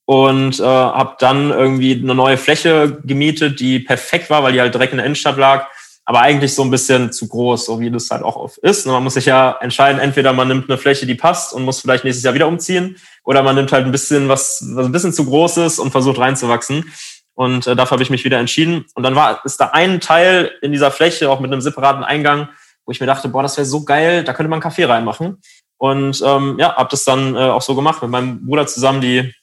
Und 0.05 0.59
äh, 0.59 0.63
habe 0.63 1.15
dann 1.19 1.51
irgendwie 1.51 1.99
eine 2.01 2.15
neue 2.15 2.37
Fläche 2.37 2.99
gemietet, 3.03 3.59
die 3.59 3.79
perfekt 3.79 4.29
war, 4.29 4.41
weil 4.41 4.53
die 4.53 4.61
halt 4.61 4.73
direkt 4.73 4.93
in 4.93 4.97
der 4.97 5.05
Innenstadt 5.05 5.37
lag. 5.37 5.67
Aber 6.09 6.21
eigentlich 6.21 6.55
so 6.55 6.63
ein 6.63 6.71
bisschen 6.71 7.11
zu 7.11 7.27
groß, 7.27 7.65
so 7.65 7.81
wie 7.81 7.91
das 7.91 8.09
halt 8.09 8.23
auch 8.23 8.37
oft 8.37 8.57
ist. 8.59 8.85
Und 8.85 8.93
man 8.93 9.03
muss 9.03 9.15
sich 9.15 9.25
ja 9.25 9.57
entscheiden, 9.59 9.99
entweder 9.99 10.31
man 10.31 10.47
nimmt 10.47 10.69
eine 10.69 10.77
Fläche, 10.77 11.05
die 11.05 11.15
passt 11.15 11.53
und 11.53 11.63
muss 11.63 11.81
vielleicht 11.81 12.05
nächstes 12.05 12.23
Jahr 12.23 12.33
wieder 12.33 12.47
umziehen, 12.47 12.95
oder 13.25 13.43
man 13.43 13.55
nimmt 13.55 13.73
halt 13.73 13.85
ein 13.85 13.91
bisschen 13.91 14.29
was, 14.29 14.63
was 14.69 14.85
ein 14.85 14.93
bisschen 14.93 15.11
zu 15.11 15.25
groß 15.25 15.57
ist 15.57 15.79
und 15.79 15.91
versucht 15.91 16.17
reinzuwachsen. 16.17 16.93
Und 17.33 17.67
äh, 17.67 17.75
dafür 17.75 17.95
habe 17.95 18.03
ich 18.03 18.09
mich 18.09 18.23
wieder 18.23 18.39
entschieden. 18.39 18.85
Und 18.95 19.03
dann 19.03 19.15
war 19.15 19.43
ist 19.43 19.59
da 19.59 19.71
ein 19.73 19.99
Teil 19.99 20.53
in 20.61 20.71
dieser 20.71 20.91
Fläche, 20.91 21.29
auch 21.29 21.41
mit 21.41 21.51
einem 21.51 21.59
separaten 21.59 22.05
Eingang, 22.05 22.47
wo 22.85 22.93
ich 22.93 23.01
mir 23.01 23.05
dachte, 23.05 23.27
boah, 23.27 23.43
das 23.43 23.57
wäre 23.57 23.65
so 23.65 23.83
geil, 23.83 24.23
da 24.23 24.31
könnte 24.31 24.49
man 24.49 24.57
einen 24.57 24.63
Kaffee 24.63 24.85
reinmachen. 24.85 25.41
Und 25.75 26.23
ähm, 26.25 26.55
ja, 26.57 26.73
habe 26.73 26.89
das 26.89 27.03
dann 27.03 27.35
äh, 27.35 27.39
auch 27.39 27.61
so 27.61 27.75
gemacht, 27.75 28.01
mit 28.01 28.11
meinem 28.11 28.45
Bruder 28.45 28.65
zusammen 28.65 29.01
die 29.01 29.33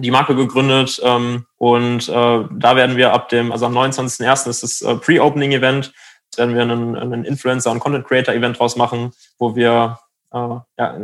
die 0.00 0.10
Marke 0.10 0.34
gegründet 0.34 1.00
ähm, 1.02 1.46
und 1.56 2.08
äh, 2.08 2.44
da 2.50 2.76
werden 2.76 2.96
wir 2.96 3.12
ab 3.12 3.28
dem, 3.28 3.52
also 3.52 3.66
am 3.66 3.76
29.01. 3.76 4.48
ist 4.48 4.62
das 4.62 4.82
äh, 4.82 4.94
Pre-Opening-Event, 4.94 5.92
werden 6.36 6.54
wir 6.54 6.62
einen, 6.62 6.96
einen 6.96 7.24
Influencer- 7.24 7.70
und 7.70 7.80
Content-Creator-Event 7.80 8.58
draus 8.58 8.76
machen, 8.76 9.12
wo 9.38 9.56
wir 9.56 9.98
äh, 10.32 10.38
ja, 10.38 11.00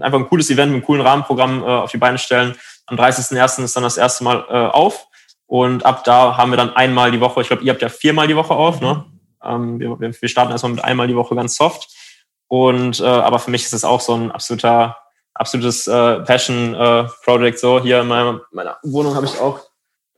einfach 0.00 0.18
ein 0.18 0.28
cooles 0.28 0.50
Event 0.50 0.72
mit 0.72 0.78
einem 0.78 0.84
coolen 0.84 1.02
Rahmenprogramm 1.02 1.62
äh, 1.62 1.66
auf 1.66 1.90
die 1.90 1.98
Beine 1.98 2.18
stellen. 2.18 2.54
Am 2.86 2.96
30.01. 2.96 3.64
ist 3.64 3.76
dann 3.76 3.82
das 3.82 3.96
erste 3.96 4.24
Mal 4.24 4.44
äh, 4.48 4.66
auf 4.66 5.06
und 5.46 5.86
ab 5.86 6.04
da 6.04 6.36
haben 6.36 6.50
wir 6.50 6.56
dann 6.58 6.76
einmal 6.76 7.10
die 7.10 7.20
Woche, 7.20 7.40
ich 7.40 7.48
glaube, 7.48 7.62
ihr 7.62 7.72
habt 7.72 7.82
ja 7.82 7.88
viermal 7.88 8.28
die 8.28 8.36
Woche 8.36 8.54
auf, 8.54 8.80
ne? 8.80 9.04
Ähm, 9.42 9.78
wir, 9.78 9.98
wir 9.98 10.28
starten 10.28 10.52
erstmal 10.52 10.72
mit 10.72 10.84
einmal 10.84 11.06
die 11.06 11.16
Woche 11.16 11.34
ganz 11.34 11.56
soft. 11.56 11.88
Und 12.48 13.00
äh, 13.00 13.04
aber 13.04 13.38
für 13.38 13.50
mich 13.50 13.64
ist 13.64 13.72
es 13.72 13.84
auch 13.84 14.00
so 14.00 14.14
ein 14.14 14.30
absoluter, 14.30 14.96
absolutes 15.34 15.86
äh, 15.86 16.20
Passion-Project. 16.20 17.56
Äh, 17.56 17.60
so 17.60 17.80
hier 17.80 18.00
in 18.00 18.08
meiner, 18.08 18.40
meiner 18.50 18.78
Wohnung 18.82 19.14
habe 19.14 19.26
ich 19.26 19.38
auch 19.40 19.60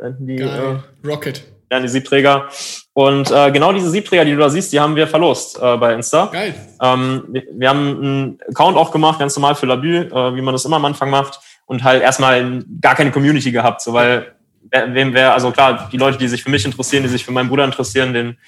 die 0.00 0.36
Geil. 0.36 0.82
äh, 1.02 1.06
Rocket. 1.06 1.44
Ja, 1.70 1.78
die 1.78 1.88
Siebträger. 1.88 2.48
Und 2.92 3.30
äh, 3.30 3.52
genau 3.52 3.72
diese 3.72 3.90
Siebträger, 3.90 4.24
die 4.24 4.32
du 4.32 4.38
da 4.38 4.50
siehst, 4.50 4.72
die 4.72 4.80
haben 4.80 4.96
wir 4.96 5.06
verlost 5.06 5.58
äh, 5.62 5.76
bei 5.76 5.94
Insta. 5.94 6.26
Geil. 6.26 6.54
Ähm, 6.82 7.24
wir, 7.28 7.44
wir 7.52 7.68
haben 7.68 7.86
einen 7.86 8.38
Account 8.48 8.76
auch 8.76 8.90
gemacht, 8.90 9.20
ganz 9.20 9.36
normal 9.36 9.54
für 9.54 9.66
Labü, 9.66 9.98
äh, 9.98 10.34
wie 10.34 10.42
man 10.42 10.52
das 10.52 10.64
immer 10.64 10.76
am 10.76 10.84
Anfang 10.84 11.10
macht. 11.10 11.38
Und 11.66 11.84
halt 11.84 12.02
erstmal 12.02 12.64
gar 12.80 12.96
keine 12.96 13.12
Community 13.12 13.52
gehabt, 13.52 13.80
so 13.82 13.92
weil 13.92 14.34
wem 14.70 15.14
wäre, 15.14 15.32
also 15.32 15.50
klar, 15.50 15.88
die 15.90 15.96
Leute, 15.96 16.18
die 16.18 16.28
sich 16.28 16.42
für 16.42 16.50
mich 16.50 16.64
interessieren, 16.64 17.02
die 17.02 17.08
sich 17.08 17.24
für 17.24 17.32
meinen 17.32 17.48
Bruder 17.48 17.64
interessieren, 17.64 18.12
den, 18.12 18.38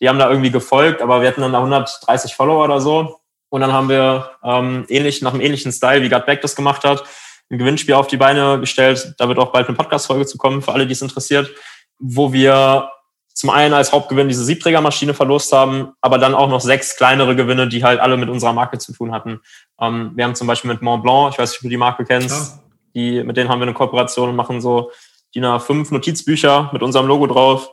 die 0.00 0.08
haben 0.08 0.18
da 0.18 0.28
irgendwie 0.28 0.50
gefolgt, 0.50 1.00
aber 1.00 1.20
wir 1.20 1.28
hatten 1.28 1.40
dann 1.40 1.52
da 1.52 1.58
130 1.58 2.34
Follower 2.34 2.64
oder 2.64 2.80
so. 2.80 3.20
Und 3.48 3.60
dann 3.60 3.72
haben 3.72 3.88
wir 3.88 4.30
ähm, 4.42 4.84
ähnlich, 4.88 5.22
nach 5.22 5.32
einem 5.32 5.40
ähnlichen 5.40 5.72
Style, 5.72 6.02
wie 6.02 6.08
Gut 6.08 6.26
Back 6.26 6.40
das 6.42 6.56
gemacht 6.56 6.84
hat, 6.84 7.04
ein 7.50 7.58
Gewinnspiel 7.58 7.94
auf 7.94 8.08
die 8.08 8.16
Beine 8.16 8.58
gestellt. 8.58 9.14
Da 9.18 9.28
wird 9.28 9.38
auch 9.38 9.52
bald 9.52 9.68
eine 9.68 9.76
Podcast-Folge 9.76 10.26
zu 10.26 10.36
kommen, 10.36 10.62
für 10.62 10.72
alle, 10.72 10.86
die 10.86 10.92
es 10.92 11.02
interessiert, 11.02 11.50
wo 11.98 12.32
wir 12.32 12.90
zum 13.32 13.50
einen 13.50 13.74
als 13.74 13.92
Hauptgewinn 13.92 14.28
diese 14.28 14.44
Siebträgermaschine 14.44 15.12
verlost 15.12 15.52
haben, 15.52 15.92
aber 16.00 16.16
dann 16.16 16.34
auch 16.34 16.48
noch 16.48 16.62
sechs 16.62 16.96
kleinere 16.96 17.36
Gewinne, 17.36 17.68
die 17.68 17.84
halt 17.84 18.00
alle 18.00 18.16
mit 18.16 18.30
unserer 18.30 18.54
Marke 18.54 18.78
zu 18.78 18.94
tun 18.94 19.12
hatten. 19.12 19.40
Ähm, 19.78 20.12
wir 20.14 20.24
haben 20.24 20.34
zum 20.34 20.46
Beispiel 20.46 20.70
mit 20.70 20.80
Mont 20.80 21.02
Blanc, 21.02 21.32
ich 21.32 21.38
weiß 21.38 21.50
nicht, 21.50 21.58
ob 21.58 21.62
du 21.64 21.68
die 21.68 21.76
Marke 21.76 22.04
kennst, 22.04 22.58
die, 22.94 23.22
mit 23.22 23.36
denen 23.36 23.50
haben 23.50 23.60
wir 23.60 23.66
eine 23.66 23.74
Kooperation 23.74 24.30
und 24.30 24.36
machen 24.36 24.62
so 24.62 24.90
DIN 25.34 25.44
A5 25.44 25.92
Notizbücher 25.92 26.70
mit 26.72 26.82
unserem 26.82 27.06
Logo 27.06 27.26
drauf. 27.26 27.70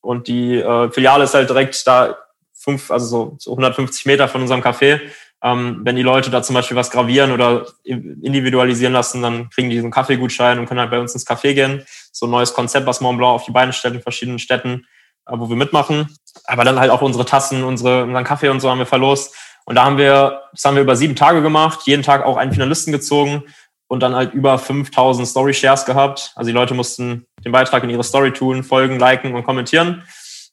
Und 0.00 0.28
die 0.28 0.56
äh, 0.56 0.90
Filiale 0.90 1.24
ist 1.24 1.34
halt 1.34 1.48
direkt 1.50 1.86
da 1.86 2.16
fünf, 2.54 2.90
also 2.90 3.06
so, 3.06 3.36
so 3.38 3.50
150 3.52 4.06
Meter 4.06 4.28
von 4.28 4.40
unserem 4.40 4.62
Café. 4.62 5.00
Ähm, 5.42 5.80
wenn 5.82 5.96
die 5.96 6.02
Leute 6.02 6.30
da 6.30 6.42
zum 6.42 6.54
Beispiel 6.54 6.76
was 6.76 6.90
gravieren 6.90 7.32
oder 7.32 7.66
individualisieren 7.84 8.92
lassen, 8.92 9.22
dann 9.22 9.50
kriegen 9.50 9.70
die 9.70 9.78
so 9.78 9.84
einen 9.84 9.92
Kaffeegutschein 9.92 10.58
und 10.58 10.66
können 10.66 10.80
halt 10.80 10.90
bei 10.90 11.00
uns 11.00 11.14
ins 11.14 11.26
Café 11.26 11.54
gehen. 11.54 11.84
So 12.12 12.26
ein 12.26 12.30
neues 12.30 12.54
Konzept, 12.54 12.86
was 12.86 13.00
Mont 13.00 13.18
Blanc 13.18 13.34
auf 13.34 13.44
die 13.44 13.50
Beine 13.50 13.72
stellt 13.72 13.94
in 13.94 14.02
verschiedenen 14.02 14.38
Städten, 14.38 14.86
äh, 15.26 15.32
wo 15.34 15.48
wir 15.48 15.56
mitmachen. 15.56 16.16
Aber 16.44 16.64
dann 16.64 16.78
halt 16.78 16.90
auch 16.90 17.02
unsere 17.02 17.24
Tassen, 17.24 17.64
unsere, 17.64 18.04
unseren 18.04 18.24
Kaffee 18.24 18.50
und 18.50 18.60
so 18.60 18.70
haben 18.70 18.78
wir 18.78 18.86
verlost. 18.86 19.34
Und 19.64 19.76
da 19.76 19.84
haben 19.84 19.98
wir, 19.98 20.42
das 20.52 20.64
haben 20.64 20.76
wir 20.76 20.82
über 20.82 20.96
sieben 20.96 21.16
Tage 21.16 21.42
gemacht, 21.42 21.80
jeden 21.86 22.02
Tag 22.02 22.24
auch 22.24 22.36
einen 22.36 22.52
Finalisten 22.52 22.92
gezogen 22.92 23.44
und 23.88 24.00
dann 24.00 24.14
halt 24.14 24.32
über 24.32 24.58
5000 24.58 25.28
Story 25.28 25.54
Shares 25.54 25.84
gehabt. 25.84 26.32
Also 26.34 26.48
die 26.48 26.54
Leute 26.54 26.74
mussten 26.74 27.26
den 27.44 27.52
Beitrag 27.52 27.84
in 27.84 27.90
ihre 27.90 28.04
Story 28.04 28.32
tun, 28.32 28.64
folgen, 28.64 28.98
liken 28.98 29.34
und 29.34 29.44
kommentieren. 29.44 30.02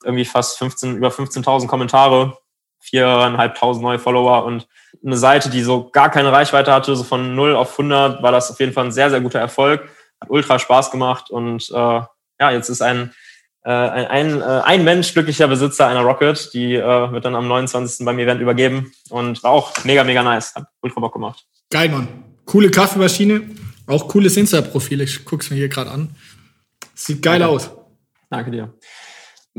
Irgendwie 0.04 0.26
fast 0.26 0.58
15, 0.58 0.98
über 0.98 1.10
15.000 1.10 1.68
Kommentare, 1.68 2.38
viereinhalbtausend 2.80 3.84
neue 3.84 4.00
Follower 4.00 4.46
und 4.46 4.68
eine 5.06 5.18
Seite, 5.18 5.50
die 5.50 5.62
so 5.62 5.90
gar 5.90 6.10
keine 6.10 6.32
Reichweite 6.32 6.74
hatte, 6.74 6.96
so 6.96 7.04
von 7.04 7.36
0 7.36 7.56
auf 7.56 7.72
100, 7.72 8.24
war 8.24 8.32
das 8.32 8.52
auf 8.52 8.60
jeden 8.60 8.74
Fall 8.74 8.86
ein 8.86 8.92
sehr, 8.92 9.10
sehr 9.10 9.22
guter 9.22 9.40
Erfolg. 9.40 9.88
Hat 10.20 10.30
ultra 10.30 10.60
Spaß 10.60 10.92
gemacht 10.92 11.30
und 11.30 11.70
äh, 11.70 11.74
ja, 11.74 12.52
jetzt 12.52 12.70
ist 12.70 12.82
ein, 12.82 13.14
äh, 13.64 13.72
ein, 13.72 14.08
ein, 14.08 14.42
äh, 14.42 14.62
ein 14.64 14.84
Mensch 14.84 15.14
glücklicher 15.14 15.48
Besitzer 15.48 15.88
einer 15.88 16.02
Rocket, 16.02 16.54
die 16.54 16.76
äh, 16.76 17.12
wird 17.12 17.26
dann 17.26 17.36
am 17.36 17.48
29. 17.48 18.06
beim 18.06 18.20
Event 18.20 18.42
übergeben 18.42 18.92
und 19.10 19.44
war 19.44 19.52
auch 19.52 19.72
mega, 19.84 20.04
mega 20.04 20.24
nice. 20.24 20.56
Hat 20.56 20.66
ultra 20.82 21.00
Bock 21.00 21.14
gemacht. 21.14 21.46
Geil, 21.70 21.90
Mann. 21.90 22.08
Coole 22.46 22.72
Kaffeemaschine, 22.72 23.42
auch 23.86 24.08
cooles 24.08 24.36
Insta-Profil. 24.36 25.02
Ich 25.02 25.24
guck's 25.24 25.50
mir 25.52 25.58
hier 25.58 25.70
gerade 25.70 25.92
an. 25.92 26.16
Sieht 26.96 27.22
geil 27.22 27.40
Danke. 27.40 27.54
aus. 27.54 27.72
Danke 28.30 28.52
dir. 28.52 28.74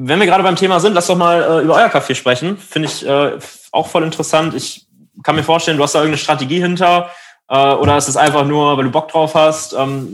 Wenn 0.02 0.18
wir 0.18 0.26
gerade 0.26 0.42
beim 0.42 0.56
Thema 0.56 0.80
sind, 0.80 0.94
lass 0.94 1.06
doch 1.06 1.16
mal 1.16 1.42
äh, 1.42 1.64
über 1.64 1.74
euer 1.76 1.88
Kaffee 1.88 2.14
sprechen. 2.14 2.56
Finde 2.56 2.88
ich 2.88 3.06
äh, 3.06 3.38
auch 3.72 3.88
voll 3.88 4.04
interessant. 4.04 4.54
Ich 4.54 4.86
kann 5.22 5.36
mir 5.36 5.42
vorstellen, 5.42 5.76
du 5.76 5.82
hast 5.82 5.94
da 5.94 6.00
irgendeine 6.00 6.18
Strategie 6.18 6.60
hinter. 6.60 7.10
Äh, 7.48 7.56
oder 7.56 7.96
ist 7.96 8.08
es 8.08 8.16
einfach 8.16 8.46
nur, 8.46 8.76
weil 8.76 8.84
du 8.84 8.90
Bock 8.90 9.08
drauf 9.08 9.34
hast? 9.34 9.72
Ähm, 9.72 10.08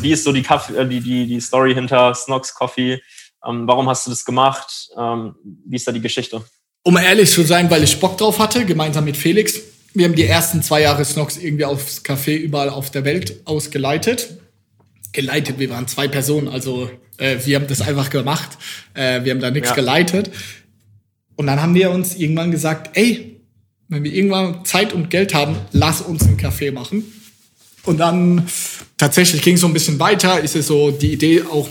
wie 0.00 0.12
ist 0.12 0.24
so 0.24 0.32
die, 0.32 0.42
Kaffee, 0.42 0.76
äh, 0.76 0.86
die, 0.86 1.00
die, 1.00 1.26
die 1.26 1.40
Story 1.40 1.74
hinter 1.74 2.14
Snox 2.14 2.54
Coffee? 2.54 3.02
Ähm, 3.46 3.66
warum 3.66 3.88
hast 3.88 4.06
du 4.06 4.10
das 4.10 4.24
gemacht? 4.24 4.88
Ähm, 4.96 5.34
wie 5.66 5.76
ist 5.76 5.86
da 5.86 5.92
die 5.92 6.00
Geschichte? 6.00 6.42
Um 6.82 6.96
ehrlich 6.96 7.30
zu 7.30 7.42
sein, 7.42 7.70
weil 7.70 7.82
ich 7.82 7.98
Bock 7.98 8.18
drauf 8.18 8.38
hatte, 8.38 8.64
gemeinsam 8.64 9.04
mit 9.04 9.16
Felix 9.16 9.60
wir 9.94 10.06
haben 10.06 10.16
die 10.16 10.24
ersten 10.24 10.60
zwei 10.62 10.82
Jahre 10.82 11.04
Snox 11.04 11.36
irgendwie 11.36 11.64
aufs 11.64 12.04
Café 12.04 12.36
überall 12.36 12.68
auf 12.68 12.90
der 12.90 13.04
Welt 13.04 13.40
ausgeleitet. 13.44 14.38
Geleitet, 15.12 15.60
wir 15.60 15.70
waren 15.70 15.86
zwei 15.86 16.08
Personen, 16.08 16.48
also 16.48 16.90
äh, 17.18 17.38
wir 17.44 17.56
haben 17.56 17.66
das 17.66 17.80
einfach 17.80 18.10
gemacht. 18.10 18.50
Äh, 18.94 19.24
wir 19.24 19.32
haben 19.32 19.40
da 19.40 19.50
nichts 19.50 19.70
ja. 19.70 19.74
geleitet. 19.74 20.30
Und 21.36 21.46
dann 21.46 21.60
haben 21.60 21.74
wir 21.74 21.90
uns 21.90 22.14
irgendwann 22.14 22.50
gesagt, 22.50 22.96
ey, 22.96 23.40
wenn 23.88 24.04
wir 24.04 24.12
irgendwann 24.12 24.64
Zeit 24.64 24.92
und 24.92 25.10
Geld 25.10 25.34
haben, 25.34 25.56
lass 25.72 26.00
uns 26.00 26.24
einen 26.24 26.36
Kaffee 26.36 26.70
machen. 26.70 27.04
Und 27.84 27.98
dann 27.98 28.46
tatsächlich 28.96 29.42
ging 29.42 29.56
es 29.56 29.60
so 29.60 29.66
ein 29.66 29.72
bisschen 29.72 29.98
weiter, 30.00 30.40
ist 30.40 30.56
es 30.56 30.66
so 30.66 30.90
die 30.90 31.12
Idee 31.12 31.42
auch 31.42 31.68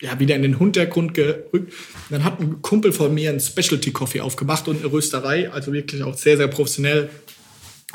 ja, 0.00 0.18
wieder 0.20 0.36
in 0.36 0.42
den 0.42 0.58
Hintergrund 0.58 1.14
gerückt. 1.14 1.72
Dann 2.10 2.22
hat 2.22 2.40
ein 2.40 2.62
Kumpel 2.62 2.92
von 2.92 3.12
mir 3.12 3.30
einen 3.30 3.40
Specialty 3.40 3.90
Coffee 3.90 4.20
aufgemacht 4.20 4.68
und 4.68 4.78
eine 4.78 4.92
Rösterei, 4.92 5.50
also 5.50 5.72
wirklich 5.72 6.02
auch 6.02 6.16
sehr, 6.16 6.36
sehr 6.36 6.48
professionell 6.48 7.10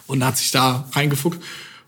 und 0.08 0.26
hat 0.26 0.38
sich 0.38 0.52
da 0.52 0.90
reingefuckt. 0.92 1.42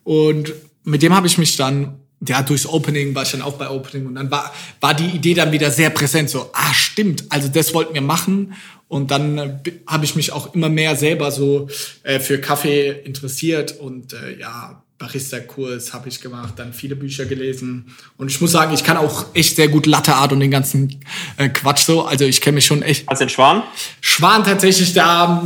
Und 0.04 0.54
mit 0.84 1.02
dem 1.02 1.13
habe 1.13 1.28
ich 1.28 1.38
mich 1.38 1.58
dann, 1.58 1.99
ja, 2.28 2.42
durchs 2.42 2.66
Opening 2.66 3.16
war 3.16 3.24
ich 3.24 3.32
dann 3.32 3.42
auch 3.42 3.54
bei 3.54 3.70
Opening 3.70 4.08
und 4.08 4.16
dann 4.16 4.32
war, 4.32 4.54
war 4.80 4.94
die 4.94 5.08
Idee 5.08 5.34
dann 5.34 5.52
wieder 5.52 5.72
sehr 5.72 5.90
präsent, 5.90 6.30
so, 6.30 6.50
ah, 6.54 6.74
stimmt, 6.74 7.26
also 7.30 7.48
das 7.48 7.74
wollten 7.74 7.94
wir 7.94 8.02
machen. 8.02 8.54
Und 8.88 9.10
dann 9.10 9.38
äh, 9.40 9.60
habe 9.88 10.06
ich 10.06 10.16
mich 10.16 10.32
auch 10.32 10.54
immer 10.54 10.70
mehr 10.70 10.96
selber 10.96 11.32
so 11.32 11.68
äh, 12.04 12.20
für 12.20 12.40
Kaffee 12.40 12.92
interessiert 12.92 13.80
und 13.80 14.14
äh, 14.14 14.40
ja, 14.40 14.84
Barista-Kurs 15.00 15.94
habe 15.94 16.08
ich 16.08 16.22
gemacht, 16.22 16.54
dann 16.58 16.74
viele 16.74 16.96
Bücher 16.96 17.26
gelesen. 17.26 17.94
Und 18.18 18.30
ich 18.30 18.40
muss 18.40 18.52
sagen, 18.52 18.74
ich 18.74 18.84
kann 18.84 18.96
auch 18.96 19.26
echt 19.34 19.56
sehr 19.56 19.68
gut 19.68 19.86
Latte 19.86 20.14
Art 20.16 20.32
und 20.32 20.40
den 20.40 20.52
ganzen 20.52 21.04
äh, 21.38 21.50
Quatsch 21.50 21.86
so. 21.86 22.04
Also 22.04 22.26
ich 22.26 22.40
kenne 22.40 22.56
mich 22.56 22.66
schon 22.66 22.84
echt. 22.84 23.08
Was 23.08 23.20
den 23.20 23.30
Schwan? 23.30 23.64
Schwan 24.00 24.44
tatsächlich 24.44 24.94
da, 24.94 25.44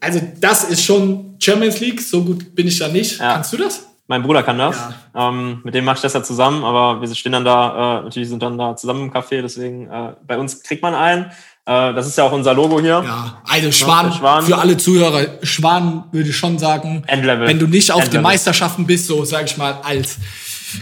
also 0.00 0.20
das 0.40 0.64
ist 0.64 0.82
schon 0.82 1.36
Champions 1.38 1.78
League. 1.80 2.00
So 2.00 2.24
gut 2.24 2.54
bin 2.54 2.66
ich 2.66 2.78
da 2.78 2.88
nicht. 2.88 3.18
Ja. 3.18 3.34
Kannst 3.34 3.52
du 3.52 3.58
das? 3.58 3.86
Mein 4.12 4.22
Bruder 4.22 4.42
kann 4.42 4.58
das. 4.58 4.76
Ja. 5.14 5.30
Ähm, 5.30 5.62
mit 5.64 5.74
dem 5.74 5.86
mache 5.86 5.96
ich 5.96 6.02
das 6.02 6.12
ja 6.12 6.22
zusammen, 6.22 6.64
aber 6.64 7.00
wir 7.00 7.14
stehen 7.14 7.32
dann 7.32 7.46
da, 7.46 8.00
äh, 8.00 8.02
natürlich 8.02 8.28
sind 8.28 8.42
dann 8.42 8.58
da 8.58 8.76
zusammen 8.76 9.04
im 9.04 9.10
Café, 9.10 9.40
deswegen 9.40 9.88
äh, 9.88 10.12
bei 10.26 10.36
uns 10.36 10.62
kriegt 10.62 10.82
man 10.82 10.94
einen. 10.94 11.24
Äh, 11.64 11.94
das 11.94 12.06
ist 12.06 12.18
ja 12.18 12.24
auch 12.24 12.32
unser 12.32 12.52
Logo 12.52 12.78
hier. 12.78 13.02
Ja, 13.02 13.40
also 13.48 13.72
Schwan, 13.72 14.12
Schwan. 14.12 14.44
für 14.44 14.58
alle 14.58 14.76
Zuhörer, 14.76 15.38
Schwan 15.44 16.04
würde 16.12 16.28
ich 16.28 16.36
schon 16.36 16.58
sagen, 16.58 17.04
Endlevel. 17.06 17.48
wenn 17.48 17.58
du 17.58 17.66
nicht 17.66 17.90
auf 17.90 18.06
den 18.10 18.20
Meisterschaften 18.20 18.86
bist, 18.86 19.06
so 19.06 19.24
sage 19.24 19.46
ich 19.46 19.56
mal, 19.56 19.80
als 19.82 20.18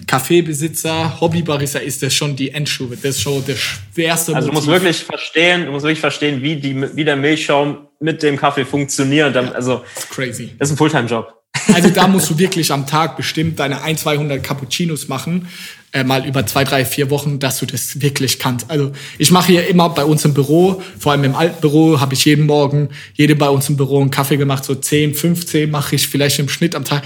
Kaffeebesitzer, 0.09 1.21
Hobbybarista 1.21 1.79
ist 1.79 2.03
das 2.03 2.13
schon 2.13 2.35
die 2.35 2.51
Endstufe. 2.51 2.97
Das 2.97 3.15
ist 3.15 3.21
schon 3.21 3.45
das 3.47 3.59
schwerste. 3.61 4.35
Also 4.35 4.49
du 4.49 4.55
musst 4.55 4.67
wirklich 4.67 5.05
verstehen, 5.05 5.67
du 5.67 5.71
musst 5.71 5.85
wirklich 5.85 6.01
verstehen, 6.01 6.43
wie 6.43 6.57
die, 6.57 6.97
wie 6.97 7.05
der 7.05 7.15
Milchschaum 7.15 7.87
mit 8.01 8.25
dem 8.25 8.37
Kaffee 8.37 8.65
funktioniert. 8.65 9.37
Ja, 9.37 9.53
also 9.53 9.85
das 9.95 10.05
ist 10.05 10.11
crazy. 10.11 10.51
Das 10.59 10.69
ist 10.69 10.75
ein 10.75 10.79
Fulltime-Job. 10.79 11.40
Also 11.75 11.91
da 11.91 12.09
musst 12.09 12.31
du 12.31 12.39
wirklich 12.39 12.73
am 12.73 12.87
Tag 12.87 13.17
bestimmt 13.17 13.59
deine 13.59 13.83
1, 13.83 14.01
200 14.03 14.43
Cappuccinos 14.43 15.09
machen, 15.09 15.49
äh, 15.93 16.05
mal 16.05 16.27
über 16.27 16.47
zwei, 16.47 16.65
drei, 16.65 16.85
vier 16.85 17.11
Wochen, 17.11 17.39
dass 17.39 17.59
du 17.59 17.67
das 17.67 18.01
wirklich 18.01 18.39
kannst. 18.39 18.71
Also 18.71 18.93
ich 19.19 19.31
mache 19.31 19.53
hier 19.53 19.67
immer 19.69 19.89
bei 19.91 20.05
uns 20.05 20.25
im 20.25 20.35
Büro, 20.35 20.83
vor 20.99 21.13
allem 21.13 21.25
im 21.25 21.35
alten 21.35 21.61
Büro, 21.61 22.01
habe 22.01 22.15
ich 22.15 22.25
jeden 22.25 22.47
Morgen, 22.47 22.91
jedem 23.15 23.39
bei 23.39 23.49
uns 23.49 23.69
im 23.69 23.77
Büro 23.77 24.01
einen 24.01 24.11
Kaffee 24.11 24.37
gemacht, 24.37 24.65
so 24.65 24.75
10, 24.75 25.15
15 25.15 25.71
mache 25.71 25.97
ich 25.97 26.09
vielleicht 26.09 26.39
im 26.39 26.49
Schnitt 26.49 26.75
am 26.75 26.85
Tag. 26.85 27.03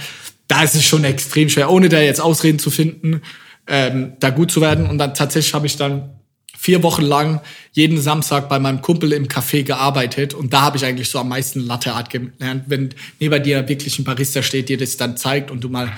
Da 0.49 0.63
ist 0.63 0.75
es 0.75 0.85
schon 0.85 1.05
extrem 1.05 1.49
schwer, 1.49 1.71
ohne 1.71 1.89
da 1.89 2.01
jetzt 2.01 2.21
Ausreden 2.21 2.59
zu 2.59 2.71
finden, 2.71 3.23
ähm, 3.67 4.13
da 4.21 4.31
gut 4.31 4.51
zu 4.51 4.61
werden. 4.61 4.87
Und 4.87 4.99
dann 4.99 5.15
tatsächlich 5.15 5.55
habe 5.55 5.67
ich 5.67 5.77
dann 5.77 6.11
vier 6.65 6.83
Wochen 6.83 7.03
lang 7.03 7.43
jeden 7.73 8.01
Samstag 8.01 8.49
bei 8.49 8.59
meinem 8.59 8.81
Kumpel 8.81 9.13
im 9.13 9.29
Café 9.29 9.65
gearbeitet. 9.65 10.33
Und 10.33 10.55
da 10.55 10.63
habe 10.63 10.79
ich 10.79 10.85
eigentlich 10.87 11.11
so 11.11 11.19
am 11.19 11.29
meisten 11.29 11.61
Latte 11.61 11.93
Art 11.93 12.09
gelernt, 12.09 12.65
wenn 12.69 12.95
neben 13.21 13.43
dir 13.43 13.69
wirklich 13.69 13.99
ein 13.99 14.05
Barista 14.05 14.43
steht, 14.43 14.71
dir 14.71 14.79
das 14.79 14.97
dann 14.97 15.19
zeigt 15.19 15.51
und 15.51 15.63
du 15.63 15.69
mal 15.69 15.93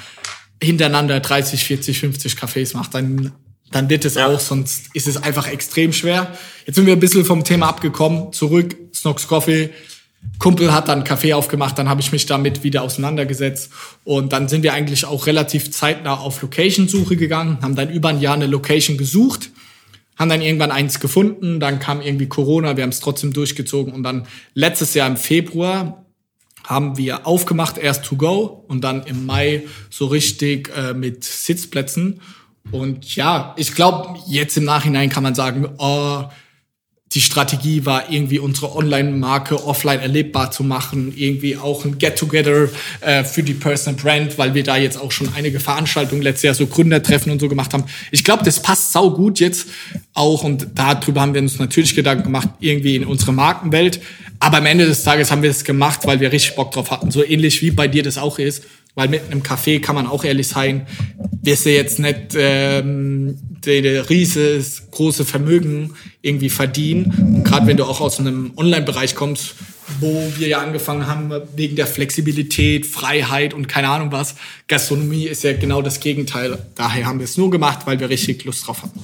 hintereinander 0.61 1.21
30, 1.21 1.63
40, 1.63 2.01
50 2.01 2.33
Cafés 2.35 2.77
machst, 2.77 2.95
dann 2.95 3.33
dann 3.73 3.91
wird 3.91 4.05
es 4.05 4.15
ja. 4.15 4.29
auch, 4.29 4.39
sonst 4.39 4.91
ist 4.95 5.09
es 5.09 5.17
einfach 5.17 5.49
extrem 5.49 5.93
schwer. 5.93 6.37
Jetzt 6.67 6.77
sind 6.77 6.87
wir 6.87 6.93
ein 6.93 7.01
bisschen 7.01 7.25
vom 7.25 7.43
Thema 7.43 7.67
abgekommen, 7.69 8.33
zurück, 8.33 8.77
Snox 8.95 9.27
Coffee, 9.27 9.71
Kumpel 10.39 10.73
hat 10.73 10.89
dann 10.89 11.05
Kaffee 11.05 11.33
aufgemacht, 11.35 11.79
dann 11.79 11.89
habe 11.89 12.01
ich 12.01 12.13
mich 12.13 12.27
damit 12.27 12.63
wieder 12.63 12.83
auseinandergesetzt. 12.83 13.71
Und 14.05 14.33
dann 14.33 14.49
sind 14.49 14.63
wir 14.63 14.73
eigentlich 14.73 15.05
auch 15.05 15.27
relativ 15.27 15.71
zeitnah 15.73 16.15
auf 16.15 16.43
Location-Suche 16.43 17.17
gegangen, 17.17 17.59
haben 17.63 17.75
dann 17.75 17.91
über 17.91 18.09
ein 18.11 18.21
Jahr 18.21 18.35
eine 18.35 18.47
Location 18.47 18.97
gesucht, 18.97 19.51
haben 20.17 20.29
dann 20.29 20.43
irgendwann 20.43 20.71
eins 20.71 20.99
gefunden, 20.99 21.61
dann 21.61 21.79
kam 21.79 22.01
irgendwie 22.01 22.29
Corona, 22.29 22.77
wir 22.77 22.83
haben 22.83 22.91
es 22.91 23.01
trotzdem 23.01 23.33
durchgezogen 23.33 23.93
und 23.93 24.03
dann 24.03 24.27
letztes 24.55 24.95
Jahr 24.95 25.07
im 25.07 25.17
Februar 25.17 26.07
haben 26.65 26.97
wir 26.97 27.27
aufgemacht, 27.27 27.79
erst 27.79 28.05
to 28.05 28.17
go 28.17 28.65
und 28.67 28.83
dann 28.83 29.05
im 29.05 29.25
Mai 29.25 29.65
so 29.89 30.07
richtig 30.07 30.73
äh, 30.77 30.95
mit 30.95 31.23
Sitzplätzen. 31.23 32.21
Und 32.73 33.15
ja, 33.15 33.55
ich 33.57 33.75
glaube, 33.75 34.19
jetzt 34.27 34.57
im 34.57 34.65
Nachhinein 34.65 35.09
kann 35.09 35.23
man 35.23 35.37
sagen, 35.37 35.69
oh, 35.79 36.25
die 37.13 37.21
Strategie 37.21 37.87
war 37.87 38.11
irgendwie 38.11 38.41
unsere 38.41 38.75
Online-Marke 38.75 39.65
offline 39.65 40.01
erlebbar 40.01 40.51
zu 40.51 40.65
machen, 40.65 41.13
irgendwie 41.17 41.57
auch 41.57 41.85
ein 41.85 41.99
Get-Together 41.99 42.69
äh, 43.01 43.23
für 43.23 43.43
die 43.43 43.55
Personal 43.55 44.01
Brand, 44.01 44.39
weil 44.39 44.55
wir 44.55 44.65
da 44.65 44.77
jetzt 44.77 45.01
auch 45.01 45.13
schon 45.13 45.29
einige 45.35 45.61
Veranstaltungen 45.61 46.21
letztes 46.21 46.43
Jahr 46.43 46.55
so 46.55 46.67
Gründertreffen 46.67 47.31
und 47.31 47.41
so 47.41 47.49
gemacht 47.49 47.73
haben. 47.73 47.85
Ich 48.11 48.25
glaube, 48.25 48.45
das 48.45 48.61
passt 48.61 48.93
sau 48.93 49.11
gut 49.11 49.39
jetzt 49.39 49.69
auch 50.15 50.43
und 50.43 50.67
darüber 50.75 51.21
haben 51.21 51.33
wir 51.33 51.41
uns 51.41 51.59
natürlich 51.59 51.95
Gedanken 51.95 52.25
gemacht, 52.25 52.49
irgendwie 52.59 52.97
in 52.97 53.05
unsere 53.05 53.33
Markenwelt. 53.33 54.01
Aber 54.41 54.59
am 54.59 54.67
Ende 54.67 54.85
des 54.85 55.03
Tages 55.03 55.31
haben 55.31 55.43
wir 55.43 55.51
es 55.51 55.65
gemacht, 55.65 56.01
weil 56.05 56.21
wir 56.21 56.33
richtig 56.33 56.57
Bock 56.57 56.73
drauf 56.73 56.91
hatten, 56.91 57.11
so 57.11 57.25
ähnlich 57.25 57.63
wie 57.63 57.71
bei 57.71 57.89
dir 57.89 58.03
das 58.03 58.19
auch 58.19 58.39
ist. 58.39 58.65
Weil 58.97 59.09
mit 59.09 59.31
einem 59.31 59.43
Café 59.43 59.81
kann 59.81 59.95
man 59.95 60.07
auch 60.07 60.25
ehrlich 60.25 60.49
sein, 60.49 60.87
wirst 61.43 61.67
du 61.67 61.71
jetzt 61.71 62.01
nicht 62.01 62.35
ähm, 62.35 63.39
rieses 63.65 64.91
große 64.91 65.25
Vermögen 65.25 65.95
irgendwie 66.23 66.49
verdienen. 66.51 67.05
Und 67.37 67.45
gerade 67.45 67.67
wenn 67.67 67.77
du 67.77 67.85
auch 67.85 68.01
aus 68.01 68.19
einem 68.19 68.53
Online-Bereich 68.57 69.15
kommst, 69.15 69.55
wo 70.01 70.33
wir 70.37 70.49
ja 70.49 70.59
angefangen 70.59 71.07
haben 71.07 71.31
wegen 71.55 71.77
der 71.77 71.87
Flexibilität, 71.87 72.87
Freiheit 72.87 73.55
und 73.55 73.69
keine 73.69 73.89
Ahnung 73.89 74.13
was. 74.13 74.35
Gastronomie 74.67 75.27
ist 75.27 75.45
ja 75.45 75.53
genau 75.53 75.83
das 75.83 76.01
Gegenteil. 76.01 76.59
Daher 76.75 77.07
haben 77.07 77.21
wir 77.21 77.25
es 77.25 77.37
nur 77.37 77.51
gemacht, 77.51 77.81
weil 77.87 78.01
wir 78.01 78.09
richtig 78.09 78.45
Lust 78.45 78.67
drauf 78.67 78.83
hatten. 78.83 79.01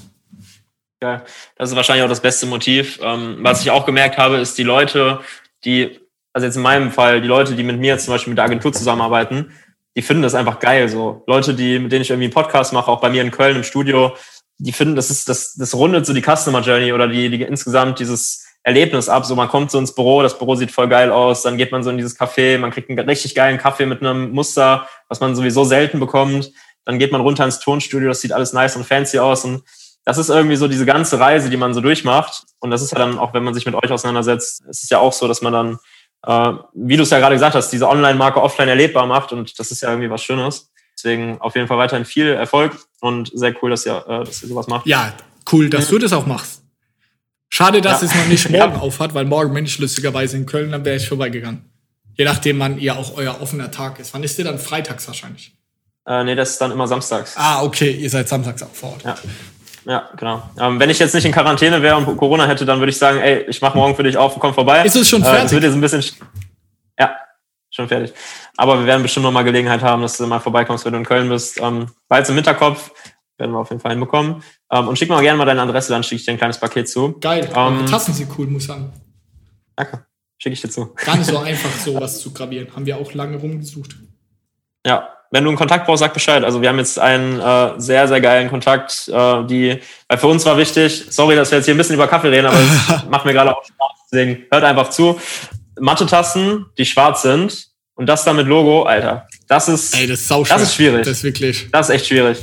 Ja, 1.03 1.25
das 1.57 1.71
ist 1.71 1.77
wahrscheinlich 1.77 2.05
auch 2.05 2.09
das 2.09 2.23
beste 2.23 2.47
Motiv. 2.47 2.99
Ähm, 3.03 3.39
was 3.41 3.63
ich 3.63 3.71
auch 3.71 3.87
gemerkt 3.87 4.19
habe, 4.19 4.37
ist 4.37 4.57
die 4.57 4.63
Leute, 4.63 5.21
die, 5.65 5.99
also 6.33 6.47
jetzt 6.47 6.57
in 6.57 6.63
meinem 6.63 6.93
Fall, 6.93 7.21
die 7.21 7.29
Leute, 7.29 7.55
die 7.55 7.63
mit 7.63 7.79
mir 7.79 7.99
zum 7.99 8.15
Beispiel 8.15 8.31
mit 8.31 8.39
der 8.39 8.45
Agentur 8.45 8.73
zusammenarbeiten, 8.73 9.53
die 9.97 10.03
finden 10.03 10.23
das 10.23 10.35
einfach 10.35 10.59
geil. 10.59 10.89
So 10.89 11.23
Leute, 11.27 11.55
die, 11.55 11.79
mit 11.79 11.93
denen 11.93 12.03
ich 12.03 12.11
irgendwie 12.11 12.27
einen 12.27 12.33
Podcast 12.33 12.73
mache, 12.73 12.91
auch 12.91 13.01
bei 13.01 13.11
mir 13.11 13.23
in 13.23 13.31
Köln 13.31 13.57
im 13.57 13.65
Studio, 13.65 14.13
die 14.59 14.73
finden, 14.73 14.97
das 14.97 15.11
ist, 15.11 15.29
das, 15.29 15.55
das 15.55 15.75
rundet 15.75 16.07
so 16.07 16.13
die 16.13 16.23
Customer 16.23 16.61
Journey 16.61 16.93
oder 16.93 17.09
die, 17.09 17.29
die 17.31 17.43
insgesamt 17.43 17.99
dieses 17.99 18.47
Erlebnis 18.63 19.09
ab. 19.09 19.25
So, 19.25 19.35
man 19.35 19.49
kommt 19.49 19.71
so 19.71 19.79
ins 19.79 19.95
Büro, 19.95 20.23
das 20.23 20.39
Büro 20.39 20.55
sieht 20.55 20.71
voll 20.71 20.89
geil 20.89 21.11
aus, 21.11 21.43
dann 21.43 21.57
geht 21.57 21.73
man 21.73 21.83
so 21.83 21.91
in 21.91 21.97
dieses 21.97 22.19
Café, 22.19 22.59
man 22.59 22.71
kriegt 22.71 22.89
einen 22.89 22.99
richtig 23.09 23.35
geilen 23.35 23.59
Kaffee 23.59 23.87
mit 23.87 24.01
einem 24.01 24.31
Muster, 24.31 24.89
was 25.09 25.21
man 25.21 25.35
sowieso 25.35 25.65
selten 25.65 26.01
bekommt. 26.01 26.53
Dann 26.85 26.99
geht 26.99 27.13
man 27.13 27.21
runter 27.21 27.45
ins 27.45 27.61
Tonstudio, 27.61 28.09
das 28.09 28.21
sieht 28.21 28.33
alles 28.33 28.53
nice 28.53 28.77
und 28.77 28.85
fancy 28.85 29.19
aus. 29.19 29.45
Und 29.45 29.63
das 30.05 30.19
ist 30.19 30.31
irgendwie 30.31 30.57
so 30.57 30.69
diese 30.69 30.87
ganze 30.87 31.21
Reise, 31.21 31.49
die 31.51 31.57
man 31.57 31.75
so 31.75 31.81
durchmacht. 31.81 32.45
Und 32.61 32.71
das 32.71 32.83
ist 32.83 32.93
ja 32.93 32.99
dann 32.99 33.19
auch, 33.19 33.35
wenn 33.35 33.45
man 33.45 33.55
sich 33.55 33.67
mit 33.67 33.75
euch 33.75 33.91
auseinandersetzt, 33.91 34.65
ist 34.69 34.85
es 34.85 34.91
ja 34.91 34.99
auch 34.99 35.13
so, 35.13 35.29
dass 35.29 35.43
man 35.43 35.53
dann 35.53 35.79
äh, 36.27 36.53
wie 36.75 36.97
du 36.97 37.03
es 37.03 37.11
ja 37.11 37.19
gerade 37.19 37.35
gesagt 37.35 37.55
hast, 37.55 37.71
diese 37.71 37.89
Online-Marke 37.89 38.41
offline 38.41 38.69
erlebbar 38.69 39.07
macht 39.07 39.33
und 39.33 39.59
das 39.59 39.71
ist 39.71 39.83
ja 39.83 39.91
irgendwie 39.91 40.11
was 40.11 40.23
Schönes. 40.23 40.71
Deswegen 40.97 41.41
auf 41.41 41.55
jeden 41.57 41.67
Fall 41.69 41.79
weiterhin 41.79 42.05
viel 42.05 42.29
Erfolg 42.29 42.77
und 43.01 43.31
sehr 43.35 43.55
cool, 43.63 43.71
dass 43.71 43.87
ihr, 43.87 44.05
äh, 44.07 44.25
dass 44.25 44.43
ihr 44.43 44.49
sowas 44.49 44.69
macht. 44.69 44.87
Ja, 44.87 45.15
cool, 45.53 45.69
dass 45.71 45.89
mhm. 45.89 45.95
du 45.95 45.99
das 46.01 46.13
auch 46.13 46.27
machst. 46.27 46.63
Schade, 47.49 47.81
dass 47.81 48.03
ja. 48.03 48.09
es 48.09 48.15
noch 48.15 48.27
nicht 48.27 48.51
morgen 48.51 48.75
ja. 48.75 48.81
aufhat, 48.81 49.15
weil 49.15 49.25
morgen 49.25 49.53
bin 49.53 49.65
ich 49.65 49.79
lustigerweise 49.79 50.37
in 50.37 50.47
Köln, 50.47 50.73
dann 50.73 50.85
wäre 50.85 50.97
ich 50.97 51.09
vorbeigegangen. 51.09 51.65
Je 52.15 52.25
nachdem, 52.25 52.59
wann 52.61 52.79
ihr 52.79 52.97
auch 52.97 53.17
euer 53.17 53.41
offener 53.41 53.71
Tag 53.71 53.99
ist. 53.99 54.13
Wann 54.15 54.23
ist 54.23 54.39
der 54.39 54.45
dann? 54.45 54.59
Freitags 54.59 55.07
wahrscheinlich. 55.07 55.55
Äh, 56.07 56.25
nee, 56.25 56.35
das 56.35 56.51
ist 56.51 56.61
dann 56.61 56.73
immer 56.73 56.87
samstags. 56.87 57.35
Ah, 57.37 57.63
okay, 57.63 57.91
ihr 57.91 58.11
seid 58.11 58.29
samstags 58.29 58.63
auch 58.63 58.75
vor 58.75 58.91
Ort. 58.91 59.05
Ja. 59.05 59.17
Ja, 59.85 60.09
genau. 60.17 60.43
Ähm, 60.59 60.79
wenn 60.79 60.91
ich 60.91 60.99
jetzt 60.99 61.15
nicht 61.15 61.25
in 61.25 61.33
Quarantäne 61.33 61.83
wäre 61.83 61.97
und 61.97 62.17
Corona 62.17 62.47
hätte, 62.47 62.65
dann 62.65 62.79
würde 62.79 62.91
ich 62.91 62.99
sagen, 62.99 63.19
ey, 63.19 63.45
ich 63.49 63.61
mache 63.61 63.77
morgen 63.77 63.97
für 63.97 64.03
dich 64.03 64.17
auf 64.17 64.35
und 64.35 64.41
komm 64.41 64.55
vorbei. 64.55 64.85
Ist 64.85 64.97
es 64.97 65.09
schon 65.09 65.23
fertig? 65.23 65.39
Äh, 65.39 65.43
das 65.43 65.53
wird 65.53 65.65
jetzt 65.65 65.75
ein 65.75 65.81
bisschen, 65.81 66.05
ja, 66.99 67.17
schon 67.71 67.89
fertig. 67.89 68.13
Aber 68.57 68.79
wir 68.79 68.87
werden 68.87 69.03
bestimmt 69.03 69.25
noch 69.25 69.33
mal 69.33 69.43
Gelegenheit 69.43 69.83
haben, 69.83 70.03
dass 70.03 70.17
du 70.19 70.27
mal 70.27 70.39
vorbeikommst, 70.39 70.85
wenn 70.85 70.93
du 70.93 70.99
in 71.01 71.05
Köln 71.05 71.29
bist. 71.29 71.61
Ähm, 71.61 71.87
bald 72.09 72.29
im 72.29 72.37
Hinterkopf 72.37 72.93
werden 73.39 73.53
wir 73.53 73.59
auf 73.59 73.71
jeden 73.71 73.81
Fall 73.81 73.93
hinbekommen. 73.93 74.43
Ähm, 74.71 74.89
und 74.89 74.99
schick 74.99 75.09
mal 75.09 75.21
gerne 75.21 75.39
mal 75.39 75.45
deine 75.45 75.63
Adresse, 75.63 75.93
dann 75.93 76.03
schicke 76.03 76.17
ich 76.17 76.25
dir 76.25 76.33
ein 76.33 76.39
kleines 76.39 76.59
Paket 76.59 76.89
zu. 76.89 77.19
Geil. 77.19 77.49
Ähm, 77.55 77.87
Tassen 77.87 78.15
sind 78.15 78.31
cool, 78.39 78.47
muss 78.47 78.63
ich 78.63 78.69
sagen. 78.69 78.93
Danke. 79.75 80.07
Schicke 80.39 80.55
ich 80.55 80.61
dir 80.61 80.71
zu. 80.71 80.95
Gar 80.95 81.17
nicht 81.17 81.27
so 81.27 81.39
einfach, 81.41 81.71
sowas 81.71 82.21
zu 82.21 82.33
gravieren. 82.33 82.69
Haben 82.75 82.87
wir 82.87 82.99
auch 82.99 83.13
lange 83.15 83.37
rumgesucht. 83.37 83.97
Ja, 84.87 85.09
wenn 85.33 85.45
du 85.45 85.51
einen 85.51 85.57
Kontakt 85.57 85.87
brauchst, 85.87 86.01
sag 86.01 86.13
Bescheid. 86.13 86.45
Also 86.45 86.61
wir 86.61 86.69
haben 86.69 86.79
jetzt 86.79 86.99
einen 86.99 87.41
äh, 87.41 87.73
sehr, 87.79 88.07
sehr 88.07 88.21
geilen 88.21 88.51
Kontakt, 88.51 89.09
äh, 89.09 89.45
die, 89.45 89.81
weil 90.07 90.19
für 90.19 90.27
uns 90.27 90.45
war 90.45 90.59
wichtig, 90.59 91.07
sorry, 91.09 91.35
dass 91.35 91.51
wir 91.51 91.59
jetzt 91.59 91.65
hier 91.65 91.75
ein 91.75 91.79
bisschen 91.79 91.95
über 91.95 92.07
Kaffee 92.07 92.29
reden, 92.29 92.47
aber 92.47 92.59
es 92.59 93.05
macht 93.11 93.25
mir 93.25 93.33
gerade 93.33 93.57
auch 93.57 93.65
Spaß, 93.65 94.09
deswegen 94.13 94.45
hört 94.51 94.63
einfach 94.63 94.91
zu. 94.91 95.19
Matte-Tasten, 95.81 96.67
die 96.77 96.85
schwarz 96.85 97.23
sind 97.23 97.69
und 97.95 98.07
das 98.07 98.25
dann 98.25 98.37
mit 98.37 98.47
Logo, 98.47 98.83
Alter, 98.83 99.27
das 99.49 99.69
ist, 99.69 99.99
Ey, 99.99 100.07
das 100.07 100.21
ist, 100.21 100.31
das 100.31 100.63
ist 100.63 100.75
schwierig. 100.75 101.05
Das 101.05 101.19
ist 101.19 101.25
wirklich. 101.25 101.71
Das 101.73 101.89
ist 101.89 101.95
echt 101.95 102.07
schwierig. 102.07 102.39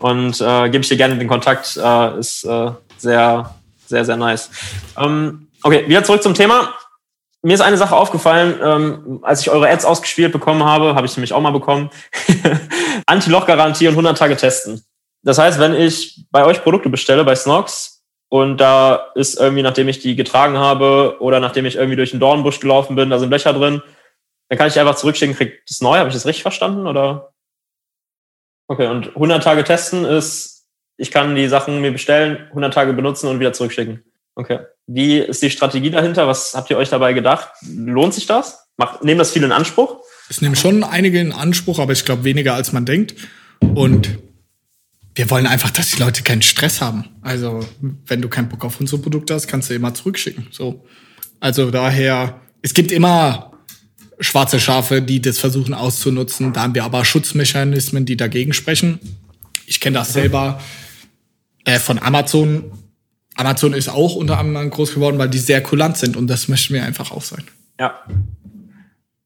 Und 0.00 0.40
äh, 0.40 0.68
gebe 0.68 0.82
ich 0.82 0.88
dir 0.88 0.96
gerne 0.96 1.16
den 1.16 1.28
Kontakt, 1.28 1.76
äh, 1.76 2.18
ist 2.18 2.44
äh, 2.44 2.70
sehr, 2.98 3.54
sehr, 3.86 4.04
sehr 4.04 4.16
nice. 4.16 4.50
Ähm, 4.98 5.46
okay, 5.62 5.84
wieder 5.86 6.02
zurück 6.02 6.24
zum 6.24 6.34
Thema 6.34 6.74
mir 7.46 7.54
ist 7.54 7.60
eine 7.60 7.76
Sache 7.76 7.94
aufgefallen, 7.94 8.58
ähm, 8.60 9.20
als 9.22 9.40
ich 9.40 9.50
eure 9.50 9.68
Ads 9.68 9.84
ausgespielt 9.84 10.32
bekommen 10.32 10.64
habe, 10.64 10.96
habe 10.96 11.06
ich 11.06 11.16
nämlich 11.16 11.32
auch 11.32 11.40
mal 11.40 11.52
bekommen. 11.52 11.90
Anti-Loch-Garantie 13.06 13.86
und 13.86 13.92
100 13.92 14.18
Tage 14.18 14.36
testen. 14.36 14.82
Das 15.22 15.38
heißt, 15.38 15.60
wenn 15.60 15.72
ich 15.72 16.26
bei 16.32 16.44
euch 16.44 16.64
Produkte 16.64 16.88
bestelle, 16.88 17.22
bei 17.22 17.36
Snox, 17.36 18.04
und 18.28 18.56
da 18.56 19.12
ist 19.14 19.38
irgendwie, 19.38 19.62
nachdem 19.62 19.86
ich 19.86 20.00
die 20.00 20.16
getragen 20.16 20.58
habe 20.58 21.18
oder 21.20 21.38
nachdem 21.38 21.66
ich 21.66 21.76
irgendwie 21.76 21.94
durch 21.94 22.12
einen 22.12 22.18
Dornbusch 22.18 22.58
gelaufen 22.58 22.96
bin, 22.96 23.10
da 23.10 23.20
sind 23.20 23.30
Löcher 23.30 23.52
drin, 23.52 23.80
dann 24.48 24.58
kann 24.58 24.66
ich 24.66 24.80
einfach 24.80 24.96
zurückschicken, 24.96 25.36
krieg 25.36 25.62
das 25.68 25.80
neu. 25.80 25.98
Habe 25.98 26.08
ich 26.08 26.14
das 26.16 26.26
richtig 26.26 26.42
verstanden? 26.42 26.88
Oder? 26.88 27.32
Okay, 28.66 28.88
und 28.88 29.10
100 29.10 29.44
Tage 29.44 29.62
testen 29.62 30.04
ist, 30.04 30.66
ich 30.96 31.12
kann 31.12 31.36
die 31.36 31.46
Sachen 31.46 31.80
mir 31.80 31.92
bestellen, 31.92 32.48
100 32.48 32.74
Tage 32.74 32.92
benutzen 32.92 33.28
und 33.28 33.38
wieder 33.38 33.52
zurückschicken. 33.52 34.02
Okay. 34.34 34.58
Wie 34.86 35.18
ist 35.18 35.42
die 35.42 35.50
Strategie 35.50 35.90
dahinter? 35.90 36.28
Was 36.28 36.54
habt 36.54 36.70
ihr 36.70 36.76
euch 36.76 36.90
dabei 36.90 37.12
gedacht? 37.12 37.48
Lohnt 37.68 38.14
sich 38.14 38.26
das? 38.26 38.66
Macht, 38.76 39.02
nehmen 39.02 39.18
das 39.18 39.32
viele 39.32 39.46
in 39.46 39.52
Anspruch? 39.52 39.98
Es 40.28 40.40
nehmen 40.40 40.56
schon 40.56 40.84
einige 40.84 41.20
in 41.20 41.32
Anspruch, 41.32 41.78
aber 41.78 41.92
ich 41.92 42.04
glaube 42.04 42.24
weniger 42.24 42.54
als 42.54 42.72
man 42.72 42.84
denkt. 42.84 43.14
Und 43.60 44.18
wir 45.14 45.30
wollen 45.30 45.46
einfach, 45.46 45.70
dass 45.70 45.90
die 45.90 46.02
Leute 46.02 46.22
keinen 46.22 46.42
Stress 46.42 46.80
haben. 46.80 47.06
Also, 47.22 47.66
wenn 48.06 48.20
du 48.20 48.28
keinen 48.28 48.48
Bock 48.48 48.64
auf 48.64 48.80
unsere 48.80 49.00
Produkte 49.00 49.34
hast, 49.34 49.48
kannst 49.48 49.70
du 49.70 49.74
immer 49.74 49.94
zurückschicken. 49.94 50.48
So. 50.50 50.84
Also 51.40 51.70
daher, 51.70 52.40
es 52.62 52.74
gibt 52.74 52.92
immer 52.92 53.52
schwarze 54.20 54.60
Schafe, 54.60 55.02
die 55.02 55.20
das 55.20 55.38
versuchen 55.38 55.74
auszunutzen. 55.74 56.52
Da 56.52 56.62
haben 56.62 56.74
wir 56.74 56.84
aber 56.84 57.04
Schutzmechanismen, 57.04 58.04
die 58.04 58.16
dagegen 58.16 58.52
sprechen. 58.52 59.00
Ich 59.66 59.80
kenne 59.80 59.98
das 59.98 60.12
selber 60.12 60.60
äh, 61.64 61.78
von 61.78 61.98
Amazon 61.98 62.70
Amazon 63.36 63.74
ist 63.74 63.88
auch 63.88 64.16
unter 64.16 64.38
anderem 64.38 64.70
groß 64.70 64.94
geworden, 64.94 65.18
weil 65.18 65.28
die 65.28 65.38
sehr 65.38 65.62
kulant 65.62 65.96
sind 65.96 66.16
und 66.16 66.26
das 66.28 66.48
möchten 66.48 66.74
wir 66.74 66.82
einfach 66.82 67.10
auch 67.12 67.22
sein. 67.22 67.44
Ja. 67.78 68.00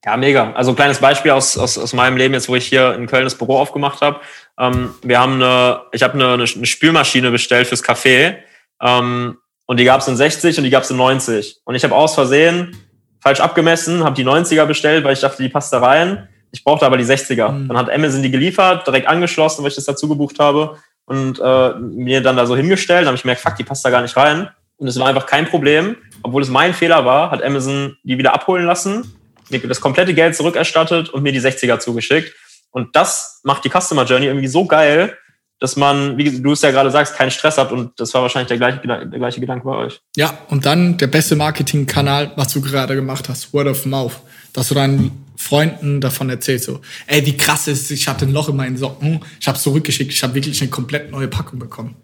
Ja, 0.04 0.16
mega. 0.16 0.52
Also 0.52 0.72
kleines 0.74 0.98
Beispiel 0.98 1.30
aus, 1.30 1.58
aus, 1.58 1.76
aus 1.76 1.92
meinem 1.92 2.16
Leben 2.16 2.32
jetzt, 2.32 2.48
wo 2.48 2.56
ich 2.56 2.66
hier 2.66 2.94
in 2.94 3.06
Köln 3.06 3.24
das 3.24 3.34
Büro 3.34 3.58
aufgemacht 3.58 4.00
habe. 4.00 4.20
Ähm, 4.58 4.94
wir 5.02 5.20
haben 5.20 5.34
eine, 5.34 5.82
ich 5.92 6.02
habe 6.02 6.14
eine, 6.14 6.32
eine 6.32 6.46
Spülmaschine 6.46 7.30
bestellt 7.30 7.66
fürs 7.66 7.84
Café 7.84 8.36
ähm, 8.82 9.36
und 9.66 9.78
die 9.78 9.84
gab 9.84 10.00
es 10.00 10.08
in 10.08 10.16
60 10.16 10.56
und 10.56 10.64
die 10.64 10.70
gab 10.70 10.84
es 10.84 10.90
in 10.90 10.96
90. 10.96 11.60
Und 11.64 11.74
ich 11.74 11.84
habe 11.84 11.94
aus 11.94 12.14
Versehen 12.14 12.76
falsch 13.20 13.40
abgemessen, 13.40 14.02
habe 14.02 14.16
die 14.16 14.24
90er 14.24 14.64
bestellt, 14.64 15.04
weil 15.04 15.12
ich 15.12 15.20
dachte, 15.20 15.42
die 15.42 15.50
passt 15.50 15.72
da 15.72 15.80
rein. 15.80 16.28
Ich 16.50 16.64
brauchte 16.64 16.86
aber 16.86 16.96
die 16.96 17.04
60er. 17.04 17.52
Mhm. 17.52 17.68
Dann 17.68 17.76
hat 17.76 17.90
Amazon 17.90 18.22
die 18.22 18.30
geliefert, 18.30 18.86
direkt 18.86 19.06
angeschlossen, 19.06 19.62
weil 19.62 19.68
ich 19.68 19.76
das 19.76 19.84
dazu 19.84 20.08
gebucht 20.08 20.38
habe 20.38 20.78
und 21.10 21.40
äh, 21.40 21.74
mir 21.80 22.22
dann 22.22 22.36
da 22.36 22.46
so 22.46 22.56
hingestellt. 22.56 23.00
Dann 23.00 23.08
habe 23.08 23.16
ich 23.16 23.22
gemerkt, 23.22 23.40
fuck, 23.40 23.56
die 23.56 23.64
passt 23.64 23.84
da 23.84 23.90
gar 23.90 24.00
nicht 24.00 24.16
rein. 24.16 24.48
Und 24.76 24.86
es 24.86 24.96
war 24.96 25.08
einfach 25.08 25.26
kein 25.26 25.44
Problem. 25.44 25.96
Obwohl 26.22 26.40
es 26.40 26.48
mein 26.48 26.72
Fehler 26.72 27.04
war, 27.04 27.32
hat 27.32 27.42
Amazon 27.42 27.96
die 28.04 28.16
wieder 28.16 28.32
abholen 28.32 28.64
lassen, 28.64 29.12
mir 29.48 29.58
das 29.58 29.80
komplette 29.80 30.14
Geld 30.14 30.36
zurückerstattet 30.36 31.08
und 31.08 31.24
mir 31.24 31.32
die 31.32 31.40
60er 31.40 31.80
zugeschickt. 31.80 32.32
Und 32.70 32.94
das 32.94 33.40
macht 33.42 33.64
die 33.64 33.70
Customer 33.70 34.04
Journey 34.04 34.26
irgendwie 34.26 34.46
so 34.46 34.66
geil, 34.66 35.16
dass 35.58 35.74
man, 35.74 36.16
wie 36.16 36.40
du 36.40 36.52
es 36.52 36.62
ja 36.62 36.70
gerade 36.70 36.92
sagst, 36.92 37.16
keinen 37.16 37.32
Stress 37.32 37.58
hat 37.58 37.72
und 37.72 37.98
das 37.98 38.14
war 38.14 38.22
wahrscheinlich 38.22 38.48
der 38.48 38.58
gleiche, 38.58 38.78
der 38.78 39.18
gleiche 39.18 39.40
Gedanke 39.40 39.64
bei 39.64 39.76
euch. 39.76 40.00
Ja, 40.14 40.38
und 40.48 40.64
dann 40.64 40.96
der 40.96 41.08
beste 41.08 41.34
Marketingkanal, 41.34 42.30
was 42.36 42.52
du 42.52 42.60
gerade 42.60 42.94
gemacht 42.94 43.28
hast, 43.28 43.52
Word 43.52 43.66
of 43.66 43.84
Mouth, 43.84 44.20
dass 44.52 44.68
du 44.68 44.76
deinen 44.76 45.29
Freunden 45.40 46.02
davon 46.02 46.28
erzählst, 46.28 46.66
so, 46.66 46.82
ey, 47.06 47.24
wie 47.24 47.34
krass 47.34 47.66
ist, 47.66 47.90
ich 47.90 48.06
hatte 48.06 48.26
ein 48.26 48.32
Loch 48.32 48.50
in 48.50 48.56
meinen 48.56 48.76
Socken, 48.76 49.24
ich 49.40 49.48
habe 49.48 49.58
zurückgeschickt, 49.58 50.12
ich 50.12 50.22
habe 50.22 50.34
wirklich 50.34 50.60
eine 50.60 50.68
komplett 50.70 51.10
neue 51.10 51.28
Packung 51.28 51.58
bekommen. 51.58 51.96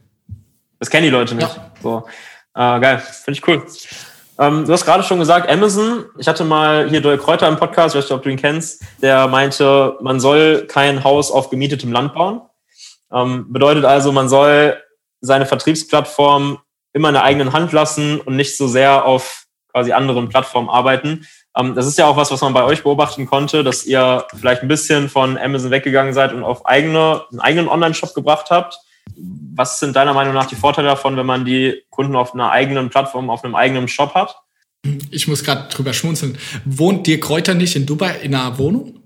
Das 0.79 0.89
kennen 0.89 1.05
die 1.05 1.11
Leute 1.11 1.35
nicht. 1.35 1.47
Ja. 1.47 1.71
So, 1.83 2.07
äh, 2.55 2.81
geil, 2.81 2.99
finde 2.99 3.39
ich 3.39 3.47
cool. 3.47 3.63
Ähm, 4.39 4.65
du 4.65 4.73
hast 4.73 4.87
gerade 4.87 5.03
schon 5.03 5.19
gesagt, 5.19 5.51
Amazon. 5.51 6.07
Ich 6.17 6.27
hatte 6.27 6.45
mal 6.45 6.89
hier 6.89 7.03
Dirk 7.03 7.21
Kräuter 7.21 7.47
im 7.47 7.57
Podcast, 7.57 7.95
ich 7.95 7.99
weiß 7.99 8.07
nicht, 8.07 8.17
ob 8.17 8.23
du 8.23 8.31
ihn 8.31 8.39
kennst, 8.39 8.83
der 9.03 9.29
meinte, 9.29 9.99
man 10.01 10.19
soll 10.19 10.67
kein 10.67 11.05
Haus 11.05 11.31
auf 11.31 11.51
gemietetem 11.51 11.93
Land 11.93 12.15
bauen. 12.15 12.41
Ähm, 13.13 13.53
bedeutet 13.53 13.85
also, 13.85 14.13
man 14.13 14.31
soll 14.31 14.83
seine 15.21 15.45
Vertriebsplattform 15.45 16.59
immer 16.95 17.09
in 17.09 17.15
der 17.15 17.25
eigenen 17.25 17.53
Hand 17.53 17.73
lassen 17.73 18.19
und 18.19 18.35
nicht 18.37 18.57
so 18.57 18.67
sehr 18.67 19.05
auf 19.05 19.45
quasi 19.73 19.93
anderen 19.93 20.31
Plattformen 20.31 20.71
arbeiten. 20.71 21.27
Ähm, 21.57 21.75
das 21.75 21.87
ist 21.87 21.99
ja 21.99 22.07
auch 22.07 22.17
was, 22.17 22.31
was 22.31 22.41
man 22.41 22.53
bei 22.53 22.65
euch 22.65 22.83
beobachten 22.83 23.27
konnte, 23.27 23.65
dass 23.65 23.85
ihr 23.85 24.27
vielleicht 24.37 24.63
ein 24.63 24.69
bisschen 24.69 25.09
von 25.09 25.39
Amazon 25.39 25.71
weggegangen 25.71 26.13
seid 26.13 26.33
und 26.33 26.45
auf 26.45 26.67
eigene, 26.67 27.23
einen 27.31 27.41
eigenen 27.41 27.69
Online-Shop 27.69 28.15
gebracht 28.15 28.51
habt. 28.51 28.79
Was 29.55 29.81
sind 29.81 29.97
deiner 29.97 30.15
Meinung 30.15 30.35
nach 30.35 30.47
die 30.47 30.57
Vorteile 30.57 30.89
davon, 30.89 31.17
wenn 31.17 31.27
man 31.27 31.45
die 31.45 31.83
Kunden 31.91 32.17
auf 32.17 32.35
einer 32.35 32.51
eigenen 32.51 32.91
Plattform, 32.91 33.31
auf 33.31 33.45
einem 33.45 33.55
eigenen 33.55 33.89
Shop 33.89 34.15
hat? 34.15 34.37
Ich 35.11 35.27
muss 35.27 35.43
gerade 35.43 35.69
drüber 35.69 35.93
schmunzeln. 35.93 36.39
Wohnt 36.65 37.07
dir 37.07 37.19
Kräuter 37.19 37.55
nicht 37.55 37.77
in 37.77 37.87
Dubai 37.87 38.19
in 38.23 38.35
einer 38.35 38.59
Wohnung? 38.59 39.01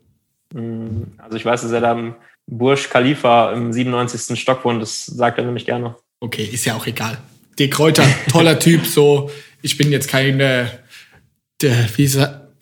Hm, 0.52 1.12
also 1.18 1.36
ich 1.36 1.44
weiß, 1.44 1.62
dass 1.62 1.70
er 1.70 1.80
da 1.80 1.92
im 1.92 2.14
Burj 2.46 2.88
Khalifa 2.90 3.52
im 3.52 3.72
97. 3.72 4.38
Stock 4.38 4.64
wohnt. 4.64 4.82
Das 4.82 5.06
sagt 5.06 5.38
er 5.38 5.44
nämlich 5.44 5.64
gerne. 5.64 5.94
Okay, 6.18 6.44
ist 6.44 6.64
ja 6.64 6.74
auch 6.74 6.86
egal. 6.86 7.18
Die 7.58 7.70
Kräuter, 7.70 8.04
toller 8.28 8.58
Typ, 8.58 8.86
so. 8.86 9.30
Ich 9.62 9.78
bin 9.78 9.92
jetzt 9.92 10.08
keine, 10.08 10.70
der, 11.62 11.76
wie, 11.96 12.10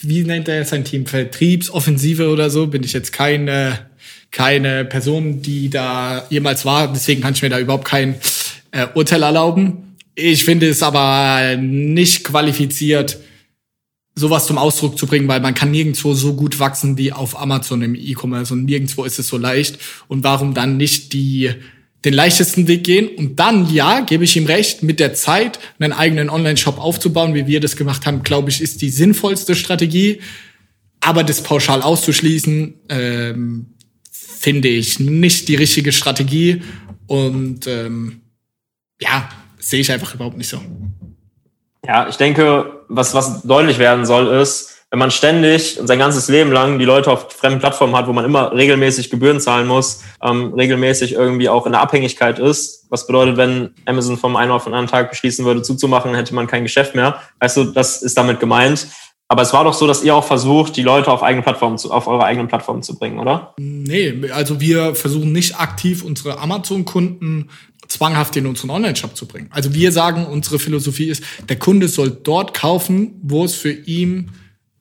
wie 0.01 0.24
nennt 0.24 0.49
er 0.49 0.64
sein 0.64 0.84
Team? 0.84 1.07
Vertriebsoffensive 1.07 2.28
oder 2.28 2.51
so. 2.51 2.66
Bin 2.66 2.84
ich 2.84 2.92
jetzt 2.92 3.12
keine, 3.12 3.90
keine 4.30 4.84
Person, 4.84 5.42
die 5.42 5.70
da 5.70 6.26
jemals 6.30 6.64
war. 6.64 6.92
Deswegen 6.92 7.20
kann 7.20 7.34
ich 7.34 7.42
mir 7.42 7.51
da 7.51 7.59
überhaupt 7.59 7.84
kein 7.84 8.14
äh, 8.70 8.86
Urteil 8.94 9.22
erlauben. 9.22 9.96
Ich 10.14 10.44
finde 10.44 10.68
es 10.68 10.82
aber 10.82 11.57
nicht 11.57 12.24
qualifiziert, 12.24 13.18
sowas 14.14 14.46
zum 14.46 14.59
Ausdruck 14.59 14.99
zu 14.99 15.07
bringen, 15.07 15.28
weil 15.28 15.40
man 15.40 15.55
kann 15.55 15.70
nirgendwo 15.70 16.12
so 16.14 16.34
gut 16.34 16.59
wachsen 16.59 16.99
wie 16.99 17.12
auf 17.12 17.38
Amazon 17.40 17.82
im 17.82 17.94
E-Commerce 17.94 18.53
und 18.53 18.64
nirgendwo 18.64 19.05
ist 19.05 19.18
es 19.18 19.28
so 19.28 19.38
leicht. 19.38 19.78
Und 20.09 20.24
warum 20.24 20.55
dann 20.55 20.76
nicht 20.76 21.12
die 21.12 21.53
den 22.05 22.14
leichtesten 22.14 22.68
Weg 22.68 22.84
gehen 22.84 23.09
und 23.09 23.40
dann, 23.40 23.68
ja, 23.72 24.01
gebe 24.01 24.24
ich 24.24 24.36
ihm 24.36 24.46
recht, 24.46 24.82
mit 24.82 25.01
der 25.01 25.14
Zeit 25.14 25.59
einen 25.80 25.92
eigenen 25.92 26.30
Online-Shop 26.30 26.78
aufzubauen, 26.78 27.34
wie 27.34 27.46
wir 27.46 27.61
das 27.61 27.76
gemacht 27.76 28.07
haben, 28.07 28.22
glaube 28.22 28.51
ich, 28.51 28.61
ist 28.61 28.82
die 28.82 28.90
sinnvollste 28.90 29.57
Strategie. 29.57 30.20
Aber 31.01 31.24
das 31.24 31.42
pauschal 31.42 31.82
auszuschließen, 31.82 32.74
ähm, 32.88 33.66
finde 34.11 34.68
ich 34.68 35.01
nicht 35.01 35.49
die 35.49 35.57
richtige 35.57 35.92
Strategie. 35.92 36.62
Und 37.07 37.66
ähm, 37.66 38.20
ja, 39.01 39.28
sehe 39.59 39.80
ich 39.80 39.90
einfach 39.90 40.14
überhaupt 40.14 40.36
nicht 40.36 40.49
so. 40.49 40.61
Ja, 41.86 42.09
ich 42.09 42.16
denke, 42.16 42.84
was, 42.88 43.14
was 43.14 43.42
deutlich 43.42 43.78
werden 43.78 44.07
soll, 44.07 44.40
ist, 44.40 44.78
wenn 44.91 44.99
man 44.99 45.11
ständig 45.11 45.78
und 45.78 45.86
sein 45.86 45.99
ganzes 45.99 46.28
Leben 46.28 46.51
lang 46.51 46.78
die 46.78 46.84
Leute 46.84 47.11
auf 47.11 47.30
fremden 47.30 47.59
Plattformen 47.59 47.95
hat, 47.95 48.07
wo 48.07 48.12
man 48.12 48.24
immer 48.24 48.53
regelmäßig 48.53 49.11
Gebühren 49.11 49.39
zahlen 49.39 49.66
muss, 49.66 50.03
ähm, 50.22 50.55
regelmäßig 50.55 51.12
irgendwie 51.12 51.49
auch 51.49 51.66
in 51.66 51.72
der 51.72 51.82
Abhängigkeit 51.82 52.39
ist, 52.39 52.86
was 52.89 53.07
bedeutet, 53.07 53.36
wenn 53.36 53.74
Amazon 53.84 54.16
vom 54.16 54.36
einen 54.36 54.51
auf 54.51 54.64
den 54.64 54.72
anderen 54.72 54.91
Tag 54.91 55.11
beschließen 55.11 55.45
würde, 55.45 55.62
zuzumachen, 55.62 56.14
hätte 56.14 56.34
man 56.34 56.47
kein 56.47 56.62
Geschäft 56.62 56.95
mehr. 56.95 57.20
Weißt 57.39 57.57
du, 57.59 57.64
das 57.64 58.03
ist 58.03 58.16
damit 58.16 58.41
gemeint. 58.41 58.86
Aber 59.30 59.43
es 59.43 59.53
war 59.53 59.64
doch 59.64 59.74
so, 59.74 59.86
dass 59.86 60.03
ihr 60.03 60.14
auch 60.14 60.24
versucht, 60.24 60.74
die 60.76 60.82
Leute 60.82 61.11
auf 61.11 61.22
eigene 61.22 61.43
Plattformen 61.43 61.76
zu, 61.76 61.93
auf 61.93 62.07
eure 62.07 62.24
eigenen 62.24 62.49
Plattformen 62.49 62.82
zu 62.82 62.99
bringen, 62.99 63.18
oder? 63.18 63.53
Nee, 63.59 64.30
also 64.32 64.59
wir 64.59 64.95
versuchen 64.95 65.32
nicht 65.32 65.61
aktiv 65.61 66.03
unsere 66.03 66.39
Amazon-Kunden 66.39 67.51
zwanghaft 67.89 68.36
in 68.36 68.47
unseren 68.47 68.70
Online-Shop 68.70 69.14
zu 69.14 69.28
bringen. 69.28 69.49
Also 69.51 69.74
wir 69.74 69.93
sagen, 69.93 70.24
unsere 70.26 70.59
Philosophie 70.59 71.11
ist, 71.11 71.22
der 71.47 71.59
Kunde 71.59 71.89
soll 71.89 72.11
dort 72.11 72.55
kaufen, 72.55 73.20
wo 73.22 73.45
es 73.45 73.55
für 73.55 73.70
ihn 73.70 74.30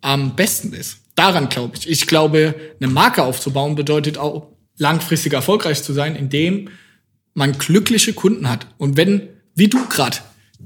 am 0.08 0.36
besten 0.36 0.74
ist. 0.74 0.99
Daran 1.16 1.49
glaube 1.49 1.78
ich. 1.78 1.89
Ich 1.89 2.08
glaube, 2.08 2.55
eine 2.80 2.91
Marke 2.91 3.24
aufzubauen 3.24 3.76
bedeutet 3.76 4.18
auch 4.18 4.47
langfristig 4.78 5.34
erfolgreich 5.34 5.84
zu 5.84 5.93
sein, 5.93 6.16
indem 6.16 6.70
man 7.34 7.58
glückliche 7.58 8.14
Kunden 8.14 8.49
hat. 8.49 8.68
Und 8.78 8.95
wenn, 8.95 9.28
wie 9.55 9.68
du 9.68 9.86
gerade, 9.88 10.18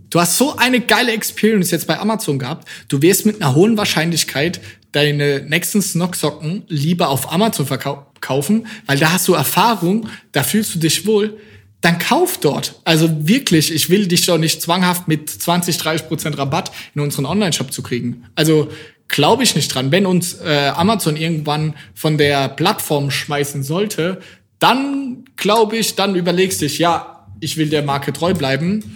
du 0.09 0.19
hast 0.19 0.37
so 0.37 0.57
eine 0.57 0.79
geile 0.79 1.11
Experience 1.11 1.71
jetzt 1.71 1.87
bei 1.87 1.99
Amazon 1.99 2.37
gehabt, 2.37 2.67
du 2.87 3.01
wirst 3.01 3.25
mit 3.25 3.41
einer 3.41 3.55
hohen 3.55 3.77
Wahrscheinlichkeit 3.77 4.61
deine 4.91 5.41
nächsten 5.41 5.81
Snocksocken 5.81 6.63
lieber 6.67 7.09
auf 7.09 7.31
Amazon 7.31 7.65
verkaufen, 7.65 8.67
weil 8.85 8.99
da 8.99 9.13
hast 9.13 9.27
du 9.27 9.33
Erfahrung, 9.33 10.07
da 10.33 10.43
fühlst 10.43 10.75
du 10.75 10.79
dich 10.79 11.05
wohl, 11.07 11.37
dann 11.79 11.97
kauf 11.97 12.37
dort. 12.37 12.79
Also 12.83 13.27
wirklich, 13.27 13.73
ich 13.73 13.89
will 13.89 14.07
dich 14.07 14.25
doch 14.27 14.37
nicht 14.37 14.61
zwanghaft 14.61 15.07
mit 15.07 15.29
20, 15.29 15.77
30 15.77 16.07
Prozent 16.07 16.37
Rabatt 16.37 16.71
in 16.93 17.01
unseren 17.01 17.25
Online-Shop 17.25 17.73
zu 17.73 17.81
kriegen. 17.81 18.25
Also 18.35 18.69
glaube 19.11 19.43
ich 19.43 19.55
nicht 19.55 19.73
dran. 19.73 19.91
Wenn 19.91 20.05
uns 20.05 20.39
äh, 20.41 20.71
Amazon 20.75 21.15
irgendwann 21.15 21.75
von 21.93 22.17
der 22.17 22.49
Plattform 22.49 23.11
schmeißen 23.11 23.61
sollte, 23.61 24.19
dann 24.57 25.25
glaube 25.35 25.77
ich, 25.77 25.95
dann 25.95 26.15
überlegst 26.15 26.61
du 26.61 26.65
dich, 26.65 26.79
ja, 26.79 27.27
ich 27.39 27.57
will 27.57 27.69
der 27.69 27.83
Marke 27.83 28.13
treu 28.13 28.33
bleiben. 28.33 28.95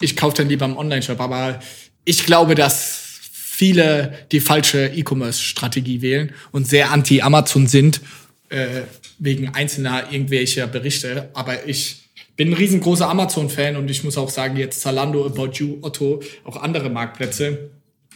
Ich 0.00 0.16
kaufe 0.16 0.36
dann 0.36 0.48
lieber 0.48 0.64
im 0.64 0.76
Online-Shop. 0.76 1.20
Aber 1.20 1.60
ich 2.04 2.24
glaube, 2.26 2.54
dass 2.54 3.02
viele 3.32 4.12
die 4.32 4.40
falsche 4.40 4.86
E-Commerce-Strategie 4.88 6.02
wählen 6.02 6.32
und 6.50 6.66
sehr 6.66 6.90
anti-Amazon 6.90 7.66
sind, 7.66 8.00
äh, 8.48 8.82
wegen 9.18 9.54
einzelner 9.54 10.12
irgendwelcher 10.12 10.66
Berichte. 10.66 11.30
Aber 11.32 11.66
ich 11.66 12.08
bin 12.36 12.50
ein 12.50 12.54
riesengroßer 12.54 13.08
Amazon-Fan 13.08 13.76
und 13.76 13.90
ich 13.90 14.04
muss 14.04 14.18
auch 14.18 14.30
sagen, 14.30 14.56
jetzt 14.56 14.80
Zalando, 14.80 15.24
About 15.24 15.52
You, 15.54 15.78
Otto, 15.82 16.22
auch 16.44 16.56
andere 16.56 16.90
Marktplätze 16.90 17.70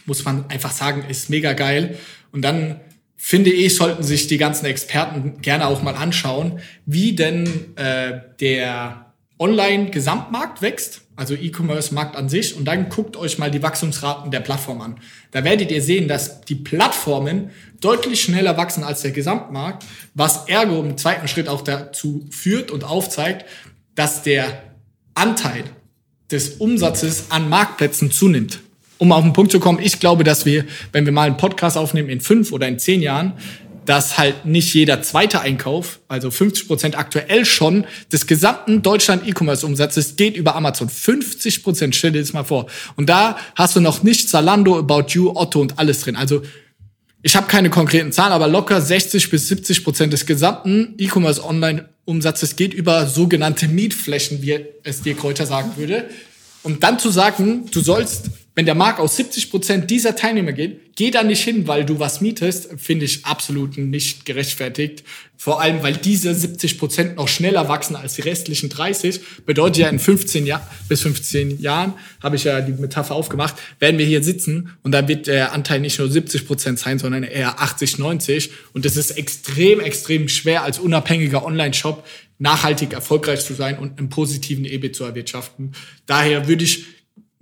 muss 0.05 0.25
man 0.25 0.49
einfach 0.49 0.71
sagen, 0.71 1.03
ist 1.09 1.29
mega 1.29 1.53
geil. 1.53 1.97
Und 2.31 2.41
dann 2.41 2.79
finde 3.23 3.51
ich, 3.51 3.75
sollten 3.75 4.01
sich 4.01 4.27
die 4.27 4.37
ganzen 4.37 4.65
Experten 4.65 5.41
gerne 5.41 5.67
auch 5.67 5.83
mal 5.83 5.95
anschauen, 5.95 6.59
wie 6.85 7.13
denn 7.15 7.77
äh, 7.77 8.19
der 8.39 9.13
Online-Gesamtmarkt 9.37 10.61
wächst, 10.61 11.01
also 11.15 11.35
E-Commerce-Markt 11.35 12.15
an 12.15 12.29
sich. 12.29 12.55
Und 12.55 12.65
dann 12.65 12.89
guckt 12.89 13.15
euch 13.17 13.37
mal 13.37 13.51
die 13.51 13.61
Wachstumsraten 13.61 14.31
der 14.31 14.39
Plattform 14.39 14.81
an. 14.81 14.99
Da 15.31 15.43
werdet 15.43 15.71
ihr 15.71 15.81
sehen, 15.83 16.07
dass 16.07 16.41
die 16.41 16.55
Plattformen 16.55 17.51
deutlich 17.79 18.21
schneller 18.21 18.57
wachsen 18.57 18.83
als 18.83 19.01
der 19.01 19.11
Gesamtmarkt, 19.11 19.85
was 20.13 20.47
ergo 20.47 20.79
im 20.79 20.97
zweiten 20.97 21.27
Schritt 21.27 21.47
auch 21.47 21.61
dazu 21.61 22.27
führt 22.31 22.71
und 22.71 22.83
aufzeigt, 22.83 23.45
dass 23.93 24.23
der 24.23 24.63
Anteil 25.13 25.63
des 26.31 26.57
Umsatzes 26.57 27.25
an 27.29 27.49
Marktplätzen 27.49 28.11
zunimmt 28.11 28.61
um 29.01 29.11
auf 29.11 29.23
den 29.23 29.33
Punkt 29.33 29.51
zu 29.51 29.59
kommen, 29.59 29.79
ich 29.81 29.99
glaube, 29.99 30.23
dass 30.23 30.45
wir, 30.45 30.63
wenn 30.91 31.05
wir 31.05 31.11
mal 31.11 31.25
einen 31.25 31.35
Podcast 31.35 31.75
aufnehmen 31.75 32.07
in 32.07 32.21
fünf 32.21 32.51
oder 32.51 32.67
in 32.67 32.77
zehn 32.77 33.01
Jahren, 33.01 33.33
dass 33.87 34.19
halt 34.19 34.45
nicht 34.45 34.75
jeder 34.75 35.01
zweite 35.01 35.41
Einkauf, 35.41 36.01
also 36.07 36.29
50 36.29 36.67
Prozent 36.67 36.95
aktuell 36.95 37.45
schon, 37.45 37.85
des 38.11 38.27
gesamten 38.27 38.83
Deutschland 38.83 39.27
E-Commerce-Umsatzes 39.27 40.17
geht 40.17 40.37
über 40.37 40.55
Amazon. 40.55 40.87
50 40.87 41.63
Prozent, 41.63 41.95
stell 41.95 42.11
dir 42.11 42.21
das 42.21 42.33
mal 42.33 42.43
vor. 42.43 42.67
Und 42.95 43.09
da 43.09 43.37
hast 43.55 43.75
du 43.75 43.79
noch 43.79 44.03
nicht 44.03 44.29
Zalando, 44.29 44.77
About 44.77 45.13
You, 45.13 45.31
Otto 45.35 45.59
und 45.59 45.79
alles 45.79 46.01
drin. 46.01 46.15
Also 46.15 46.43
ich 47.23 47.35
habe 47.35 47.47
keine 47.47 47.71
konkreten 47.71 48.11
Zahlen, 48.11 48.33
aber 48.33 48.47
locker 48.47 48.79
60 48.79 49.31
bis 49.31 49.47
70 49.47 49.83
Prozent 49.83 50.13
des 50.13 50.27
gesamten 50.27 50.93
E-Commerce 50.99 51.43
Online-Umsatzes 51.43 52.55
geht 52.55 52.75
über 52.75 53.07
sogenannte 53.07 53.67
Mietflächen, 53.67 54.43
wie 54.43 54.63
es 54.83 55.01
dir 55.01 55.15
Kräuter 55.15 55.47
sagen 55.47 55.71
würde. 55.77 56.05
Und 56.61 56.83
dann 56.83 56.99
zu 56.99 57.09
sagen, 57.09 57.65
du 57.71 57.79
sollst 57.79 58.29
wenn 58.53 58.65
der 58.65 58.75
Markt 58.75 58.99
aus 58.99 59.15
70 59.15 59.49
Prozent 59.49 59.89
dieser 59.89 60.15
Teilnehmer 60.15 60.51
geht, 60.51 60.97
geh 60.97 61.09
da 61.09 61.23
nicht 61.23 61.41
hin, 61.41 61.67
weil 61.67 61.85
du 61.85 61.99
was 61.99 62.19
mietest, 62.19 62.69
finde 62.77 63.05
ich 63.05 63.25
absolut 63.25 63.77
nicht 63.77 64.25
gerechtfertigt. 64.25 65.05
Vor 65.37 65.61
allem, 65.61 65.81
weil 65.83 65.95
diese 65.95 66.35
70 66.35 66.77
Prozent 66.77 67.15
noch 67.15 67.29
schneller 67.29 67.69
wachsen 67.69 67.95
als 67.95 68.15
die 68.15 68.21
restlichen 68.21 68.69
30. 68.69 69.21
Bedeutet 69.45 69.77
ja 69.77 69.89
in 69.89 69.99
15 69.99 70.45
Jahren, 70.45 70.63
bis 70.89 71.01
15 71.01 71.61
Jahren, 71.61 71.93
habe 72.21 72.35
ich 72.35 72.43
ja 72.43 72.59
die 72.59 72.73
Metapher 72.73 73.15
aufgemacht, 73.15 73.55
werden 73.79 73.97
wir 73.97 74.05
hier 74.05 74.21
sitzen 74.21 74.73
und 74.83 74.91
dann 74.91 75.07
wird 75.07 75.27
der 75.27 75.53
Anteil 75.53 75.79
nicht 75.79 75.97
nur 75.97 76.11
70 76.11 76.45
Prozent 76.45 76.77
sein, 76.77 76.99
sondern 76.99 77.23
eher 77.23 77.61
80, 77.61 77.99
90. 77.99 78.51
Und 78.73 78.85
es 78.85 78.97
ist 78.97 79.11
extrem, 79.11 79.79
extrem 79.79 80.27
schwer 80.27 80.63
als 80.63 80.77
unabhängiger 80.77 81.45
Online-Shop 81.45 82.05
nachhaltig 82.37 82.93
erfolgreich 82.93 83.45
zu 83.45 83.53
sein 83.53 83.79
und 83.79 83.97
einen 83.97 84.09
positiven 84.09 84.65
EBIT 84.65 84.95
zu 84.95 85.05
erwirtschaften. 85.05 85.73
Daher 86.05 86.47
würde 86.47 86.65
ich 86.65 86.85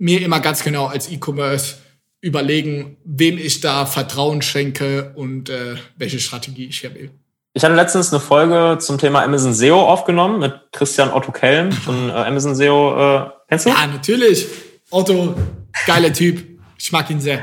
mir 0.00 0.22
immer 0.22 0.40
ganz 0.40 0.64
genau 0.64 0.86
als 0.86 1.10
E-Commerce 1.10 1.76
überlegen, 2.20 2.96
wem 3.04 3.38
ich 3.38 3.60
da 3.60 3.86
Vertrauen 3.86 4.42
schenke 4.42 5.12
und 5.14 5.48
äh, 5.48 5.76
welche 5.96 6.18
Strategie 6.18 6.66
ich 6.66 6.80
hier 6.80 6.94
will. 6.94 7.10
Ich 7.52 7.64
hatte 7.64 7.74
letztens 7.74 8.12
eine 8.12 8.20
Folge 8.20 8.78
zum 8.78 8.98
Thema 8.98 9.22
Amazon 9.22 9.52
SEO 9.52 9.80
aufgenommen 9.80 10.40
mit 10.40 10.54
Christian 10.72 11.12
Otto 11.12 11.32
Kelm 11.32 11.72
von 11.72 12.08
äh, 12.08 12.12
Amazon 12.12 12.54
SEO. 12.54 13.24
Äh, 13.24 13.30
kennst 13.48 13.66
du? 13.66 13.70
Ja, 13.70 13.86
natürlich. 13.86 14.46
Otto, 14.90 15.34
geiler 15.86 16.12
Typ. 16.12 16.44
Ich 16.78 16.92
mag 16.92 17.08
ihn 17.10 17.20
sehr. 17.20 17.40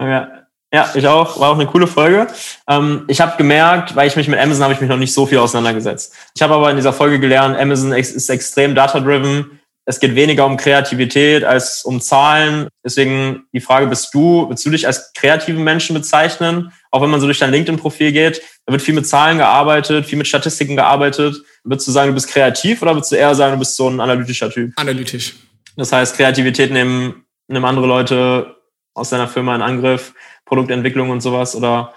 Ja. 0.00 0.28
Ja, 0.72 0.88
ich 0.94 1.06
auch. 1.06 1.40
War 1.40 1.50
auch 1.50 1.56
eine 1.56 1.66
coole 1.66 1.88
Folge. 1.88 2.28
Ähm, 2.68 3.04
ich 3.08 3.20
habe 3.20 3.36
gemerkt, 3.36 3.96
weil 3.96 4.06
ich 4.06 4.14
mich 4.14 4.28
mit 4.28 4.38
Amazon 4.38 4.62
habe 4.62 4.72
ich 4.72 4.80
mich 4.80 4.88
noch 4.88 4.96
nicht 4.96 5.12
so 5.12 5.26
viel 5.26 5.38
auseinandergesetzt. 5.38 6.14
Ich 6.34 6.42
habe 6.42 6.54
aber 6.54 6.70
in 6.70 6.76
dieser 6.76 6.92
Folge 6.92 7.18
gelernt, 7.18 7.58
Amazon 7.58 7.92
ist 7.92 8.28
extrem 8.28 8.76
data-driven. 8.76 9.59
Es 9.86 9.98
geht 9.98 10.14
weniger 10.14 10.46
um 10.46 10.56
Kreativität 10.56 11.42
als 11.42 11.82
um 11.84 12.00
Zahlen. 12.00 12.68
Deswegen 12.84 13.44
die 13.52 13.60
Frage, 13.60 13.86
bist 13.86 14.14
du, 14.14 14.48
willst 14.48 14.64
du 14.64 14.70
dich 14.70 14.86
als 14.86 15.12
kreativen 15.14 15.64
Menschen 15.64 15.94
bezeichnen? 15.94 16.72
Auch 16.90 17.02
wenn 17.02 17.10
man 17.10 17.20
so 17.20 17.26
durch 17.26 17.38
dein 17.38 17.50
LinkedIn-Profil 17.50 18.12
geht, 18.12 18.42
da 18.66 18.72
wird 18.72 18.82
viel 18.82 18.94
mit 18.94 19.06
Zahlen 19.06 19.38
gearbeitet, 19.38 20.06
viel 20.06 20.18
mit 20.18 20.28
Statistiken 20.28 20.76
gearbeitet. 20.76 21.42
Würdest 21.64 21.88
du 21.88 21.92
sagen, 21.92 22.08
du 22.08 22.14
bist 22.14 22.28
kreativ 22.28 22.82
oder 22.82 22.94
würdest 22.94 23.12
du 23.12 23.16
eher 23.16 23.34
sagen, 23.34 23.54
du 23.54 23.58
bist 23.58 23.76
so 23.76 23.88
ein 23.88 24.00
analytischer 24.00 24.50
Typ? 24.50 24.72
Analytisch. 24.76 25.34
Das 25.76 25.92
heißt, 25.92 26.16
Kreativität 26.16 26.70
nehmen, 26.70 27.24
nehmen 27.48 27.64
andere 27.64 27.86
Leute 27.86 28.56
aus 28.94 29.10
deiner 29.10 29.28
Firma 29.28 29.54
in 29.54 29.62
Angriff, 29.62 30.14
Produktentwicklung 30.44 31.10
und 31.10 31.20
sowas 31.20 31.54
oder 31.56 31.94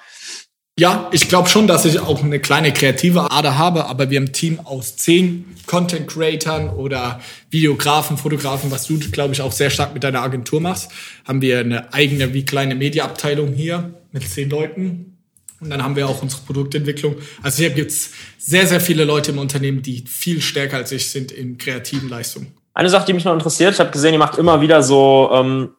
ja, 0.80 1.08
ich 1.12 1.30
glaube 1.30 1.50
schon, 1.50 1.68
dass 1.68 1.86
ich 1.86 2.00
auch 2.00 2.24
eine 2.24 2.40
kleine 2.40 2.74
kreative 2.74 3.30
Ader 3.30 3.58
habe, 3.58 3.86
aber 3.86 4.10
wir 4.10 4.18
haben 4.20 4.26
ein 4.26 4.34
Team 4.34 4.60
aus 4.60 4.96
zehn 4.96 5.46
Content 5.68 6.08
Creatern 6.08 6.70
oder 6.70 7.22
Videografen, 7.52 8.18
Fotografen, 8.18 8.72
was 8.72 8.88
du, 8.88 8.98
glaube 8.98 9.34
ich, 9.34 9.42
auch 9.42 9.52
sehr 9.52 9.70
stark 9.70 9.94
mit 9.94 10.04
deiner 10.04 10.22
Agentur 10.22 10.62
machst, 10.62 10.92
haben 11.26 11.42
wir 11.42 11.60
eine 11.60 11.94
eigene 11.94 12.34
wie 12.34 12.44
kleine 12.44 12.74
Mediaabteilung 12.74 13.54
hier 13.54 13.94
mit 14.12 14.28
zehn 14.28 14.50
Leuten. 14.50 15.18
Und 15.60 15.70
dann 15.70 15.84
haben 15.84 15.96
wir 15.96 16.10
auch 16.10 16.22
unsere 16.22 16.42
Produktentwicklung. 16.42 17.16
Also 17.42 17.60
hier 17.60 17.70
gibt's 17.70 18.12
sehr, 18.38 18.68
sehr 18.68 18.82
viele 18.82 19.06
Leute 19.06 19.32
im 19.32 19.38
Unternehmen, 19.38 19.82
die 19.82 20.04
viel 20.08 20.42
stärker 20.42 20.78
als 20.78 20.92
ich 20.92 21.10
sind 21.10 21.32
in 21.32 21.58
kreativen 21.58 22.10
Leistungen. 22.10 22.52
Eine 22.74 22.90
Sache, 22.90 23.06
die 23.06 23.14
mich 23.14 23.24
noch 23.24 23.34
interessiert, 23.34 23.76
ich 23.76 23.80
habe 23.80 23.92
gesehen, 23.92 24.14
ihr 24.14 24.20
macht 24.20 24.38
immer 24.40 24.60
wieder 24.60 24.82
so 24.82 25.30
ähm, 25.32 25.70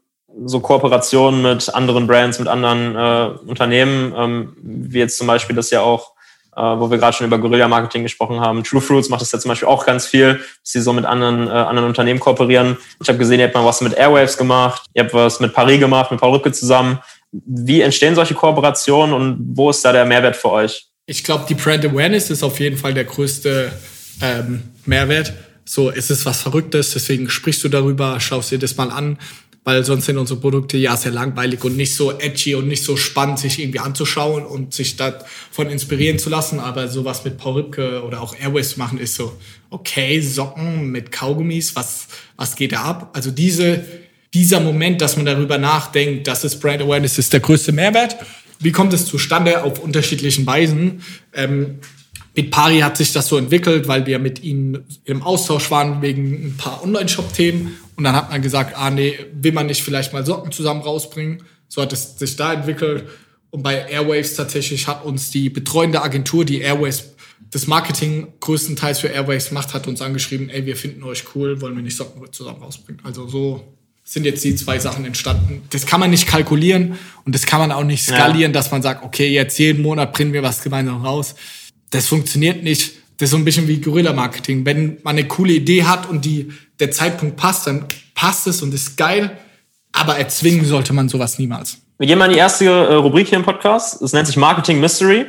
so 0.45 0.61
Kooperationen 0.61 1.43
mit 1.43 1.75
anderen 1.75 2.07
Brands, 2.07 2.39
mit 2.39 2.49
anderen 2.49 2.97
äh, 2.97 3.39
Unternehmen, 3.49 4.15
ähm, 4.17 4.57
wie 4.63 4.99
jetzt 4.99 5.19
zum 5.19 5.27
Beispiel 5.27 5.55
das 5.55 5.71
ja 5.71 5.81
auch, 5.81 6.13
äh, 6.57 6.61
wo 6.61 6.91
wir 6.91 6.99
gerade 6.99 7.17
schon 7.17 7.27
über 7.27 7.39
Guerilla-Marketing 7.39 8.03
gesprochen 8.03 8.41
haben. 8.41 8.65
True 8.65 8.81
Fruits 8.81 9.09
macht 9.09 9.21
das 9.21 9.33
ja 9.33 9.39
zum 9.39 9.51
Beispiel 9.51 9.69
auch 9.69 9.87
ganz 9.87 10.07
viel, 10.07 10.35
dass 10.35 10.73
sie 10.73 10.81
so 10.81 10.93
mit 10.93 11.05
anderen, 11.05 11.47
äh, 11.47 11.51
anderen 11.51 11.89
Unternehmen 11.89 12.21
kooperieren. 12.21 12.77
Ich 13.01 13.09
habe 13.09 13.19
gesehen, 13.19 13.41
ihr 13.41 13.47
habt 13.47 13.55
mal 13.55 13.65
was 13.65 13.81
mit 13.81 13.95
Airwaves 13.95 14.37
gemacht, 14.37 14.85
ihr 14.95 15.05
habt 15.05 15.15
was 15.15 15.41
mit 15.41 15.53
Paris 15.53 15.81
gemacht, 15.81 16.11
mit 16.11 16.21
Paul 16.21 16.33
Rücke 16.33 16.53
zusammen. 16.53 16.99
Wie 17.33 17.81
entstehen 17.81 18.15
solche 18.15 18.35
Kooperationen 18.35 19.15
und 19.15 19.39
wo 19.55 19.71
ist 19.71 19.85
da 19.85 19.93
der 19.93 20.05
Mehrwert 20.05 20.37
für 20.37 20.51
euch? 20.51 20.87
Ich 21.07 21.23
glaube, 21.23 21.45
die 21.49 21.55
Brand 21.55 21.85
Awareness 21.85 22.31
ist 22.31 22.43
auf 22.43 22.61
jeden 22.61 22.77
Fall 22.77 22.95
der 22.95 23.05
größte 23.05 23.73
ähm, 24.23 24.63
Mehrwert. 24.87 25.33
So, 25.67 25.91
es 25.91 26.11
ist 26.11 26.27
was 26.27 26.43
Verrücktes, 26.43 26.93
deswegen 26.93 27.31
sprichst 27.31 27.65
du 27.65 27.69
darüber, 27.69 28.21
schaust 28.21 28.51
dir 28.51 28.59
das 28.59 28.77
mal 28.77 28.91
an 28.91 29.19
weil 29.65 29.83
sonst 29.83 30.05
sind 30.05 30.19
unsere 30.19 30.39
Produkte 30.39 30.77
ja 30.77 30.97
sehr 30.97 31.13
langweilig 31.13 31.65
und 31.65 31.77
nicht 31.77 31.95
so 31.95 32.13
edgy 32.13 32.55
und 32.55 32.69
nicht 32.69 32.85
so 32.85 32.97
spannend, 32.97 33.39
sich 33.39 33.59
irgendwie 33.59 33.79
anzuschauen 33.79 34.45
und 34.45 34.75
sich 34.75 34.97
davon 34.97 35.71
inspirieren 35.71 36.19
zu 36.19 36.29
lassen. 36.29 36.61
Aber 36.61 36.89
sowas 36.89 37.25
mit 37.25 37.39
Paul 37.39 37.63
Ripke 37.63 38.03
oder 38.05 38.21
auch 38.21 38.37
Airways 38.39 38.77
machen 38.77 38.99
ist 38.99 39.15
so, 39.15 39.33
okay, 39.71 40.21
Socken 40.21 40.91
mit 40.91 41.11
Kaugummis, 41.11 41.75
was, 41.75 42.09
was 42.37 42.57
geht 42.57 42.73
da 42.73 42.83
ab? 42.83 43.11
Also 43.15 43.31
diese, 43.31 43.85
dieser 44.35 44.61
Moment, 44.61 45.01
dass 45.01 45.17
man 45.17 45.25
darüber 45.25 45.57
nachdenkt, 45.57 46.29
dass 46.29 46.45
es 46.45 46.61
Brand 46.61 46.83
Awareness 46.83 47.17
ist 47.17 47.33
der 47.33 47.41
größte 47.41 47.73
Mehrwert. 47.73 48.17
Wie 48.61 48.73
kommt 48.73 48.93
es 48.93 49.07
zustande? 49.07 49.65
Auf 49.65 49.79
unterschiedlichen 49.79 50.47
Weisen. 50.47 51.03
Ähm, 51.33 51.79
mit 52.37 52.51
Pari 52.51 52.81
hat 52.81 52.97
sich 52.97 53.13
das 53.13 53.29
so 53.29 53.37
entwickelt, 53.39 53.89
weil 53.89 54.07
wir 54.07 54.19
mit 54.19 54.43
ihnen 54.43 54.85
im 55.05 55.23
Austausch 55.23 55.71
waren 55.71 56.03
wegen 56.03 56.49
ein 56.49 56.55
paar 56.59 56.83
Online-Shop-Themen. 56.83 57.77
Und 57.97 58.05
dann 58.05 58.15
hat 58.15 58.31
man 58.31 58.43
gesagt, 58.43 58.77
ah 58.77 58.91
nee, 58.91 59.19
will 59.33 59.53
man 59.53 59.67
nicht 59.67 59.83
vielleicht 59.83 60.13
mal 60.13 60.25
Socken 60.25 60.53
zusammen 60.53 60.83
rausbringen? 60.83 61.43
So 61.69 61.83
hat 61.83 61.93
es 61.93 62.19
sich 62.19 62.37
da 62.37 62.53
entwickelt. 62.53 63.09
Und 63.51 63.63
bei 63.63 63.89
Airwaves 63.89 64.35
tatsächlich 64.35 64.89
hat 64.89 65.05
uns 65.05 65.31
die 65.31 65.49
betreuende 65.49 66.03
Agentur, 66.03 66.45
die 66.45 66.61
Airwaves 66.61 67.11
das 67.51 67.69
Marketing 67.69 68.33
größtenteils 68.41 68.99
für 68.99 69.09
Airwaves 69.09 69.53
macht, 69.53 69.75
hat 69.75 69.87
uns 69.87 70.03
angeschrieben, 70.03 70.49
ey, 70.49 70.67
wir 70.67 70.77
finden 70.77 71.05
euch 71.05 71.25
cool, 71.35 71.61
wollen 71.61 71.77
wir 71.77 71.83
nicht 71.83 71.97
Socken 71.97 72.21
zusammen 72.33 72.61
rausbringen. 72.61 73.01
Also 73.05 73.29
so 73.29 73.63
sind 74.03 74.25
jetzt 74.25 74.43
die 74.43 74.57
zwei 74.57 74.81
Sachen 74.81 75.05
entstanden. 75.05 75.63
Das 75.71 75.87
kann 75.87 76.01
man 76.01 76.11
nicht 76.11 76.27
kalkulieren 76.27 76.99
und 77.25 77.35
das 77.35 77.47
kann 77.47 77.61
man 77.61 77.71
auch 77.71 77.85
nicht 77.85 78.05
skalieren, 78.05 78.53
ja. 78.53 78.59
dass 78.61 78.73
man 78.73 78.83
sagt, 78.83 79.05
okay, 79.05 79.29
jetzt 79.29 79.59
jeden 79.59 79.83
Monat 79.83 80.13
bringen 80.13 80.33
wir 80.33 80.43
was 80.43 80.63
gemeinsam 80.63 81.03
raus 81.03 81.37
das 81.95 82.09
funktioniert 82.09 82.63
nicht. 82.63 82.95
Das 83.17 83.27
ist 83.27 83.31
so 83.31 83.37
ein 83.37 83.45
bisschen 83.45 83.69
wie 83.69 83.81
Guerilla-Marketing. 83.81 84.67
Wenn 84.67 84.99
man 85.03 85.17
eine 85.17 85.29
coole 85.29 85.53
Idee 85.53 85.85
hat 85.85 86.09
und 86.09 86.25
die, 86.25 86.53
der 86.81 86.91
Zeitpunkt 86.91 87.37
passt, 87.37 87.67
dann 87.67 87.87
passt 88.15 88.47
es 88.47 88.63
und 88.63 88.75
ist 88.75 88.97
geil. 88.97 89.39
Aber 89.93 90.19
erzwingen 90.19 90.65
sollte 90.65 90.93
man 90.93 91.09
sowas 91.09 91.39
niemals. 91.39 91.79
Wir 91.99 92.09
gehen 92.09 92.19
mal 92.19 92.27
in 92.27 92.33
die 92.33 92.39
erste 92.39 92.65
äh, 92.65 92.95
Rubrik 92.95 93.29
hier 93.29 93.39
im 93.39 93.45
Podcast. 93.45 94.03
Es 94.03 94.13
nennt 94.13 94.27
sich 94.27 94.37
Marketing 94.37 94.81
Mystery. 94.81 95.27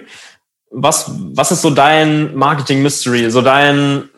Was, 0.71 1.11
was 1.33 1.51
ist 1.51 1.61
so 1.61 1.69
dein 1.69 2.36
Marketing 2.36 2.81
Mystery? 2.81 3.29
So 3.29 3.41
dein 3.41 4.09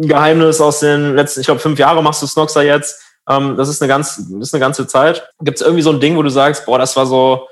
Geheimnis 0.00 0.60
aus 0.60 0.80
den 0.80 1.16
letzten, 1.16 1.40
ich 1.40 1.46
glaube, 1.46 1.60
fünf 1.60 1.78
Jahre 1.78 2.02
machst 2.02 2.22
du 2.22 2.26
Snoxer 2.26 2.62
jetzt. 2.62 3.02
Ähm, 3.28 3.56
das 3.56 3.68
ist 3.68 3.82
eine 3.82 3.88
ganz, 3.88 4.18
ist 4.40 4.54
eine 4.54 4.60
ganze 4.60 4.86
Zeit. 4.86 5.28
Gibt 5.40 5.58
es 5.58 5.62
irgendwie 5.62 5.82
so 5.82 5.90
ein 5.90 6.00
Ding, 6.00 6.16
wo 6.16 6.22
du 6.22 6.30
sagst, 6.30 6.64
boah, 6.64 6.78
das 6.78 6.94
war 6.96 7.06
so, 7.06 7.48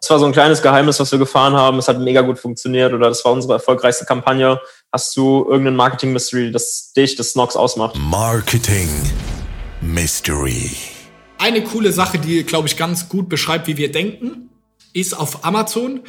das 0.00 0.10
war 0.10 0.18
so 0.18 0.26
ein 0.26 0.32
kleines 0.32 0.60
Geheimnis, 0.60 1.00
was 1.00 1.10
wir 1.10 1.18
gefahren 1.18 1.54
haben. 1.54 1.78
Es 1.78 1.88
hat 1.88 1.98
mega 1.98 2.20
gut 2.20 2.38
funktioniert 2.38 2.92
oder 2.92 3.08
das 3.08 3.24
war 3.24 3.32
unsere 3.32 3.54
erfolgreichste 3.54 4.04
Kampagne. 4.04 4.60
Hast 4.92 5.16
du 5.16 5.44
irgendeinen 5.48 5.76
Marketing 5.76 6.12
Mystery, 6.12 6.52
das 6.52 6.92
dich, 6.92 7.16
das 7.16 7.32
Snox 7.32 7.56
ausmacht? 7.56 7.96
Marketing 7.98 8.88
Mystery. 9.80 10.70
Eine 11.38 11.64
coole 11.64 11.92
Sache, 11.92 12.18
die, 12.18 12.44
glaube 12.44 12.68
ich, 12.68 12.76
ganz 12.76 13.08
gut 13.08 13.28
beschreibt, 13.28 13.66
wie 13.66 13.76
wir 13.76 13.90
denken, 13.90 14.48
ist 14.92 15.14
auf 15.14 15.44
Amazon 15.44 16.02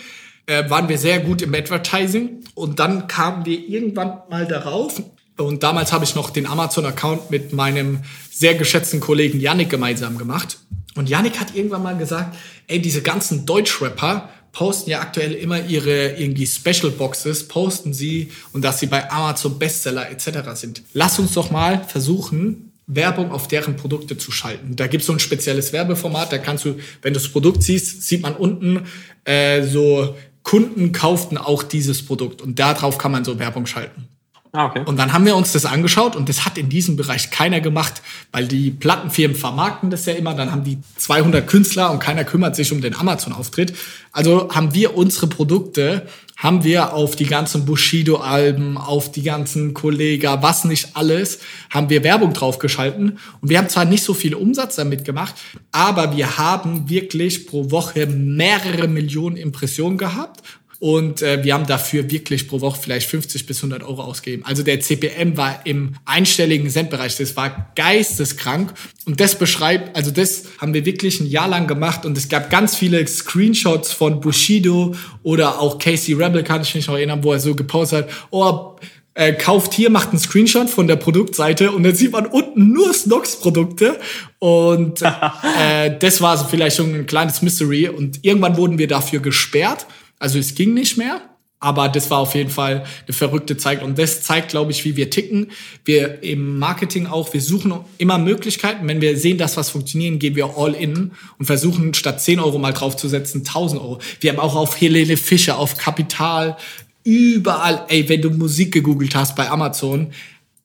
äh, 0.46 0.70
waren 0.70 0.88
wir 0.90 0.98
sehr 0.98 1.20
gut 1.20 1.42
im 1.42 1.54
Advertising 1.54 2.44
und 2.54 2.80
dann 2.80 3.08
kamen 3.08 3.46
wir 3.46 3.68
irgendwann 3.68 4.22
mal 4.30 4.46
darauf. 4.46 5.02
Und 5.38 5.64
damals 5.64 5.92
habe 5.92 6.06
ich 6.06 6.16
noch 6.16 6.30
den 6.30 6.46
Amazon-Account 6.46 7.32
mit 7.32 7.54
meinem 7.54 8.04
sehr 8.32 8.56
geschätzten 8.56 9.00
Kollegen 9.00 9.40
Yannick 9.40 9.70
gemeinsam 9.70 10.18
gemacht. 10.18 10.60
Und 10.96 11.10
Yannick 11.10 11.40
hat 11.40 11.56
irgendwann 11.56 11.84
mal 11.84 11.98
gesagt, 11.98 12.36
ey, 12.68 12.82
diese 12.82 13.02
ganzen 13.02 13.46
Deutschrapper 13.46 14.30
posten 14.58 14.90
ja 14.90 15.02
aktuell 15.02 15.34
immer 15.34 15.64
ihre 15.68 16.14
irgendwie 16.14 16.48
Special 16.48 16.92
Boxes, 16.92 17.48
posten 17.48 17.94
sie 17.94 18.32
und 18.54 18.64
dass 18.66 18.80
sie 18.80 18.88
bei 18.88 19.08
Amazon 19.12 19.60
Bestseller 19.60 20.10
etc. 20.10 20.30
sind. 20.56 20.82
Lass 20.94 21.20
uns 21.20 21.34
doch 21.34 21.52
mal 21.52 21.84
versuchen, 21.84 22.72
Werbung 22.88 23.32
auf 23.32 23.48
deren 23.48 23.76
Produkte 23.76 24.18
zu 24.18 24.32
schalten. 24.32 24.76
Da 24.76 24.88
gibt's 24.88 25.06
so 25.06 25.14
ein 25.14 25.20
spezielles 25.20 25.74
Werbeformat, 25.74 26.32
da 26.32 26.40
kannst 26.40 26.66
du, 26.66 26.80
wenn 27.04 27.14
du 27.14 27.20
das 27.20 27.30
Produkt 27.30 27.62
siehst, 27.62 28.02
sieht 28.02 28.24
man 28.24 28.36
unten 28.36 28.88
äh, 29.26 29.62
so 29.62 30.16
Kunden 30.42 30.92
kauften 30.92 31.38
auch 31.38 31.62
dieses 31.62 32.04
Produkt 32.04 32.42
und 32.42 32.58
darauf 32.58 32.98
kann 32.98 33.12
man 33.12 33.24
so 33.24 33.38
Werbung 33.38 33.68
schalten. 33.68 34.08
Ah, 34.54 34.66
okay. 34.66 34.84
Und 34.86 34.98
dann 34.98 35.14
haben 35.14 35.26
wir 35.26 35.36
uns 35.36 35.52
das 35.52 35.66
angeschaut 35.66 36.16
und 36.16 36.30
das 36.30 36.46
hat 36.46 36.58
in 36.58 36.70
diesem 36.70 36.96
Bereich 36.96 37.32
keiner 37.32 37.62
gemacht, 37.62 38.02
weil 38.32 38.48
die 38.48 38.72
Plattenfirmen 38.72 39.36
vermarkten 39.36 39.90
das 39.90 40.06
ja 40.06 40.14
immer, 40.14 40.34
dann 40.34 40.52
haben 40.52 40.64
die 40.64 40.80
200 40.98 41.48
Künstler 41.48 41.92
und 41.92 42.00
keiner 42.00 42.24
kümmert 42.24 42.56
sich 42.56 42.72
um 42.72 42.82
den 42.82 42.96
Amazon-Auftritt. 42.96 43.74
Also 44.12 44.50
haben 44.54 44.74
wir 44.74 44.96
unsere 44.96 45.28
Produkte, 45.28 46.08
haben 46.38 46.64
wir 46.64 46.94
auf 46.94 47.16
die 47.16 47.26
ganzen 47.26 47.66
Bushido-Alben, 47.66 48.78
auf 48.78 49.12
die 49.12 49.24
ganzen 49.24 49.74
Kollega, 49.74 50.42
was 50.44 50.66
nicht 50.66 50.96
alles, 50.96 51.40
haben 51.72 51.90
wir 51.90 52.04
Werbung 52.04 52.34
draufgeschalten. 52.34 53.18
Und 53.42 53.50
wir 53.50 53.58
haben 53.58 53.70
zwar 53.70 53.86
nicht 53.86 54.04
so 54.04 54.14
viel 54.14 54.36
Umsatz 54.36 54.76
damit 54.76 55.04
gemacht, 55.04 55.34
aber 55.72 56.16
wir 56.16 56.38
haben 56.38 56.90
wirklich 56.90 57.48
pro 57.48 57.72
Woche 57.72 58.06
mehrere 58.06 58.88
Millionen 58.88 59.36
Impressionen 59.36 59.98
gehabt 59.98 60.42
und 60.80 61.24
äh, 61.24 61.44
wir 61.44 61.56
haben 61.56 61.66
dafür 61.66 62.12
wirklich 62.12 62.48
pro 62.48 62.62
Woche 62.62 62.80
vielleicht 62.82 63.10
50 63.10 63.48
bis 63.48 63.58
100 63.58 63.82
Euro 63.84 64.04
ausgegeben. 64.04 64.44
Also 64.46 64.62
der 64.62 64.80
CPM 64.80 65.36
war 65.36 65.66
im 65.66 65.96
einstelligen 66.06 66.70
Centbereich. 66.70 67.18
Das 67.18 67.36
war 67.36 67.72
geisteskrank. 67.76 68.74
Und 69.06 69.20
das 69.20 69.40
beschreibt, 69.40 69.96
also 69.96 70.12
das 70.12 70.44
haben 70.60 70.76
wir 70.76 70.86
wirklich 70.86 71.20
ein 71.20 71.28
Jahr 71.28 71.48
lang 71.48 71.66
gemacht. 71.66 72.06
Und 72.06 72.16
es 72.16 72.30
gab 72.30 72.52
ganz 72.52 72.76
viele 72.76 73.06
Screenshots 73.08 73.92
von 73.92 74.20
Bushido 74.20 74.94
oder 75.24 75.60
auch 75.60 75.80
Casey 75.80 76.14
Rebel, 76.14 76.44
kann 76.44 76.62
ich 76.62 76.76
mich 76.76 76.88
noch 76.88 76.96
erinnern, 76.96 77.24
wo 77.24 77.34
er 77.34 77.40
so 77.40 77.56
gepostet 77.56 78.06
hat, 78.06 78.14
oh, 78.30 78.76
äh, 79.16 79.34
kauft 79.34 79.74
hier, 79.74 79.90
macht 79.90 80.10
einen 80.10 80.20
Screenshot 80.20 80.70
von 80.70 80.86
der 80.86 80.96
Produktseite 80.96 81.72
und 81.72 81.82
dann 81.82 81.96
sieht 81.96 82.12
man 82.12 82.28
unten 82.28 82.72
nur 82.72 82.94
Snox-Produkte. 82.94 84.00
Und 84.38 85.02
äh, 85.60 85.98
das 85.98 86.22
war 86.22 86.38
so 86.38 86.46
vielleicht 86.46 86.78
schon 86.78 86.94
ein 86.94 87.08
kleines 87.08 87.42
Mystery. 87.42 87.90
Und 87.90 88.20
irgendwann 88.22 88.58
wurden 88.58 88.78
wir 88.78 88.88
dafür 88.88 89.20
gesperrt. 89.20 89.88
Also 90.20 90.40
es 90.40 90.56
ging 90.56 90.74
nicht 90.74 90.98
mehr. 90.98 91.22
Aber 91.60 91.90
das 91.90 92.12
war 92.12 92.20
auf 92.20 92.36
jeden 92.36 92.52
Fall 92.52 92.86
eine 93.08 93.14
verrückte 93.14 93.58
Zeit. 93.58 93.82
Und 93.82 93.98
das 93.98 94.22
zeigt, 94.22 94.50
glaube 94.50 94.72
ich, 94.72 94.86
wie 94.86 94.96
wir 94.96 95.10
ticken. 95.10 95.48
Wir 95.86 96.22
im 96.22 96.60
Marketing 96.60 97.08
auch, 97.08 97.34
wir 97.34 97.42
suchen 97.42 97.74
immer 97.98 98.20
Möglichkeiten. 98.20 98.88
Wenn 98.88 99.02
wir 99.02 99.18
sehen, 99.18 99.40
dass 99.40 99.58
was 99.58 99.72
funktionieren, 99.72 100.20
gehen 100.20 100.36
wir 100.36 100.56
all 100.56 100.76
in 100.76 101.14
und 101.40 101.46
versuchen 101.46 101.96
statt 101.96 102.22
10 102.22 102.40
Euro 102.40 102.60
mal 102.60 102.74
draufzusetzen, 102.74 103.42
1000 103.42 103.82
Euro. 103.82 104.00
Wir 104.20 104.32
haben 104.32 104.40
auch 104.40 104.56
auf 104.56 104.80
Helene 104.80 105.18
Fischer, 105.18 105.58
auf 105.58 105.78
Kapital 105.78 106.58
überall, 107.04 107.86
ey, 107.88 108.08
wenn 108.08 108.22
du 108.22 108.30
Musik 108.30 108.74
gegoogelt 108.74 109.16
hast 109.16 109.36
bei 109.36 109.50
Amazon, 109.50 110.12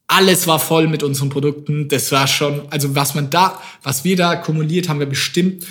alles 0.09 0.47
war 0.47 0.59
voll 0.59 0.89
mit 0.89 1.03
unseren 1.03 1.31
Produkten. 1.31 1.89
Das 1.89 2.13
war 2.13 2.27
schon, 2.27 2.63
also 2.69 2.95
was 2.95 3.15
man 3.15 3.31
da, 3.31 3.63
was 3.83 4.05
wir 4.05 4.17
da 4.17 4.37
kumuliert 4.37 4.89
haben, 4.89 4.99
wir 4.99 5.07
bestimmt, 5.07 5.65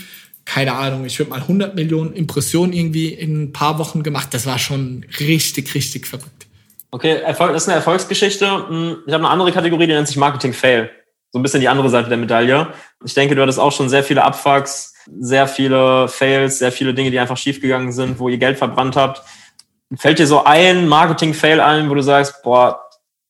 keine 0.45 0.73
Ahnung, 0.73 1.05
ich 1.05 1.17
würde 1.19 1.31
mal 1.31 1.41
100 1.41 1.75
Millionen 1.75 2.13
Impressionen 2.13 2.73
irgendwie 2.73 3.13
in 3.13 3.43
ein 3.43 3.53
paar 3.53 3.77
Wochen 3.79 4.03
gemacht. 4.03 4.29
Das 4.31 4.45
war 4.45 4.59
schon 4.59 5.05
richtig, 5.19 5.73
richtig 5.75 6.07
verrückt. 6.07 6.47
Okay, 6.91 7.21
Erfolg, 7.21 7.53
das 7.53 7.63
ist 7.63 7.69
eine 7.69 7.77
Erfolgsgeschichte. 7.77 8.67
Hm, 8.67 8.97
ich 9.05 9.13
habe 9.13 9.23
eine 9.23 9.29
andere 9.29 9.51
Kategorie, 9.51 9.87
die 9.87 9.93
nennt 9.93 10.07
sich 10.07 10.17
Marketing 10.17 10.53
Fail. 10.53 10.89
So 11.31 11.39
ein 11.39 11.43
bisschen 11.43 11.61
die 11.61 11.69
andere 11.69 11.89
Seite 11.89 12.09
der 12.09 12.17
Medaille. 12.17 12.67
Ich 13.05 13.13
denke, 13.13 13.35
du 13.35 13.41
hattest 13.41 13.59
auch 13.59 13.71
schon 13.71 13.87
sehr 13.87 14.03
viele 14.03 14.23
Abfucks, 14.23 14.93
sehr 15.19 15.47
viele 15.47 16.09
Fails, 16.09 16.59
sehr 16.59 16.71
viele 16.73 16.93
Dinge, 16.93 17.11
die 17.11 17.19
einfach 17.19 17.37
schiefgegangen 17.37 17.93
sind, 17.93 18.19
wo 18.19 18.27
ihr 18.27 18.37
Geld 18.37 18.57
verbrannt 18.57 18.97
habt. 18.97 19.21
Fällt 19.95 20.19
dir 20.19 20.27
so 20.27 20.43
ein 20.43 20.87
Marketing-Fail 20.87 21.61
ein, 21.61 21.89
wo 21.89 21.95
du 21.95 22.03
sagst, 22.03 22.43
boah, 22.43 22.81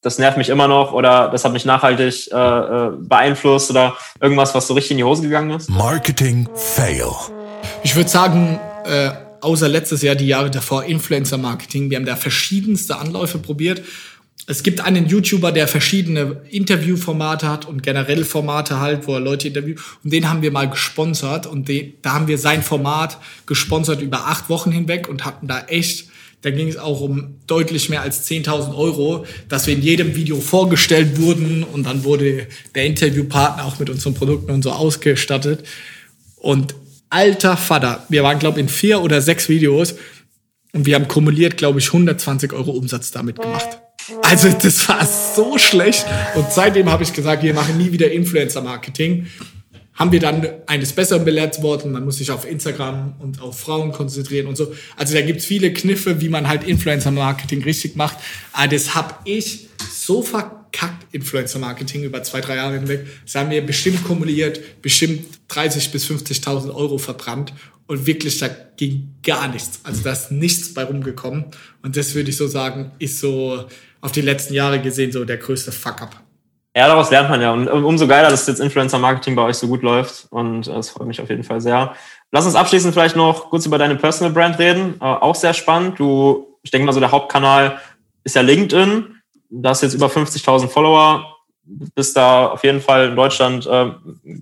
das 0.02 0.18
nervt 0.18 0.38
mich 0.38 0.50
immer 0.50 0.68
noch 0.68 0.94
oder 0.94 1.30
das 1.30 1.46
hat 1.46 1.54
mich 1.54 1.66
nachhaltig 1.66 2.32
äh, 2.32 2.36
äh, 2.36 2.92
beeinflusst 2.98 3.70
oder 3.70 3.96
irgendwas, 4.20 4.54
was 4.56 4.68
so 4.68 4.74
richtig 4.74 4.92
in 4.92 4.98
die 4.98 5.04
Hose 5.04 5.22
gegangen 5.22 5.52
ist? 5.52 5.70
Marketing 5.70 6.50
Fail. 6.56 7.12
Ich 7.84 7.96
würde 7.96 8.10
sagen, 8.10 8.60
äh, 8.84 9.12
außer 9.42 9.68
letztes 9.68 10.02
Jahr, 10.02 10.16
die 10.16 10.28
Jahre 10.28 10.50
davor, 10.50 10.84
Influencer-Marketing. 10.86 11.90
Wir 11.90 11.98
haben 11.98 12.06
da 12.06 12.16
verschiedenste 12.16 12.98
Anläufe 12.98 13.38
probiert. 13.38 13.84
Es 14.48 14.64
gibt 14.64 14.82
einen 14.82 15.08
YouTuber, 15.08 15.52
der 15.52 15.68
verschiedene 15.68 16.42
Interviewformate 16.50 17.48
hat 17.48 17.68
und 17.68 17.84
generell 17.84 18.26
Formate 18.26 18.80
halt, 18.80 19.06
wo 19.08 19.14
er 19.14 19.20
Leute 19.20 19.48
interviewt. 19.50 19.80
Und 20.04 20.12
den 20.12 20.28
haben 20.28 20.42
wir 20.42 20.52
mal 20.52 20.68
gesponsert 20.68 21.46
und 21.46 21.68
den, 21.68 21.94
da 22.02 22.14
haben 22.14 22.28
wir 22.28 22.40
sein 22.40 22.64
Format 22.64 23.20
gesponsert 23.46 24.02
über 24.02 24.28
acht 24.28 24.50
Wochen 24.50 24.72
hinweg 24.72 25.08
und 25.08 25.26
hatten 25.26 25.48
da 25.48 25.62
echt 25.68 26.10
da 26.42 26.50
ging 26.50 26.68
es 26.68 26.78
auch 26.78 27.02
um 27.02 27.36
deutlich 27.46 27.90
mehr 27.90 28.02
als 28.02 28.28
10.000 28.30 28.76
Euro, 28.76 29.26
dass 29.48 29.68
wir 29.68 29.76
in 29.76 29.82
jedem 29.82 30.16
Video 30.16 30.40
vorgestellt 30.40 31.20
wurden 31.20 31.64
und 31.64 31.86
dann 31.86 32.04
wurde 32.04 32.48
der 32.74 32.86
Interviewpartner 32.86 33.66
auch 33.66 33.80
mit 33.80 33.90
unseren 33.90 34.16
Produkten 34.16 34.52
und 34.52 34.64
so 34.64 34.72
ausgestattet. 34.72 35.64
Und 36.38 36.74
alter 37.10 37.58
Vater, 37.58 38.06
wir 38.10 38.24
waren, 38.24 38.40
glaube 38.40 38.60
ich, 38.60 38.64
in 38.64 38.70
vier 38.70 39.02
oder 39.02 39.22
sechs 39.22 39.50
Videos 39.50 39.96
und 40.74 40.86
wir 40.86 40.96
haben 40.96 41.08
kumuliert, 41.08 41.58
glaube 41.58 41.80
ich, 41.80 41.88
120 41.88 42.54
Euro 42.54 42.72
Umsatz 42.72 43.12
damit 43.12 43.40
gemacht. 43.40 43.80
Also 44.24 44.50
das 44.50 44.88
war 44.90 45.06
so 45.06 45.58
schlecht. 45.58 46.06
Und 46.36 46.52
seitdem 46.52 46.90
habe 46.90 47.04
ich 47.04 47.14
gesagt, 47.14 47.44
wir 47.44 47.54
machen 47.54 47.78
nie 47.78 47.92
wieder 47.92 48.12
Influencer-Marketing 48.12 49.28
haben 49.94 50.12
wir 50.12 50.20
dann 50.20 50.48
eines 50.68 50.94
Besseren 50.94 51.26
belehrt 51.26 51.62
worden. 51.62 51.92
Man 51.92 52.06
muss 52.06 52.18
sich 52.18 52.32
auf 52.32 52.50
Instagram 52.50 53.16
und 53.20 53.42
auf 53.42 53.60
Frauen 53.60 53.92
konzentrieren 53.92 54.48
und 54.48 54.56
so. 54.56 54.74
Also 54.96 55.14
da 55.14 55.22
gibt's 55.22 55.46
viele 55.46 55.74
Kniffe, 55.74 56.22
wie 56.22 56.30
man 56.30 56.48
halt 56.48 56.64
Influencer-Marketing 56.64 57.64
richtig 57.64 57.96
macht. 57.96 58.18
Aber 58.54 58.70
das 58.70 58.96
habe 58.96 59.16
ich 59.26 59.68
so 59.92 60.22
verkackt, 60.22 61.08
Influencer-Marketing 61.12 62.04
über 62.04 62.24
zwei, 62.24 62.42
drei 62.42 62.56
Jahre 62.56 62.76
hinweg. 62.76 63.06
Das 63.26 63.36
haben 63.36 63.50
wir 63.50 63.66
bestimmt 63.66 64.04
kumuliert, 64.06 64.82
bestimmt 64.82 65.26
30 65.50 65.92
bis 65.92 66.10
50.000 66.10 66.74
Euro 66.74 66.98
verbrannt. 66.98 67.54
Und 67.88 68.08
wirklich, 68.08 68.38
da 68.38 68.50
ging 68.78 69.16
gar 69.22 69.50
nichts. 69.50 69.82
Also 69.84 70.02
da 70.02 70.14
ist 70.14 70.32
nichts 70.32 70.74
bei 70.74 70.86
rumgekommen. 70.86 71.46
Und 71.82 71.98
das 71.98 72.16
würde 72.16 72.30
ich 72.30 72.38
so 72.38 72.48
sagen, 72.48 72.92
ist 73.00 73.20
so 73.20 73.66
auf 74.00 74.14
die 74.14 74.22
letzten 74.22 74.54
Jahre 74.54 74.82
gesehen 74.82 75.12
so 75.12 75.26
der 75.26 75.38
größte 75.38 75.74
Fuck-up. 75.74 76.16
Ja, 76.74 76.88
daraus 76.88 77.12
lernt 77.12 77.30
man 77.30 77.42
ja. 77.42 77.52
Und 77.52 77.68
umso 77.68 78.08
geiler, 78.08 78.30
dass 78.30 78.48
jetzt 78.48 78.62
Influencer-Marketing 78.62 79.36
bei 79.36 79.42
euch 79.44 79.58
so 79.58 79.68
gut 79.68 79.82
läuft. 79.82 80.28
Und 80.30 80.68
das 80.68 80.90
freut 80.90 81.08
mich 81.08 81.20
auf 81.20 81.30
jeden 81.30 81.44
Fall 81.44 81.60
sehr. 81.60 81.94
Lass 82.32 82.46
uns 82.46 82.56
abschließend 82.56 82.94
vielleicht 82.94 83.18
noch 83.18 83.50
kurz 83.50 83.66
über 83.66 83.78
deine 83.78 83.98
Personal 83.98 84.32
Brand 84.32 84.58
reden. 84.58 84.96
Äh, 85.02 85.04
auch 85.04 85.36
sehr 85.36 85.54
spannend. 85.54 86.00
Du, 86.00 86.58
ich 86.64 86.72
denke 86.72 86.86
mal 86.86 86.94
so, 86.94 87.02
der 87.02 87.12
Hauptkanal 87.12 87.80
ist 88.24 88.36
ja 88.36 88.42
LinkedIn. 88.42 89.22
Da 89.50 89.70
hast 89.70 89.82
jetzt 89.82 89.96
über 89.96 90.08
50.000 90.08 90.70
Follower. 90.70 91.38
Bist 91.66 92.16
da 92.16 92.48
auf 92.48 92.64
jeden 92.64 92.80
Fall 92.80 93.10
in 93.10 93.16
Deutschland 93.18 93.68
äh, 93.68 93.92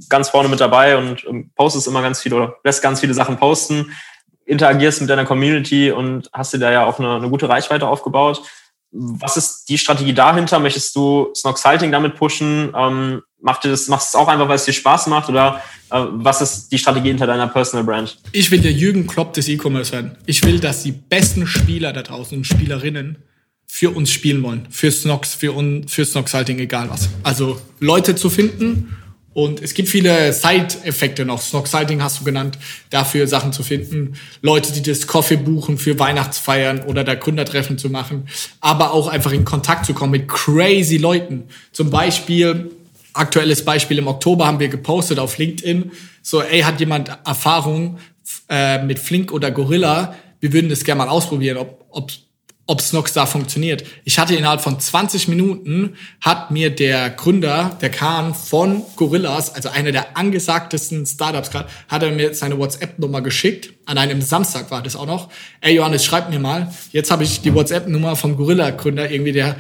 ganz 0.07 0.29
vorne 0.29 0.49
mit 0.49 0.59
dabei 0.59 0.97
und 0.97 1.25
ähm, 1.27 1.49
postest 1.55 1.87
immer 1.87 2.01
ganz 2.03 2.21
viel 2.21 2.33
oder 2.33 2.57
lässt 2.63 2.81
ganz 2.81 2.99
viele 2.99 3.13
Sachen 3.13 3.37
posten, 3.37 3.91
interagierst 4.45 5.01
mit 5.01 5.09
deiner 5.09 5.25
Community 5.25 5.91
und 5.91 6.29
hast 6.31 6.53
dir 6.53 6.59
da 6.59 6.71
ja 6.71 6.85
auch 6.85 6.99
eine, 6.99 7.15
eine 7.15 7.29
gute 7.29 7.49
Reichweite 7.49 7.87
aufgebaut. 7.87 8.41
Was 8.91 9.37
ist 9.37 9.69
die 9.69 9.77
Strategie 9.77 10.13
dahinter? 10.13 10.59
Möchtest 10.59 10.95
du 10.95 11.29
Snoxalting 11.35 11.91
damit 11.91 12.15
pushen? 12.15 12.73
Ähm, 12.75 13.21
macht 13.41 13.65
das, 13.65 13.87
machst 13.87 14.13
du 14.13 14.17
es 14.17 14.21
auch 14.21 14.27
einfach, 14.27 14.47
weil 14.47 14.55
es 14.55 14.65
dir 14.65 14.73
Spaß 14.73 15.07
macht? 15.07 15.29
Oder 15.29 15.61
äh, 15.91 16.05
was 16.09 16.41
ist 16.41 16.71
die 16.71 16.77
Strategie 16.77 17.09
hinter 17.09 17.27
deiner 17.27 17.47
Personal 17.47 17.85
Brand? 17.85 18.17
Ich 18.31 18.49
will 18.51 18.59
der 18.59 18.71
Jürgen 18.71 19.07
Klopp 19.07 19.33
des 19.33 19.47
E-Commerce 19.47 19.91
werden. 19.91 20.17
Ich 20.25 20.43
will, 20.43 20.59
dass 20.59 20.83
die 20.83 20.91
besten 20.91 21.45
Spieler 21.45 21.93
da 21.93 22.01
draußen 22.01 22.37
und 22.37 22.45
Spielerinnen 22.45 23.17
für 23.67 23.91
uns 23.91 24.11
spielen 24.11 24.41
wollen. 24.41 24.67
Für 24.71 24.91
Snox, 24.91 25.35
für, 25.35 25.55
un, 25.55 25.87
für 25.87 26.03
Snoxalting, 26.03 26.57
egal 26.57 26.89
was. 26.89 27.09
Also 27.23 27.61
Leute 27.79 28.15
zu 28.15 28.29
finden 28.29 28.97
und 29.39 29.61
es 29.61 29.73
gibt 29.73 29.87
viele 29.87 30.33
Side-Effekte 30.33 31.23
noch. 31.23 31.41
Snoxalting 31.41 32.03
hast 32.03 32.19
du 32.19 32.25
genannt, 32.25 32.57
dafür 32.89 33.25
Sachen 33.25 33.53
zu 33.53 33.63
finden. 33.63 34.15
Leute, 34.41 34.73
die 34.73 34.81
das 34.81 35.07
Coffee 35.07 35.37
buchen 35.37 35.77
für 35.77 35.97
Weihnachtsfeiern 35.97 36.81
oder 36.81 37.05
da 37.05 37.15
Gründertreffen 37.15 37.77
zu 37.77 37.89
machen. 37.89 38.27
Aber 38.59 38.91
auch 38.93 39.07
einfach 39.07 39.31
in 39.31 39.45
Kontakt 39.45 39.85
zu 39.85 39.93
kommen 39.93 40.11
mit 40.11 40.27
crazy 40.27 40.97
Leuten. 40.97 41.45
Zum 41.71 41.89
Beispiel, 41.89 42.69
aktuelles 43.13 43.63
Beispiel 43.63 43.99
im 43.99 44.07
Oktober 44.07 44.45
haben 44.45 44.59
wir 44.59 44.67
gepostet 44.67 45.19
auf 45.19 45.37
LinkedIn. 45.37 45.91
So, 46.21 46.41
ey, 46.41 46.63
hat 46.63 46.81
jemand 46.81 47.09
Erfahrung 47.25 47.97
äh, 48.49 48.83
mit 48.83 48.99
Flink 48.99 49.31
oder 49.31 49.51
Gorilla? 49.51 50.15
Wir 50.41 50.51
würden 50.51 50.69
das 50.69 50.83
gerne 50.83 50.99
mal 50.99 51.09
ausprobieren, 51.09 51.55
ob, 51.55 51.85
ob 51.91 52.11
ob 52.69 52.83
da 53.13 53.25
funktioniert. 53.25 53.83
Ich 54.05 54.19
hatte 54.19 54.35
innerhalb 54.35 54.61
von 54.61 54.79
20 54.79 55.27
Minuten, 55.27 55.95
hat 56.21 56.51
mir 56.51 56.69
der 56.69 57.09
Gründer, 57.09 57.75
der 57.81 57.89
Kahn 57.89 58.35
von 58.35 58.83
Gorillas, 58.95 59.55
also 59.55 59.69
einer 59.69 59.91
der 59.91 60.15
angesagtesten 60.15 61.03
Startups 61.07 61.49
gerade, 61.49 61.67
hat 61.87 62.03
er 62.03 62.11
mir 62.11 62.35
seine 62.35 62.59
WhatsApp-Nummer 62.59 63.21
geschickt. 63.21 63.73
An 63.87 63.97
einem 63.97 64.21
Samstag 64.21 64.69
war 64.69 64.83
das 64.83 64.95
auch 64.95 65.07
noch. 65.07 65.29
Ey 65.61 65.77
Johannes, 65.77 66.05
schreib 66.05 66.29
mir 66.29 66.37
mal. 66.37 66.71
Jetzt 66.91 67.09
habe 67.09 67.23
ich 67.23 67.41
die 67.41 67.55
WhatsApp-Nummer 67.55 68.15
vom 68.15 68.37
Gorilla-Gründer, 68.37 69.09
irgendwie 69.09 69.31
der 69.31 69.55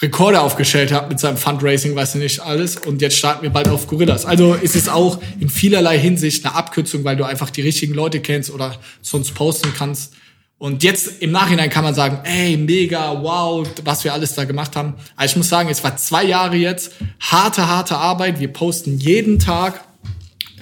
Rekorde 0.00 0.40
aufgestellt 0.40 0.92
hat 0.92 1.08
mit 1.08 1.18
seinem 1.18 1.38
Fundraising, 1.38 1.96
weiß 1.96 2.14
ich 2.14 2.20
nicht 2.20 2.40
alles. 2.40 2.76
Und 2.76 3.02
jetzt 3.02 3.16
starten 3.16 3.42
wir 3.42 3.50
bald 3.50 3.66
auf 3.66 3.88
Gorillas. 3.88 4.24
Also 4.24 4.54
ist 4.54 4.76
es 4.76 4.88
auch 4.88 5.20
in 5.40 5.48
vielerlei 5.48 5.98
Hinsicht 5.98 6.46
eine 6.46 6.54
Abkürzung, 6.54 7.02
weil 7.02 7.16
du 7.16 7.24
einfach 7.24 7.50
die 7.50 7.62
richtigen 7.62 7.94
Leute 7.94 8.20
kennst 8.20 8.50
oder 8.50 8.76
sonst 9.02 9.34
posten 9.34 9.72
kannst 9.76 10.14
und 10.58 10.82
jetzt 10.82 11.20
im 11.20 11.32
Nachhinein 11.32 11.68
kann 11.68 11.84
man 11.84 11.94
sagen, 11.94 12.20
ey, 12.24 12.56
mega, 12.56 13.22
wow, 13.22 13.66
was 13.84 14.04
wir 14.04 14.14
alles 14.14 14.34
da 14.34 14.44
gemacht 14.44 14.74
haben. 14.74 14.94
Aber 15.14 15.26
ich 15.26 15.36
muss 15.36 15.50
sagen, 15.50 15.68
es 15.68 15.84
war 15.84 15.98
zwei 15.98 16.24
Jahre 16.24 16.56
jetzt, 16.56 16.92
harte, 17.20 17.68
harte 17.68 17.96
Arbeit. 17.96 18.40
Wir 18.40 18.48
posten 18.48 18.96
jeden 18.98 19.38
Tag. 19.38 19.84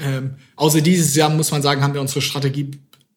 Ähm, 0.02 0.34
außer 0.56 0.80
dieses 0.80 1.14
Jahr, 1.14 1.30
muss 1.30 1.52
man 1.52 1.62
sagen, 1.62 1.82
haben 1.82 1.94
wir 1.94 2.00
unsere 2.00 2.22
Strategie 2.22 2.72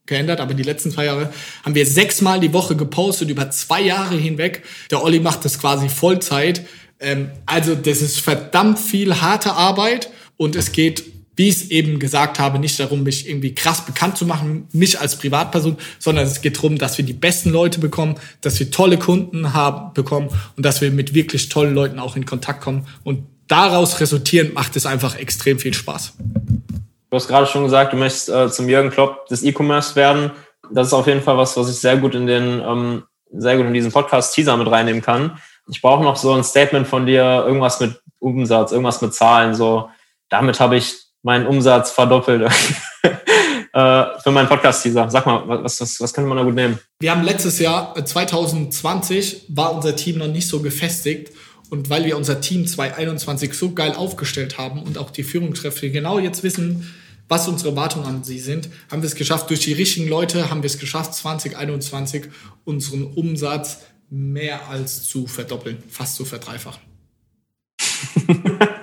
geändert, 0.06 0.40
aber 0.40 0.54
die 0.54 0.64
letzten 0.64 0.92
zwei 0.92 1.06
Jahre 1.06 1.34
haben 1.66 1.74
wir 1.74 1.86
sechsmal 1.86 2.40
die 2.40 2.54
Woche 2.54 2.76
gepostet, 2.76 3.30
über 3.30 3.50
zwei 3.50 3.82
Jahre 3.82 4.16
hinweg. 4.16 4.64
Der 4.92 5.04
Olli 5.04 5.20
macht 5.20 5.46
das 5.46 5.60
quasi 5.60 5.90
Vollzeit. 5.90 6.66
Ähm, 7.00 7.32
also 7.48 7.74
das 7.74 8.04
ist 8.04 8.20
verdammt 8.20 8.78
viel 8.78 9.20
harte 9.20 9.54
Arbeit 9.54 10.12
und 10.38 10.56
es 10.56 10.72
geht 10.72 11.04
wie 11.38 11.50
ich 11.50 11.56
es 11.56 11.70
eben 11.70 12.00
gesagt 12.00 12.40
habe, 12.40 12.60
nicht 12.60 12.80
darum, 12.80 13.04
mich 13.04 13.30
irgendwie 13.30 13.54
krass 13.54 13.86
bekannt 13.86 14.18
zu 14.18 14.26
machen, 14.26 14.68
mich 14.74 15.00
als 15.00 15.16
Privatperson, 15.18 15.78
sondern 16.00 16.26
es 16.26 16.42
geht 16.42 16.58
darum, 16.58 16.80
dass 16.80 16.98
wir 16.98 17.06
die 17.06 17.14
besten 17.14 17.52
Leute 17.52 17.80
bekommen, 17.80 18.16
dass 18.42 18.60
wir 18.60 18.72
tolle 18.72 18.98
Kunden 18.98 19.54
haben, 19.54 19.94
bekommen 19.94 20.30
und 20.58 20.66
dass 20.66 20.82
wir 20.82 20.92
mit 20.92 21.14
wirklich 21.14 21.48
tollen 21.50 21.76
Leuten 21.76 22.00
auch 22.00 22.16
in 22.16 22.26
Kontakt 22.26 22.62
kommen. 22.62 22.88
Und 23.04 23.24
daraus 23.48 24.00
resultierend 24.00 24.56
macht 24.56 24.76
es 24.76 24.88
einfach 24.88 25.16
extrem 25.16 25.60
viel 25.60 25.76
Spaß. 25.76 26.16
Du 26.18 27.16
hast 27.16 27.28
gerade 27.28 27.46
schon 27.46 27.64
gesagt, 27.64 27.94
du 27.94 27.98
möchtest 27.98 28.30
äh, 28.30 28.50
zum 28.50 28.68
Jürgen 28.68 28.90
Klopp 28.90 29.28
des 29.28 29.44
E-Commerce 29.44 29.96
werden. 29.96 30.32
Das 30.72 30.88
ist 30.88 30.94
auf 30.94 31.06
jeden 31.06 31.22
Fall 31.22 31.38
was, 31.38 31.56
was 31.56 31.70
ich 31.70 31.78
sehr 31.78 31.98
gut 31.98 32.16
in 32.16 32.26
den, 32.26 32.62
ähm, 32.62 33.04
sehr 33.32 33.58
gut 33.58 33.68
in 33.68 33.74
diesen 33.74 33.92
Podcast 33.92 34.34
Teaser 34.34 34.58
mit 34.58 34.70
reinnehmen 34.70 35.04
kann. 35.04 35.38
Ich 35.70 35.82
brauche 35.82 36.04
noch 36.04 36.16
so 36.16 36.34
ein 36.34 36.44
Statement 36.44 36.88
von 36.88 37.06
dir, 37.06 37.44
irgendwas 37.46 37.80
mit 37.80 38.02
Umsatz, 38.20 38.72
irgendwas 38.72 39.02
mit 39.02 39.14
Zahlen, 39.14 39.54
so. 39.54 39.90
Damit 40.30 40.60
habe 40.60 40.76
ich 40.76 41.07
meinen 41.28 41.46
Umsatz 41.46 41.92
verdoppelt 41.92 42.42
äh, 43.04 43.12
für 43.74 44.32
meinen 44.32 44.48
Podcast-Teaser. 44.48 45.10
Sag 45.10 45.26
mal, 45.26 45.44
was, 45.46 45.82
was, 45.82 46.00
was 46.00 46.14
könnte 46.14 46.30
man 46.30 46.38
da 46.38 46.44
gut 46.46 46.56
nehmen? 46.56 46.80
Wir 47.02 47.12
haben 47.12 47.24
letztes 47.24 47.60
Jahr, 47.60 47.94
2020, 47.94 49.34
äh, 49.36 49.42
war 49.50 49.76
unser 49.76 49.98
Team 49.98 50.20
noch 50.20 50.28
nicht 50.28 50.48
so 50.48 50.62
gefestigt. 50.62 51.34
Und 51.70 51.90
weil 51.90 52.06
wir 52.06 52.16
unser 52.16 52.40
Team 52.40 52.66
2021 52.66 53.54
so 53.54 53.74
geil 53.74 53.94
aufgestellt 53.94 54.58
haben 54.58 54.82
und 54.82 54.98
auch 54.98 55.10
die 55.10 55.24
Führungskräfte 55.24 55.92
genau 55.92 56.18
jetzt 56.18 56.44
wissen, 56.44 56.96
was 57.28 57.50
unsere 57.50 57.72
Erwartungen 57.72 58.06
an 58.06 58.24
sie 58.24 58.40
sind, 58.40 58.70
haben 58.90 59.02
wir 59.02 59.08
es 59.08 59.16
geschafft, 59.16 59.50
durch 59.50 59.60
die 59.60 59.74
richtigen 59.74 60.08
Leute 60.08 60.50
haben 60.50 60.64
wir 60.64 60.68
es 60.68 60.80
geschafft, 60.80 61.14
2021 61.14 62.28
unseren 62.64 63.04
Umsatz 63.04 63.80
mehr 64.10 64.70
als 64.70 65.04
zu 65.04 65.28
verdoppeln, 65.28 65.84
fast 65.90 66.16
zu 66.16 66.24
verdreifachen. 66.24 66.82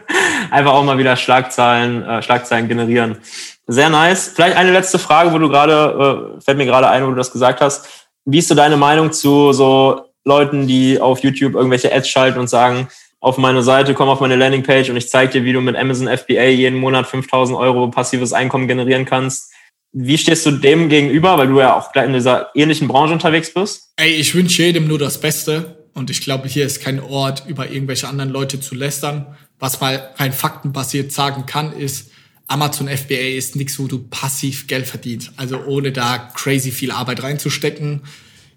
einfach 0.55 0.73
auch 0.73 0.85
mal 0.85 0.99
wieder 0.99 1.17
Schlagzeilen, 1.17 2.03
äh, 2.05 2.23
Schlagzeilen 2.23 2.69
generieren. 2.69 3.19
Sehr 3.67 3.91
nice. 3.91 4.33
Vielleicht 4.35 4.57
eine 4.57 4.73
letzte 4.73 4.99
Frage, 4.99 5.33
wo 5.33 5.39
du 5.39 5.49
gerade, 5.49 6.37
äh, 6.39 6.41
fällt 6.41 6.59
mir 6.59 6.67
gerade 6.67 6.89
ein, 6.89 7.05
wo 7.05 7.11
du 7.11 7.17
das 7.17 7.33
gesagt 7.33 7.61
hast. 7.61 8.09
Wie 8.25 8.39
ist 8.39 8.49
so 8.49 8.55
deine 8.55 8.77
Meinung 8.77 9.13
zu 9.13 9.53
so 9.53 10.03
Leuten, 10.25 10.67
die 10.67 11.01
auf 11.01 11.21
YouTube 11.21 11.55
irgendwelche 11.55 11.95
Ads 11.95 12.09
schalten 12.09 12.39
und 12.39 12.49
sagen, 12.49 12.89
auf 13.21 13.39
meine 13.39 13.63
Seite, 13.63 13.95
komm 13.95 14.09
auf 14.09 14.21
meine 14.21 14.37
Landingpage 14.37 14.91
und 14.91 14.97
ich 14.97 15.09
zeige 15.09 15.33
dir, 15.33 15.45
wie 15.45 15.53
du 15.55 15.61
mit 15.61 15.77
Amazon 15.77 16.09
FBA 16.09 16.45
jeden 16.45 16.79
Monat 16.79 17.07
5000 17.07 17.59
Euro 17.59 17.89
passives 17.89 18.33
Einkommen 18.35 18.69
generieren 18.69 19.07
kannst. 19.07 19.51
Wie 19.93 20.19
stehst 20.19 20.45
du 20.45 20.51
dem 20.51 20.89
gegenüber, 20.89 21.39
weil 21.39 21.49
du 21.49 21.59
ja 21.59 21.75
auch 21.75 21.95
in 21.95 22.13
dieser 22.13 22.51
ähnlichen 22.55 22.87
Branche 22.87 23.15
unterwegs 23.15 23.55
bist? 23.55 23.93
Ey, 23.97 24.11
ich 24.11 24.35
wünsche 24.35 24.63
jedem 24.63 24.89
nur 24.89 24.99
das 24.99 25.19
Beste 25.19 25.87
und 25.95 26.11
ich 26.11 26.21
glaube, 26.21 26.49
hier 26.49 26.67
ist 26.67 26.83
kein 26.83 27.01
Ort, 27.01 27.45
über 27.47 27.71
irgendwelche 27.71 28.09
anderen 28.09 28.31
Leute 28.31 28.61
zu 28.61 28.75
lästern. 28.75 29.37
Was 29.59 29.81
mal 29.81 30.11
rein 30.17 30.33
faktenbasiert 30.33 31.13
sagen 31.13 31.47
kann, 31.47 31.73
ist, 31.73 32.11
Amazon 32.47 32.89
FBA 32.89 33.37
ist 33.37 33.57
nichts, 33.57 33.79
wo 33.79 33.87
du 33.87 33.99
passiv 33.99 34.67
Geld 34.67 34.87
verdienst. 34.87 35.33
Also 35.37 35.65
ohne 35.65 35.93
da 35.93 36.19
crazy 36.19 36.71
viel 36.71 36.91
Arbeit 36.91 37.23
reinzustecken. 37.23 38.03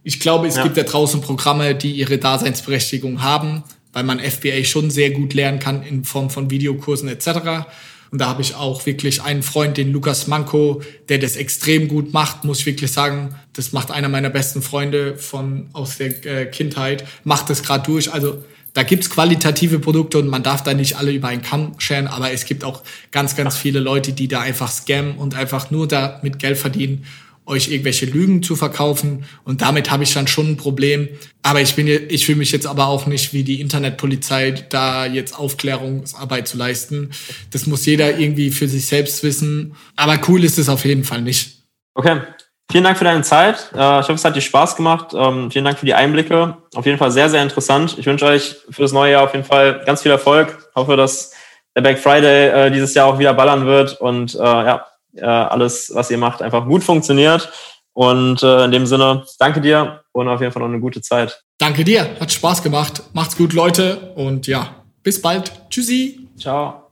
Ich 0.03 0.19
glaube, 0.19 0.47
es 0.47 0.55
ja. 0.55 0.63
gibt 0.63 0.77
da 0.77 0.83
draußen 0.83 1.21
Programme, 1.21 1.75
die 1.75 1.91
ihre 1.91 2.17
Daseinsberechtigung 2.17 3.21
haben, 3.21 3.63
weil 3.93 4.03
man 4.03 4.19
FBA 4.19 4.63
schon 4.63 4.91
sehr 4.91 5.11
gut 5.11 5.33
lernen 5.33 5.59
kann 5.59 5.83
in 5.83 6.03
Form 6.03 6.29
von 6.29 6.49
Videokursen 6.49 7.07
etc. 7.07 7.65
Und 8.11 8.19
da 8.19 8.27
habe 8.27 8.41
ich 8.41 8.55
auch 8.55 8.85
wirklich 8.85 9.21
einen 9.21 9.43
Freund, 9.43 9.77
den 9.77 9.91
Lukas 9.91 10.27
Manko, 10.27 10.81
der 11.09 11.17
das 11.17 11.35
extrem 11.35 11.87
gut 11.87 12.13
macht, 12.13 12.43
muss 12.43 12.59
ich 12.59 12.65
wirklich 12.65 12.91
sagen. 12.91 13.35
Das 13.53 13.73
macht 13.73 13.91
einer 13.91 14.09
meiner 14.09 14.29
besten 14.29 14.61
Freunde 14.61 15.17
von 15.17 15.69
aus 15.73 15.97
der 15.97 16.25
äh, 16.25 16.45
Kindheit, 16.45 17.05
macht 17.23 17.49
das 17.49 17.63
gerade 17.63 17.85
durch. 17.85 18.13
Also 18.13 18.43
da 18.77 18.83
gibt's 18.83 19.09
qualitative 19.09 19.79
Produkte 19.79 20.19
und 20.19 20.27
man 20.27 20.43
darf 20.43 20.61
da 20.61 20.75
nicht 20.75 20.97
alle 20.97 21.11
über 21.11 21.29
einen 21.29 21.41
Kamm 21.41 21.79
scheren, 21.79 22.05
aber 22.05 22.31
es 22.31 22.45
gibt 22.45 22.63
auch 22.63 22.83
ganz, 23.09 23.35
ganz 23.35 23.57
viele 23.57 23.79
Leute, 23.79 24.13
die 24.13 24.27
da 24.27 24.41
einfach 24.41 24.71
scammen 24.71 25.17
und 25.17 25.33
einfach 25.33 25.71
nur 25.71 25.87
damit 25.87 26.37
Geld 26.37 26.59
verdienen 26.59 27.03
euch 27.47 27.71
irgendwelche 27.71 28.05
Lügen 28.05 28.43
zu 28.43 28.55
verkaufen. 28.55 29.25
Und 29.45 29.63
damit 29.63 29.89
habe 29.89 30.03
ich 30.03 30.13
dann 30.13 30.27
schon 30.27 30.51
ein 30.51 30.57
Problem. 30.57 31.07
Aber 31.41 31.61
ich 31.61 31.73
bin, 31.75 31.87
ich 31.87 32.25
fühle 32.25 32.39
mich 32.39 32.51
jetzt 32.51 32.67
aber 32.67 32.87
auch 32.87 33.07
nicht 33.07 33.33
wie 33.33 33.43
die 33.43 33.61
Internetpolizei, 33.61 34.51
da 34.51 35.05
jetzt 35.05 35.33
Aufklärungsarbeit 35.39 36.47
zu 36.47 36.57
leisten. 36.57 37.11
Das 37.51 37.65
muss 37.65 37.85
jeder 37.85 38.19
irgendwie 38.19 38.51
für 38.51 38.67
sich 38.67 38.85
selbst 38.85 39.23
wissen. 39.23 39.75
Aber 39.95 40.19
cool 40.27 40.43
ist 40.43 40.59
es 40.59 40.69
auf 40.69 40.85
jeden 40.85 41.05
Fall 41.05 41.21
nicht. 41.21 41.63
Okay. 41.95 42.19
Vielen 42.69 42.83
Dank 42.83 42.97
für 42.97 43.05
deine 43.05 43.21
Zeit. 43.21 43.71
Äh, 43.73 43.77
ich 44.01 44.07
hoffe, 44.07 44.13
es 44.13 44.25
hat 44.25 44.35
dir 44.35 44.41
Spaß 44.41 44.75
gemacht. 44.75 45.13
Ähm, 45.13 45.49
vielen 45.51 45.65
Dank 45.65 45.79
für 45.79 45.85
die 45.85 45.93
Einblicke. 45.93 46.57
Auf 46.75 46.85
jeden 46.85 46.97
Fall 46.97 47.11
sehr, 47.11 47.29
sehr 47.29 47.41
interessant. 47.41 47.97
Ich 47.97 48.05
wünsche 48.05 48.25
euch 48.25 48.57
für 48.69 48.81
das 48.81 48.91
neue 48.91 49.13
Jahr 49.13 49.23
auf 49.23 49.33
jeden 49.33 49.45
Fall 49.45 49.81
ganz 49.85 50.01
viel 50.01 50.11
Erfolg. 50.11 50.57
Ich 50.69 50.75
hoffe, 50.75 50.97
dass 50.97 51.31
der 51.75 51.81
Black 51.81 51.99
Friday 51.99 52.49
äh, 52.49 52.71
dieses 52.71 52.93
Jahr 52.93 53.07
auch 53.07 53.19
wieder 53.19 53.33
ballern 53.33 53.65
wird 53.65 53.99
und 54.01 54.35
äh, 54.35 54.37
ja, 54.39 54.85
alles, 55.19 55.91
was 55.95 56.11
ihr 56.11 56.17
macht, 56.19 56.43
einfach 56.43 56.65
gut 56.65 56.83
funktioniert. 56.83 57.51
Und 57.93 58.43
in 58.43 58.71
dem 58.71 58.85
Sinne, 58.85 59.23
danke 59.39 59.61
dir 59.61 60.03
und 60.11 60.27
auf 60.27 60.41
jeden 60.41 60.53
Fall 60.53 60.61
noch 60.61 60.69
eine 60.69 60.79
gute 60.79 61.01
Zeit. 61.01 61.41
Danke 61.57 61.83
dir, 61.83 62.07
hat 62.19 62.31
Spaß 62.31 62.61
gemacht. 62.61 63.01
Macht's 63.13 63.35
gut, 63.35 63.53
Leute. 63.53 64.13
Und 64.15 64.45
ja, 64.45 64.75
bis 65.01 65.19
bald. 65.19 65.51
Tschüssi. 65.71 66.27
Ciao. 66.37 66.86